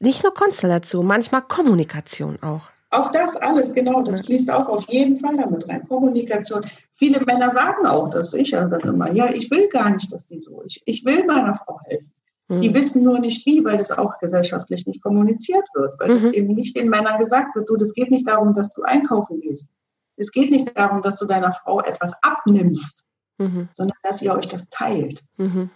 nicht 0.00 0.22
nur 0.22 0.34
Konstellation, 0.34 1.06
manchmal 1.06 1.42
Kommunikation 1.42 2.38
auch. 2.42 2.70
Auch 2.92 3.12
das 3.12 3.36
alles, 3.36 3.72
genau, 3.72 4.02
das 4.02 4.22
fließt 4.22 4.50
auch 4.50 4.68
auf 4.68 4.84
jeden 4.88 5.16
Fall 5.18 5.36
damit 5.36 5.68
rein. 5.68 5.86
Kommunikation. 5.86 6.64
Viele 6.92 7.20
Männer 7.24 7.50
sagen 7.50 7.86
auch 7.86 8.10
das, 8.10 8.34
ich 8.34 8.50
ja 8.50 8.66
dann 8.66 8.80
immer, 8.80 9.12
ja, 9.12 9.32
ich 9.32 9.48
will 9.50 9.68
gar 9.68 9.90
nicht, 9.90 10.12
dass 10.12 10.24
die 10.26 10.40
so, 10.40 10.62
ich, 10.66 10.82
ich 10.86 11.04
will 11.04 11.24
meiner 11.24 11.54
Frau 11.54 11.78
helfen. 11.84 12.12
Mhm. 12.48 12.60
Die 12.62 12.74
wissen 12.74 13.04
nur 13.04 13.20
nicht 13.20 13.46
wie, 13.46 13.64
weil 13.64 13.78
das 13.78 13.92
auch 13.92 14.18
gesellschaftlich 14.18 14.86
nicht 14.86 15.02
kommuniziert 15.02 15.64
wird, 15.74 16.00
weil 16.00 16.08
mhm. 16.08 16.14
das 16.14 16.34
eben 16.34 16.54
nicht 16.54 16.74
den 16.74 16.88
Männern 16.88 17.18
gesagt 17.18 17.54
wird, 17.54 17.70
du, 17.70 17.76
das 17.76 17.94
geht 17.94 18.10
nicht 18.10 18.26
darum, 18.26 18.54
dass 18.54 18.74
du 18.74 18.82
einkaufen 18.82 19.40
gehst. 19.40 19.70
Es 20.16 20.32
geht 20.32 20.50
nicht 20.50 20.76
darum, 20.76 21.00
dass 21.00 21.18
du 21.18 21.26
deiner 21.26 21.52
Frau 21.52 21.80
etwas 21.80 22.20
abnimmst, 22.22 23.04
mhm. 23.38 23.68
sondern 23.72 23.96
dass 24.02 24.20
ihr 24.20 24.34
euch 24.34 24.48
das 24.48 24.68
teilt. 24.68 25.22
Mhm. 25.36 25.70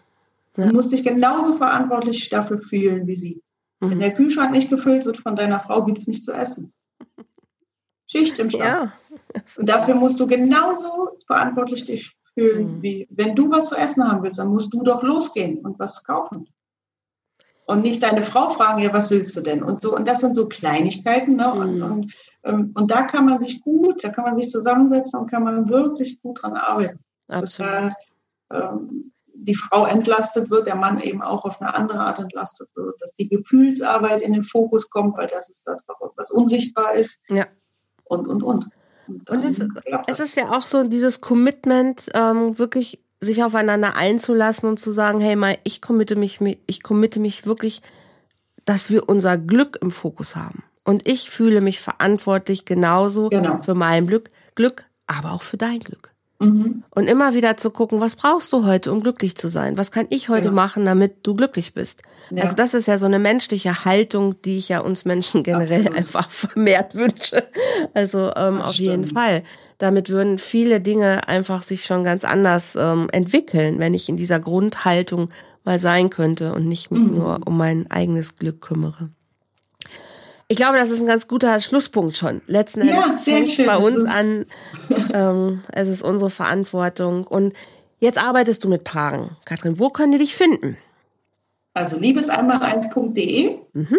Ja. 0.56 0.66
Du 0.66 0.72
musst 0.72 0.90
dich 0.90 1.04
genauso 1.04 1.54
verantwortlich 1.54 2.28
dafür 2.28 2.58
fühlen 2.58 3.06
wie 3.06 3.16
sie. 3.16 3.42
Wenn 3.78 3.98
mhm. 3.98 4.00
der 4.00 4.14
Kühlschrank 4.14 4.50
nicht 4.50 4.68
gefüllt 4.68 5.04
wird 5.04 5.16
von 5.16 5.36
deiner 5.36 5.60
Frau, 5.60 5.84
gibt 5.84 5.98
es 5.98 6.08
nichts 6.08 6.24
zu 6.24 6.32
essen. 6.32 6.72
Schicht 8.06 8.38
im 8.38 8.50
Schacht. 8.50 8.62
Ja, 8.62 8.92
und 9.58 9.68
dafür 9.68 9.94
musst 9.94 10.20
du 10.20 10.26
genauso 10.26 11.18
verantwortlich 11.26 11.84
dich 11.84 12.16
fühlen, 12.34 12.76
mhm. 12.76 12.82
wie 12.82 13.08
wenn 13.10 13.34
du 13.34 13.50
was 13.50 13.68
zu 13.68 13.76
essen 13.76 14.06
haben 14.06 14.22
willst, 14.22 14.38
dann 14.38 14.48
musst 14.48 14.72
du 14.72 14.82
doch 14.82 15.02
losgehen 15.02 15.58
und 15.58 15.78
was 15.78 16.04
kaufen. 16.04 16.48
Und 17.66 17.82
nicht 17.82 18.02
deine 18.02 18.22
Frau 18.22 18.50
fragen, 18.50 18.82
ja, 18.82 18.92
was 18.92 19.10
willst 19.10 19.34
du 19.36 19.40
denn? 19.40 19.62
Und 19.62 19.80
so, 19.82 19.96
und 19.96 20.06
das 20.06 20.20
sind 20.20 20.34
so 20.34 20.48
Kleinigkeiten, 20.48 21.36
ne? 21.36 21.50
Mhm. 21.54 21.60
Und, 21.60 21.82
und, 21.82 22.14
ähm, 22.44 22.72
und, 22.74 22.90
da 22.90 23.02
kann 23.02 23.24
man 23.24 23.40
sich 23.40 23.62
gut, 23.62 24.04
da 24.04 24.10
kann 24.10 24.24
man 24.24 24.34
sich 24.34 24.50
zusammensetzen 24.50 25.20
und 25.20 25.30
kann 25.30 25.44
man 25.44 25.68
wirklich 25.70 26.20
gut 26.20 26.42
dran 26.42 26.56
arbeiten. 26.56 26.98
Absolut. 27.28 27.72
Dass 27.72 27.92
da, 28.50 28.70
ähm, 28.70 29.13
die 29.44 29.54
Frau 29.54 29.86
entlastet 29.86 30.50
wird, 30.50 30.66
der 30.66 30.76
Mann 30.76 30.98
eben 30.98 31.22
auch 31.22 31.44
auf 31.44 31.60
eine 31.60 31.74
andere 31.74 32.00
Art 32.00 32.18
entlastet 32.18 32.68
wird, 32.74 33.00
dass 33.00 33.14
die 33.14 33.28
Gefühlsarbeit 33.28 34.22
in 34.22 34.32
den 34.32 34.44
Fokus 34.44 34.90
kommt, 34.90 35.16
weil 35.16 35.28
das 35.28 35.48
ist 35.48 35.66
das, 35.66 35.86
was 36.16 36.30
unsichtbar 36.30 36.94
ist. 36.94 37.22
Ja 37.28 37.46
und, 38.04 38.28
und, 38.28 38.42
und. 38.42 38.70
Und, 39.06 39.28
und 39.28 39.44
es, 39.44 39.62
es, 40.06 40.20
ist 40.20 40.36
ja 40.36 40.50
auch 40.50 40.66
so 40.66 40.84
dieses 40.84 41.20
Commitment, 41.20 42.10
ähm, 42.14 42.58
wirklich 42.58 43.00
sich 43.20 43.44
aufeinander 43.44 43.96
einzulassen 43.96 44.68
und 44.68 44.78
zu 44.78 44.92
sagen, 44.92 45.20
hey 45.20 45.36
mal, 45.36 45.58
ich 45.64 45.82
committe 45.82 46.16
mich, 46.16 46.40
ich 46.66 46.82
committe 46.82 47.20
mich 47.20 47.46
wirklich, 47.46 47.82
dass 48.64 48.90
wir 48.90 49.08
unser 49.08 49.36
Glück 49.36 49.78
im 49.82 49.90
Fokus 49.90 50.36
haben. 50.36 50.64
Und 50.84 51.06
ich 51.06 51.28
fühle 51.28 51.60
mich 51.60 51.80
verantwortlich 51.80 52.64
genauso 52.64 53.28
genau. 53.28 53.60
für 53.60 53.74
mein 53.74 54.06
Glück, 54.06 54.30
Glück, 54.54 54.86
aber 55.06 55.32
auch 55.32 55.42
für 55.42 55.58
dein 55.58 55.80
Glück. 55.80 56.13
Mhm. 56.44 56.84
Und 56.90 57.06
immer 57.06 57.34
wieder 57.34 57.56
zu 57.56 57.70
gucken, 57.70 58.00
was 58.00 58.14
brauchst 58.14 58.52
du 58.52 58.64
heute, 58.64 58.92
um 58.92 59.02
glücklich 59.02 59.36
zu 59.36 59.48
sein? 59.48 59.76
Was 59.76 59.90
kann 59.90 60.06
ich 60.10 60.28
heute 60.28 60.48
ja. 60.48 60.54
machen, 60.54 60.84
damit 60.84 61.26
du 61.26 61.34
glücklich 61.34 61.74
bist? 61.74 62.02
Ja. 62.30 62.42
Also 62.42 62.54
das 62.54 62.74
ist 62.74 62.86
ja 62.86 62.98
so 62.98 63.06
eine 63.06 63.18
menschliche 63.18 63.84
Haltung, 63.84 64.40
die 64.42 64.56
ich 64.56 64.68
ja 64.68 64.80
uns 64.80 65.04
Menschen 65.04 65.42
generell 65.42 65.80
Absolut. 65.80 65.98
einfach 65.98 66.30
vermehrt 66.30 66.94
wünsche. 66.94 67.42
Also 67.92 68.32
ähm, 68.36 68.60
auf 68.60 68.74
stimmt. 68.74 68.88
jeden 68.88 69.06
Fall. 69.06 69.42
Damit 69.78 70.08
würden 70.08 70.38
viele 70.38 70.80
Dinge 70.80 71.28
einfach 71.28 71.62
sich 71.62 71.84
schon 71.84 72.04
ganz 72.04 72.24
anders 72.24 72.76
ähm, 72.76 73.08
entwickeln, 73.12 73.78
wenn 73.78 73.94
ich 73.94 74.08
in 74.08 74.16
dieser 74.16 74.40
Grundhaltung 74.40 75.30
mal 75.64 75.78
sein 75.78 76.10
könnte 76.10 76.52
und 76.52 76.68
nicht 76.68 76.90
mich 76.90 77.02
mhm. 77.02 77.14
nur 77.14 77.40
um 77.46 77.56
mein 77.56 77.90
eigenes 77.90 78.36
Glück 78.36 78.60
kümmere. 78.60 79.10
Ich 80.54 80.58
glaube, 80.58 80.78
das 80.78 80.92
ist 80.92 81.00
ein 81.00 81.08
ganz 81.08 81.26
guter 81.26 81.58
Schlusspunkt 81.58 82.16
schon. 82.16 82.40
Letzten 82.46 82.82
Endes 82.82 82.94
ja, 82.94 83.16
fängt 83.16 83.48
schön. 83.48 83.66
bei 83.66 83.76
uns 83.76 84.04
an. 84.04 84.46
Ähm, 85.12 85.62
es 85.72 85.88
ist 85.88 86.02
unsere 86.02 86.30
Verantwortung. 86.30 87.24
Und 87.24 87.54
jetzt 87.98 88.24
arbeitest 88.24 88.62
du 88.62 88.68
mit 88.68 88.84
Paaren. 88.84 89.36
Katrin, 89.44 89.78
wo 89.78 89.90
können 89.90 90.12
die 90.12 90.18
dich 90.18 90.36
finden? 90.36 90.76
Also 91.72 91.96
liebeseinmal1.de. 91.96 93.58
Mhm. 93.72 93.98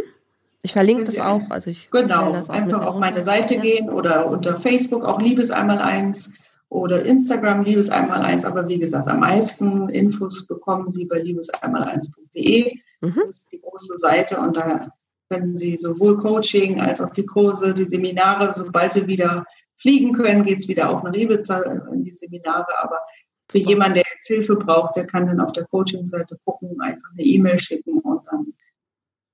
Ich 0.62 0.74
verlinke 0.74 1.04
das 1.06 1.20
auch. 1.20 1.42
Also 1.50 1.70
ich 1.70 1.90
genau, 1.92 2.34
auch 2.34 2.50
einfach 2.50 2.86
auf 2.86 3.00
meine 3.00 3.22
Seite 3.22 3.56
ja. 3.56 3.62
gehen 3.62 3.90
oder 3.90 4.28
unter 4.28 4.60
Facebook 4.60 5.04
auch 5.04 5.20
Liebeseinmal1 5.20 6.32
oder 6.70 7.04
Instagram 7.04 7.62
Liebeseinmal1. 7.62 8.46
Aber 8.46 8.68
wie 8.68 8.80
gesagt, 8.80 9.10
am 9.10 9.20
meisten 9.22 9.90
Infos 9.90 10.48
bekommen 10.48 10.90
Sie 10.90 11.06
bei 11.06 11.22
liebeseinmal1.de. 11.22 12.78
Mhm. 13.02 13.22
Das 13.26 13.38
ist 13.38 13.52
die 13.52 13.62
große 13.62 13.96
Seite 13.98 14.40
und 14.40 14.56
da 14.56 14.90
können 15.30 15.56
Sie 15.56 15.78
sowohl 15.78 16.18
Coaching 16.18 16.80
als 16.80 17.02
auch 17.02 17.12
die 17.12 17.26
Kurse, 17.26 17.74
die 17.74 17.86
Seminare, 17.86 18.54
sobald 18.56 18.96
wir 18.96 19.08
wieder 19.08 19.46
fliegen 19.78 20.14
können, 20.14 20.44
geht 20.44 20.60
es 20.60 20.68
wieder 20.68 20.90
auch 20.90 21.04
nach 21.04 21.14
Ibiza 21.14 21.62
in 21.92 22.04
die 22.04 22.12
Seminare. 22.12 22.68
Aber 22.82 23.00
für 23.50 23.60
Super. 23.60 23.70
jemanden, 23.70 23.96
der 23.96 24.04
jetzt 24.14 24.28
Hilfe 24.28 24.56
braucht, 24.56 24.96
der 24.96 25.06
kann 25.08 25.28
dann 25.28 25.40
auf 25.40 25.54
der 25.54 25.66
Coaching-Seite 25.66 26.38
gucken, 26.46 26.80
einfach 26.82 27.10
eine 27.12 27.24
E-Mail 27.24 27.60
schicken 27.60 28.00
und 28.00 28.22
dann 28.28 28.54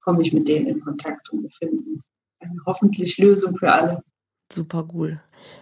komme 0.01 0.21
ich 0.21 0.33
mit 0.33 0.47
denen 0.47 0.67
in 0.67 0.81
Kontakt 0.81 1.29
und 1.31 1.43
wir 1.43 1.51
finden 1.51 2.01
eine 2.39 2.59
hoffentlich 2.65 3.17
Lösung 3.17 3.57
für 3.57 3.71
alle. 3.71 4.03
Super 4.51 4.85
cool. 4.93 5.21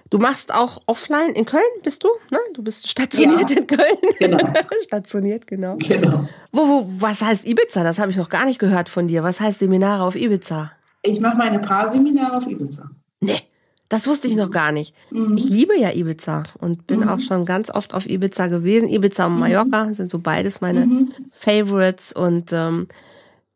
Du 0.09 0.17
machst 0.17 0.53
auch 0.53 0.81
offline 0.87 1.33
in 1.33 1.45
Köln, 1.45 1.61
bist 1.83 2.03
du? 2.03 2.07
Ne? 2.31 2.39
Du 2.55 2.63
bist 2.63 2.89
stationiert 2.89 3.51
ja, 3.51 3.57
in 3.57 3.67
Köln. 3.67 3.97
Genau. 4.17 4.53
stationiert, 4.83 5.45
genau. 5.45 5.77
Genau. 5.77 6.27
Wo, 6.51 6.67
wo, 6.67 6.89
was 6.99 7.21
heißt 7.21 7.47
Ibiza? 7.47 7.83
Das 7.83 7.99
habe 7.99 8.11
ich 8.11 8.17
noch 8.17 8.29
gar 8.29 8.45
nicht 8.45 8.59
gehört 8.59 8.89
von 8.89 9.07
dir. 9.07 9.23
Was 9.23 9.39
heißt 9.39 9.59
Seminare 9.59 10.03
auf 10.03 10.15
Ibiza? 10.15 10.71
Ich 11.03 11.19
mache 11.19 11.37
meine 11.37 11.59
Paarseminare 11.59 12.37
auf 12.37 12.47
Ibiza. 12.47 12.89
Nee, 13.21 13.41
das 13.87 14.07
wusste 14.07 14.27
ich 14.27 14.35
noch 14.35 14.51
gar 14.51 14.71
nicht. 14.71 14.95
Mhm. 15.11 15.37
Ich 15.37 15.49
liebe 15.49 15.77
ja 15.77 15.91
Ibiza 15.93 16.43
und 16.59 16.87
bin 16.87 17.01
mhm. 17.01 17.09
auch 17.09 17.19
schon 17.19 17.45
ganz 17.45 17.69
oft 17.69 17.93
auf 17.93 18.09
Ibiza 18.09 18.47
gewesen. 18.47 18.89
Ibiza 18.89 19.25
und 19.27 19.33
mhm. 19.33 19.39
Mallorca 19.39 19.85
mhm. 19.85 19.93
sind 19.93 20.11
so 20.11 20.19
beides 20.19 20.61
meine 20.61 20.85
mhm. 20.85 21.13
Favorites 21.31 22.13
und 22.13 22.51
ähm, 22.51 22.87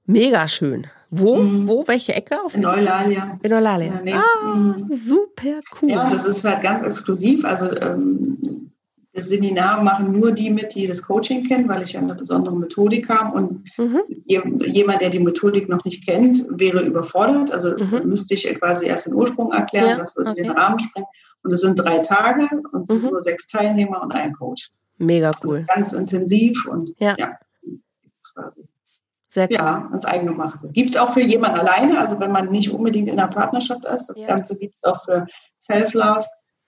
mega 0.06 0.48
schön. 0.48 0.88
Wo? 1.10 1.38
Mhm. 1.38 1.68
Wo? 1.68 1.88
Welche 1.88 2.14
Ecke? 2.14 2.42
Auf 2.44 2.56
in 2.56 2.66
Eulalia. 2.66 3.40
In 3.44 3.54
Eulalia. 3.54 4.02
Ah, 4.14 4.76
super 4.90 5.60
cool. 5.82 5.92
Ja, 5.92 6.10
das 6.10 6.26
ist 6.26 6.44
halt 6.44 6.62
ganz 6.62 6.82
exklusiv. 6.82 7.46
Also 7.46 7.70
ähm, 7.82 8.63
das 9.14 9.30
Seminar 9.30 9.84
machen 9.84 10.12
nur 10.12 10.32
die 10.32 10.50
mit, 10.50 10.74
die 10.74 10.88
das 10.88 11.04
Coaching 11.04 11.48
kennen, 11.48 11.70
weil 11.70 11.84
ich 11.84 11.94
ja 11.94 12.00
eine 12.00 12.16
besondere 12.16 12.56
Methodik 12.56 13.10
habe. 13.10 13.38
Und 13.38 13.78
mhm. 13.78 14.02
jemand, 14.26 15.02
der 15.02 15.12
die 15.12 15.20
Methodik 15.20 15.70
noch 15.70 15.86
nicht 15.86 16.06
kennt, 16.06 16.46
wäre 16.50 16.82
überfordert. 16.82 17.52
Also 17.52 17.78
mhm. 17.78 18.02
müsste 18.06 18.34
ich 18.34 18.44
quasi 18.60 18.88
erst 18.88 19.06
den 19.06 19.14
Ursprung 19.14 19.52
erklären. 19.52 19.90
Ja, 19.90 19.98
das 19.98 20.16
würde 20.16 20.32
okay. 20.32 20.42
den 20.42 20.52
Rahmen 20.52 20.80
sprengen. 20.80 21.08
Und 21.44 21.52
es 21.52 21.62
sind 21.62 21.76
drei 21.76 22.00
Tage 22.00 22.50
und 22.72 22.90
mhm. 22.90 23.02
nur 23.02 23.22
sechs 23.22 23.46
Teilnehmer 23.46 24.02
und 24.02 24.16
ein 24.16 24.34
Coach. 24.34 24.72
Mega 24.98 25.32
cool. 25.44 25.58
Und 25.58 25.68
ganz 25.68 25.94
intensiv 25.94 26.66
und 26.68 26.96
ja, 26.98 27.16
ja 27.20 27.38
quasi. 28.34 28.68
Sehr 29.30 29.48
cool. 29.50 29.56
Ja, 29.56 29.88
ans 29.90 30.06
Eingemachte. 30.06 30.70
Gibt 30.70 30.92
es 30.92 30.98
auch 30.98 31.14
für 31.14 31.22
jemanden 31.22 31.60
alleine, 31.60 32.00
also 32.00 32.20
wenn 32.20 32.32
man 32.32 32.50
nicht 32.52 32.72
unbedingt 32.72 33.10
in 33.10 33.20
einer 33.20 33.30
Partnerschaft 33.30 33.86
ist. 33.86 34.08
Das 34.08 34.20
ja. 34.20 34.28
Ganze 34.28 34.58
gibt 34.58 34.78
es 34.78 34.84
auch 34.84 35.04
für 35.04 35.28
Self-Love 35.60 36.26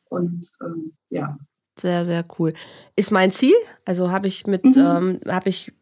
und 0.10 0.52
ähm, 0.64 0.94
ja. 1.10 1.38
Sehr, 1.78 2.06
sehr 2.06 2.24
cool. 2.40 2.54
Ist 2.96 3.12
mein 3.12 3.32
Ziel. 3.32 3.56
Also 3.84 4.12
habe 4.12 4.28
ich 4.28 4.48
mit, 4.48 4.64
mhm. 4.64 4.74
ähm, 4.78 5.20
habe 5.28 5.50
ich 5.50 5.74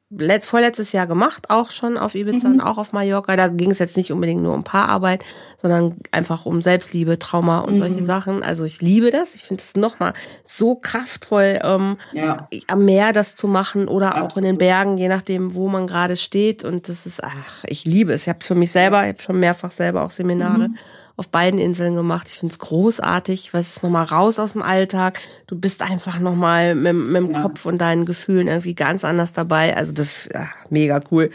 vorletztes 0.41 0.91
Jahr 0.91 1.07
gemacht, 1.07 1.49
auch 1.49 1.71
schon 1.71 1.97
auf 1.97 2.15
Ibiza 2.15 2.47
mhm. 2.47 2.55
und 2.55 2.61
auch 2.61 2.77
auf 2.77 2.93
Mallorca. 2.93 3.35
Da 3.35 3.47
ging 3.47 3.71
es 3.71 3.79
jetzt 3.79 3.97
nicht 3.97 4.11
unbedingt 4.11 4.41
nur 4.41 4.53
um 4.53 4.63
Paararbeit, 4.63 5.23
sondern 5.57 5.97
einfach 6.11 6.45
um 6.45 6.61
Selbstliebe, 6.61 7.19
Trauma 7.19 7.59
und 7.59 7.75
mhm. 7.75 7.77
solche 7.77 8.03
Sachen. 8.03 8.43
Also 8.43 8.63
ich 8.63 8.81
liebe 8.81 9.09
das. 9.09 9.35
Ich 9.35 9.43
finde 9.43 9.61
es 9.61 9.75
nochmal 9.75 10.13
so 10.43 10.75
kraftvoll, 10.75 11.59
ähm, 11.63 11.97
ja. 12.11 12.47
am 12.67 12.85
Meer 12.85 13.13
das 13.13 13.35
zu 13.35 13.47
machen 13.47 13.87
oder 13.87 14.09
Absolut. 14.09 14.31
auch 14.31 14.37
in 14.37 14.43
den 14.43 14.57
Bergen, 14.57 14.97
je 14.97 15.07
nachdem, 15.07 15.55
wo 15.55 15.67
man 15.67 15.87
gerade 15.87 16.15
steht. 16.15 16.63
Und 16.63 16.89
das 16.89 17.05
ist, 17.05 17.23
ach, 17.23 17.63
ich 17.67 17.85
liebe 17.85 18.13
es. 18.13 18.23
Ich 18.23 18.29
habe 18.29 18.43
für 18.43 18.55
mich 18.55 18.71
selber, 18.71 19.01
ich 19.03 19.13
habe 19.13 19.21
schon 19.21 19.39
mehrfach 19.39 19.71
selber 19.71 20.03
auch 20.03 20.11
Seminare. 20.11 20.69
Mhm 20.69 20.77
auf 21.15 21.29
beiden 21.29 21.59
Inseln 21.59 21.95
gemacht. 21.95 22.27
Ich 22.29 22.39
finde 22.39 22.53
es 22.53 22.59
großartig, 22.59 23.53
weil 23.53 23.61
es 23.61 23.77
ist 23.77 23.83
nochmal 23.83 24.05
raus 24.05 24.39
aus 24.39 24.53
dem 24.53 24.63
Alltag. 24.63 25.21
Du 25.45 25.57
bist 25.57 25.81
einfach 25.81 26.19
nochmal 26.19 26.73
mit, 26.73 26.93
mit 26.93 27.15
dem 27.15 27.31
ja. 27.31 27.41
Kopf 27.41 27.65
und 27.65 27.79
deinen 27.79 28.05
Gefühlen 28.05 28.47
irgendwie 28.47 28.73
ganz 28.73 29.05
anders 29.05 29.33
dabei. 29.33 29.77
Also 29.77 29.91
das 29.91 30.25
ist 30.25 30.33
ja, 30.33 30.47
mega 30.69 30.99
cool. 31.11 31.29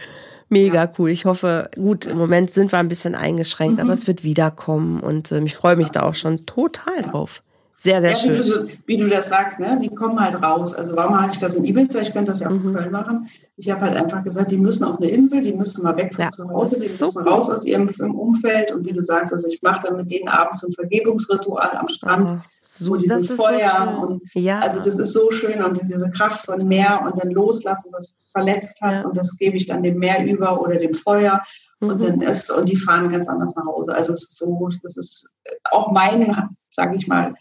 Mega 0.49 0.85
ja. 0.85 0.93
cool. 0.99 1.11
Ich 1.11 1.27
hoffe, 1.27 1.71
gut, 1.77 2.07
im 2.07 2.19
Moment 2.19 2.51
sind 2.51 2.73
wir 2.73 2.79
ein 2.79 2.89
bisschen 2.89 3.15
eingeschränkt, 3.15 3.77
mhm. 3.77 3.85
aber 3.85 3.93
es 3.93 4.07
wird 4.07 4.25
wiederkommen 4.25 5.01
und 5.01 5.31
äh, 5.31 5.41
ich 5.41 5.55
freue 5.55 5.77
mich 5.77 5.91
da 5.91 6.03
auch 6.03 6.15
schon 6.15 6.47
total 6.47 7.03
drauf. 7.03 7.43
Sehr, 7.81 8.01
sehr 8.01 8.11
ja, 8.11 8.17
schön. 8.17 8.35
Wie 8.35 8.51
du, 8.51 8.69
wie 8.87 8.97
du, 8.97 9.09
das 9.09 9.29
sagst, 9.29 9.61
ne? 9.61 9.79
die 9.81 9.89
kommen 9.89 10.19
halt 10.21 10.43
raus. 10.43 10.75
Also 10.75 10.97
warum 10.97 11.15
mache 11.15 11.31
ich 11.31 11.39
das 11.39 11.55
in 11.55 11.65
Ibiza? 11.65 12.01
Ich 12.01 12.13
könnte 12.13 12.33
das 12.33 12.41
ja 12.41 12.49
auch 12.49 12.53
mhm. 12.53 12.71
in 12.71 12.75
Köln 12.75 12.91
machen. 12.91 13.31
Ich 13.57 13.71
habe 13.71 13.83
halt 13.83 13.97
einfach 13.97 14.25
gesagt, 14.25 14.51
die 14.51 14.59
müssen 14.59 14.83
auf 14.83 14.99
eine 14.99 15.09
Insel, 15.09 15.43
die 15.43 15.53
müssen 15.53 15.85
mal 15.85 15.97
weg 15.97 16.13
von 16.13 16.25
ja. 16.25 16.29
zu 16.29 16.49
Hause, 16.49 16.77
die 16.77 16.83
müssen 16.83 17.07
so 17.07 17.21
raus 17.21 17.49
aus 17.49 17.65
ihrem 17.65 17.89
Umfeld. 18.17 18.73
Und 18.73 18.85
wie 18.85 18.93
du 18.93 19.01
sagst, 19.01 19.33
also 19.33 19.47
ich 19.47 19.63
mache 19.63 19.87
dann 19.87 19.97
mit 19.97 20.11
denen 20.11 20.27
abends 20.27 20.65
ein 20.65 20.73
Vergebungsritual 20.73 21.77
am 21.77 21.89
Strand, 21.89 22.33
oh, 22.33 22.41
so, 22.63 22.91
wo 22.91 22.97
die 22.97 23.07
sind 23.07 23.27
Feuer. 23.31 23.97
So 24.01 24.07
und 24.07 24.23
ja. 24.35 24.59
Also 24.59 24.81
das 24.81 24.99
ist 24.99 25.13
so 25.13 25.31
schön 25.31 25.63
und 25.63 25.81
diese 25.81 26.11
Kraft 26.11 26.47
von 26.47 26.59
Meer 26.67 27.03
und 27.07 27.23
dann 27.23 27.31
loslassen, 27.31 27.91
was 27.93 28.17
verletzt 28.33 28.81
hat. 28.81 29.01
Ja. 29.01 29.07
Und 29.07 29.17
das 29.17 29.37
gebe 29.37 29.57
ich 29.57 29.67
dann 29.67 29.85
dem 29.85 29.99
Meer 29.99 30.25
über 30.27 30.61
oder 30.61 30.79
dem 30.79 30.95
Feuer. 30.95 31.45
Mhm. 31.79 31.91
Und 31.91 32.03
dann 32.03 32.23
ist, 32.23 32.51
und 32.51 32.69
die 32.69 32.77
fahren 32.77 33.09
ganz 33.11 33.29
anders 33.29 33.55
nach 33.55 33.67
Hause. 33.67 33.95
Also 33.95 34.13
es 34.13 34.25
ist 34.25 34.39
so, 34.39 34.69
das 34.83 34.97
ist 34.97 35.31
auch 35.71 35.93
mein, 35.93 36.57
sage 36.73 36.97
ich 36.97 37.07
mal, 37.07 37.35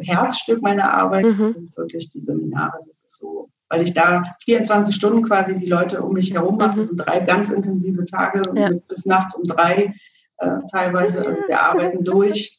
Herzstück 0.00 0.62
meiner 0.62 0.94
Arbeit 0.96 1.24
mhm. 1.24 1.72
wirklich 1.76 2.08
die 2.10 2.20
Seminare. 2.20 2.78
Das 2.86 3.02
ist 3.02 3.18
so, 3.18 3.50
weil 3.68 3.82
ich 3.82 3.94
da 3.94 4.22
24 4.44 4.94
Stunden 4.94 5.24
quasi 5.24 5.56
die 5.56 5.66
Leute 5.66 6.02
um 6.02 6.12
mich 6.12 6.32
herum 6.32 6.56
mache. 6.56 6.76
Das 6.76 6.88
sind 6.88 6.98
drei 6.98 7.20
ganz 7.20 7.50
intensive 7.50 8.04
Tage 8.04 8.42
ja. 8.54 8.70
bis 8.88 9.06
nachts 9.06 9.34
um 9.34 9.44
drei 9.46 9.94
äh, 10.38 10.48
teilweise. 10.70 11.26
Also 11.26 11.42
wir 11.46 11.60
arbeiten 11.60 12.04
durch. 12.04 12.58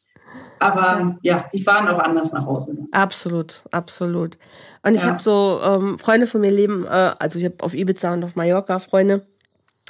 Aber 0.59 1.17
ja, 1.21 1.45
die 1.53 1.61
fahren 1.61 1.87
auch 1.89 1.99
anders 1.99 2.31
nach 2.33 2.45
Hause. 2.45 2.73
Ne? 2.73 2.87
Absolut, 2.91 3.65
absolut. 3.71 4.37
Und 4.81 4.95
ich 4.95 5.05
habe 5.05 5.21
so 5.21 5.59
ähm, 5.63 5.99
Freunde 5.99 6.25
von 6.25 6.41
mir 6.41 6.51
leben, 6.51 6.85
äh, 6.85 7.11
also 7.19 7.37
ich 7.37 7.45
habe 7.45 7.57
auf 7.59 7.75
Ibiza 7.75 8.13
und 8.13 8.23
auf 8.23 8.35
Mallorca 8.35 8.79
Freunde 8.79 9.27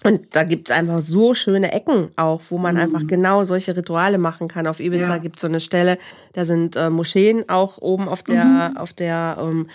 und 0.03 0.35
da 0.35 0.43
gibt's 0.43 0.71
einfach 0.71 1.01
so 1.01 1.33
schöne 1.33 1.71
Ecken 1.71 2.09
auch, 2.15 2.41
wo 2.49 2.57
man 2.57 2.75
mhm. 2.75 2.81
einfach 2.81 3.07
genau 3.07 3.43
solche 3.43 3.75
Rituale 3.75 4.17
machen 4.17 4.47
kann. 4.47 4.67
Auf 4.67 4.79
Ibiza 4.79 5.13
ja. 5.13 5.17
gibt's 5.17 5.41
so 5.41 5.47
eine 5.47 5.59
Stelle, 5.59 5.97
da 6.33 6.45
sind 6.45 6.75
äh, 6.75 6.89
Moscheen 6.89 7.49
auch 7.49 7.77
oben 7.79 8.07
auf 8.07 8.23
der, 8.23 8.43
mhm. 8.43 8.77
auf 8.77 8.93
der, 8.93 9.37
ähm, 9.39 9.69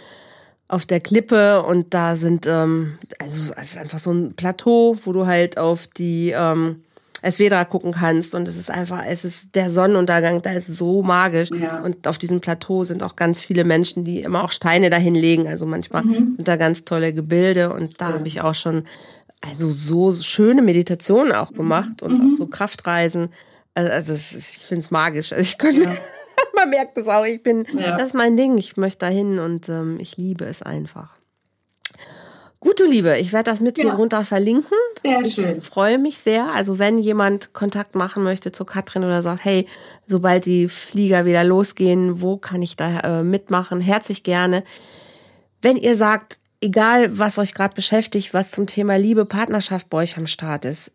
auf 0.68 0.84
der 0.84 1.00
Klippe 1.00 1.62
und 1.62 1.94
da 1.94 2.14
sind, 2.14 2.46
ähm, 2.46 2.98
also 3.18 3.52
es 3.56 3.70
ist 3.70 3.78
einfach 3.78 3.98
so 3.98 4.12
ein 4.12 4.34
Plateau, 4.34 4.96
wo 5.02 5.12
du 5.12 5.26
halt 5.26 5.56
auf 5.56 5.86
die 5.86 6.34
ähm, 6.36 6.82
Esvedra 7.22 7.64
gucken 7.64 7.92
kannst 7.92 8.34
und 8.34 8.46
es 8.46 8.56
ist 8.56 8.70
einfach, 8.70 9.04
es 9.04 9.24
ist 9.24 9.54
der 9.54 9.70
Sonnenuntergang, 9.70 10.40
da 10.42 10.52
ist 10.52 10.68
so 10.68 11.02
magisch 11.02 11.50
ja. 11.50 11.80
und 11.80 12.06
auf 12.06 12.18
diesem 12.18 12.40
Plateau 12.40 12.84
sind 12.84 13.02
auch 13.02 13.16
ganz 13.16 13.42
viele 13.42 13.64
Menschen, 13.64 14.04
die 14.04 14.20
immer 14.20 14.44
auch 14.44 14.52
Steine 14.52 14.88
dahin 14.88 15.14
legen, 15.14 15.48
also 15.48 15.66
manchmal 15.66 16.04
mhm. 16.04 16.36
sind 16.36 16.46
da 16.46 16.56
ganz 16.56 16.84
tolle 16.84 17.12
Gebilde 17.12 17.72
und 17.72 18.00
da 18.00 18.10
ja. 18.10 18.14
habe 18.14 18.28
ich 18.28 18.40
auch 18.40 18.54
schon 18.54 18.84
also 19.41 19.70
so 19.70 20.12
schöne 20.12 20.62
Meditationen 20.62 21.32
auch 21.32 21.53
gemacht 21.53 22.03
und 22.03 22.12
mhm. 22.12 22.32
auch 22.32 22.39
so 22.39 22.47
Kraftreisen. 22.47 23.30
Also, 23.74 23.91
also 23.91 24.12
ist, 24.12 24.34
ich 24.34 24.64
finde 24.64 24.84
es 24.84 24.91
magisch. 24.91 25.32
Also 25.32 25.43
ich 25.43 25.59
könnte, 25.59 25.82
ja. 25.82 25.97
man 26.55 26.70
merkt 26.70 26.99
es 26.99 27.07
auch, 27.09 27.24
ich 27.24 27.43
bin, 27.43 27.64
ja. 27.72 27.97
das 27.97 28.09
ist 28.09 28.14
mein 28.14 28.36
Ding. 28.36 28.59
Ich 28.59 28.76
möchte 28.76 29.07
dahin 29.07 29.39
und 29.39 29.68
ähm, 29.68 29.99
ich 30.01 30.16
liebe 30.16 30.45
es 30.45 30.62
einfach. 30.62 31.16
Gut, 32.61 32.80
du 32.80 32.86
Liebe, 32.86 33.16
ich 33.18 33.32
werde 33.32 33.51
das 33.51 33.61
mit 33.61 33.78
ja. 33.78 33.84
hier 33.84 33.93
drunter 33.93 34.24
verlinken. 34.24 34.76
Sehr 35.05 35.24
schön. 35.26 35.59
Ich 35.59 35.64
freue 35.64 35.97
mich 35.97 36.18
sehr. 36.18 36.53
Also 36.53 36.80
wenn 36.80 36.99
jemand 36.99 37.53
Kontakt 37.53 37.95
machen 37.95 38.24
möchte 38.24 38.51
zu 38.51 38.64
Katrin 38.64 39.05
oder 39.05 39.22
sagt, 39.22 39.45
hey, 39.45 39.68
sobald 40.09 40.45
die 40.45 40.66
Flieger 40.66 41.24
wieder 41.24 41.45
losgehen, 41.45 42.20
wo 42.20 42.36
kann 42.36 42.61
ich 42.61 42.74
da 42.74 43.20
äh, 43.20 43.22
mitmachen? 43.22 43.80
Herzlich 43.80 44.24
gerne. 44.24 44.64
Wenn 45.62 45.76
ihr 45.76 45.95
sagt, 45.95 46.39
egal 46.61 47.18
was 47.18 47.38
euch 47.38 47.54
gerade 47.54 47.74
beschäftigt, 47.74 48.34
was 48.34 48.50
zum 48.50 48.66
Thema 48.66 48.96
Liebe, 48.96 49.24
Partnerschaft 49.24 49.90
bei 49.90 49.98
euch 49.98 50.16
am 50.16 50.26
Start 50.26 50.64
ist, 50.64 50.92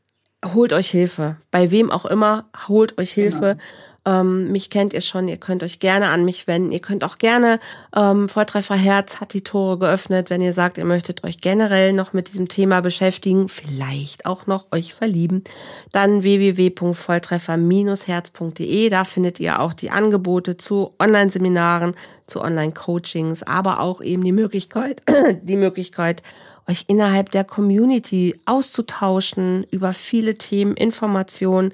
holt 0.54 0.74
euch 0.74 0.90
Hilfe. 0.90 1.38
Bei 1.52 1.72
wem 1.72 1.92
auch 1.92 2.06
immer, 2.06 2.50
holt 2.68 2.98
euch 2.98 3.12
Hilfe. 3.12 3.58
Genau. 3.58 3.64
Ähm, 4.06 4.52
mich 4.52 4.70
kennt 4.70 4.94
ihr 4.94 5.00
schon, 5.00 5.30
ihr 5.30 5.38
könnt 5.38 5.64
euch 5.64 5.80
gerne 5.80 6.10
an 6.10 6.26
mich 6.26 6.46
wenden. 6.46 6.74
Ihr 6.74 6.82
könnt 6.82 7.06
auch 7.06 7.18
gerne, 7.18 7.62
ähm, 7.96 8.28
Volltreffer 8.28 8.76
Herz 8.76 9.22
hat 9.22 9.34
die 9.34 9.44
Tore 9.44 9.80
geöffnet, 9.80 10.30
wenn 10.30 10.42
ihr 10.42 10.52
sagt, 10.52 10.78
ihr 10.78 10.84
möchtet 10.84 11.24
euch 11.24 11.40
generell 11.40 11.94
noch 11.94 12.12
mit 12.12 12.28
diesem 12.28 12.50
Thema 12.50 12.82
beschäftigen, 12.82 13.48
vielleicht 13.48 14.26
auch 14.26 14.46
noch 14.46 14.66
euch 14.74 14.94
verlieben, 14.94 15.46
dann 15.94 16.24
www.volltreffer-herz.de. 16.24 18.90
Da 18.90 19.06
findet 19.06 19.40
ihr 19.40 19.62
auch 19.62 19.72
die 19.72 19.90
Angebote 19.90 20.58
zu 20.58 20.96
Online-Seminaren, 21.00 21.96
zu 22.28 22.42
Online-Coachings, 22.42 23.44
aber 23.44 23.80
auch 23.80 24.02
eben 24.02 24.24
die 24.24 24.34
Möglichkeit, 24.34 25.02
die 25.44 25.56
Möglichkeit, 25.56 26.24
euch 26.68 26.84
innerhalb 26.88 27.32
der 27.32 27.46
Community 27.46 28.38
auszutauschen 28.46 29.66
über 29.72 29.94
viele 29.94 30.38
Themen, 30.38 30.76
Informationen, 30.76 31.72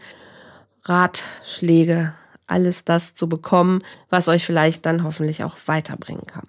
Ratschläge, 0.84 2.14
alles 2.50 2.86
das 2.86 3.16
zu 3.16 3.30
bekommen, 3.30 3.82
was 4.10 4.28
euch 4.28 4.45
vielleicht 4.45 4.86
dann 4.86 5.04
hoffentlich 5.04 5.43
auch 5.43 5.58
weiterbringen 5.66 6.26
kann. 6.26 6.45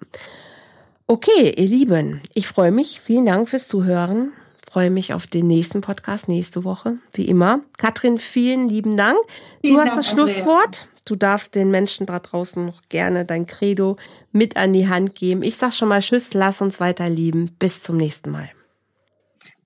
Okay, 1.07 1.53
ihr 1.57 1.67
Lieben, 1.67 2.21
ich 2.33 2.47
freue 2.47 2.71
mich. 2.71 3.01
Vielen 3.01 3.25
Dank 3.25 3.49
fürs 3.49 3.67
Zuhören. 3.67 4.31
Freue 4.71 4.89
mich 4.89 5.13
auf 5.13 5.27
den 5.27 5.47
nächsten 5.47 5.81
Podcast 5.81 6.29
nächste 6.29 6.63
Woche, 6.63 6.97
wie 7.13 7.27
immer. 7.27 7.59
Katrin, 7.77 8.17
vielen 8.17 8.69
lieben 8.69 8.95
Dank. 8.95 9.17
Vielen 9.59 9.73
du 9.73 9.81
hast 9.81 9.87
Dank, 9.89 9.97
das 9.97 10.09
Schlusswort. 10.09 10.87
Du 11.03 11.17
darfst 11.17 11.55
den 11.55 11.71
Menschen 11.71 12.05
da 12.05 12.19
draußen 12.19 12.65
noch 12.65 12.81
gerne 12.87 13.25
dein 13.25 13.47
Credo 13.47 13.97
mit 14.31 14.55
an 14.55 14.71
die 14.71 14.87
Hand 14.87 15.15
geben. 15.15 15.43
Ich 15.43 15.57
sag 15.57 15.73
schon 15.73 15.89
mal 15.89 15.99
Tschüss, 15.99 16.33
lass 16.33 16.61
uns 16.61 16.79
weiter 16.79 17.09
lieben. 17.09 17.51
Bis 17.59 17.83
zum 17.83 17.97
nächsten 17.97 18.31
Mal. 18.31 18.49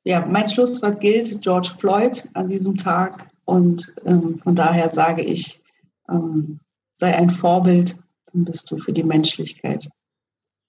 Ja, 0.05 0.25
mein 0.25 0.49
Schlusswort 0.49 0.99
gilt 1.01 1.39
George 1.41 1.71
Floyd 1.77 2.27
an 2.33 2.49
diesem 2.49 2.75
Tag. 2.75 3.27
Und 3.45 3.93
ähm, 4.05 4.39
von 4.43 4.55
daher 4.55 4.89
sage 4.89 5.21
ich, 5.21 5.61
ähm, 6.09 6.59
sei 6.93 7.15
ein 7.15 7.29
Vorbild, 7.29 7.97
dann 8.31 8.45
bist 8.45 8.69
du 8.71 8.77
für 8.77 8.93
die 8.93 9.03
Menschlichkeit 9.03 9.89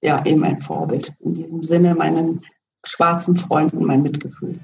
ja 0.03 0.25
eben 0.25 0.45
ein 0.45 0.61
Vorbild. 0.61 1.13
In 1.21 1.35
diesem 1.35 1.65
Sinne 1.65 1.95
meinen 1.95 2.45
schwarzen 2.85 3.37
Freunden 3.37 3.85
mein 3.85 4.03
Mitgefühl. 4.03 4.59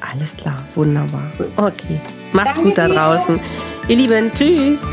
Alles 0.00 0.36
klar, 0.36 0.58
wunderbar. 0.74 1.30
Okay, 1.56 2.00
macht's 2.32 2.54
Danke 2.54 2.62
gut 2.62 2.78
da 2.78 2.88
draußen. 2.88 3.40
Ihr 3.88 3.96
Lieben, 3.96 4.30
tschüss. 4.32 4.86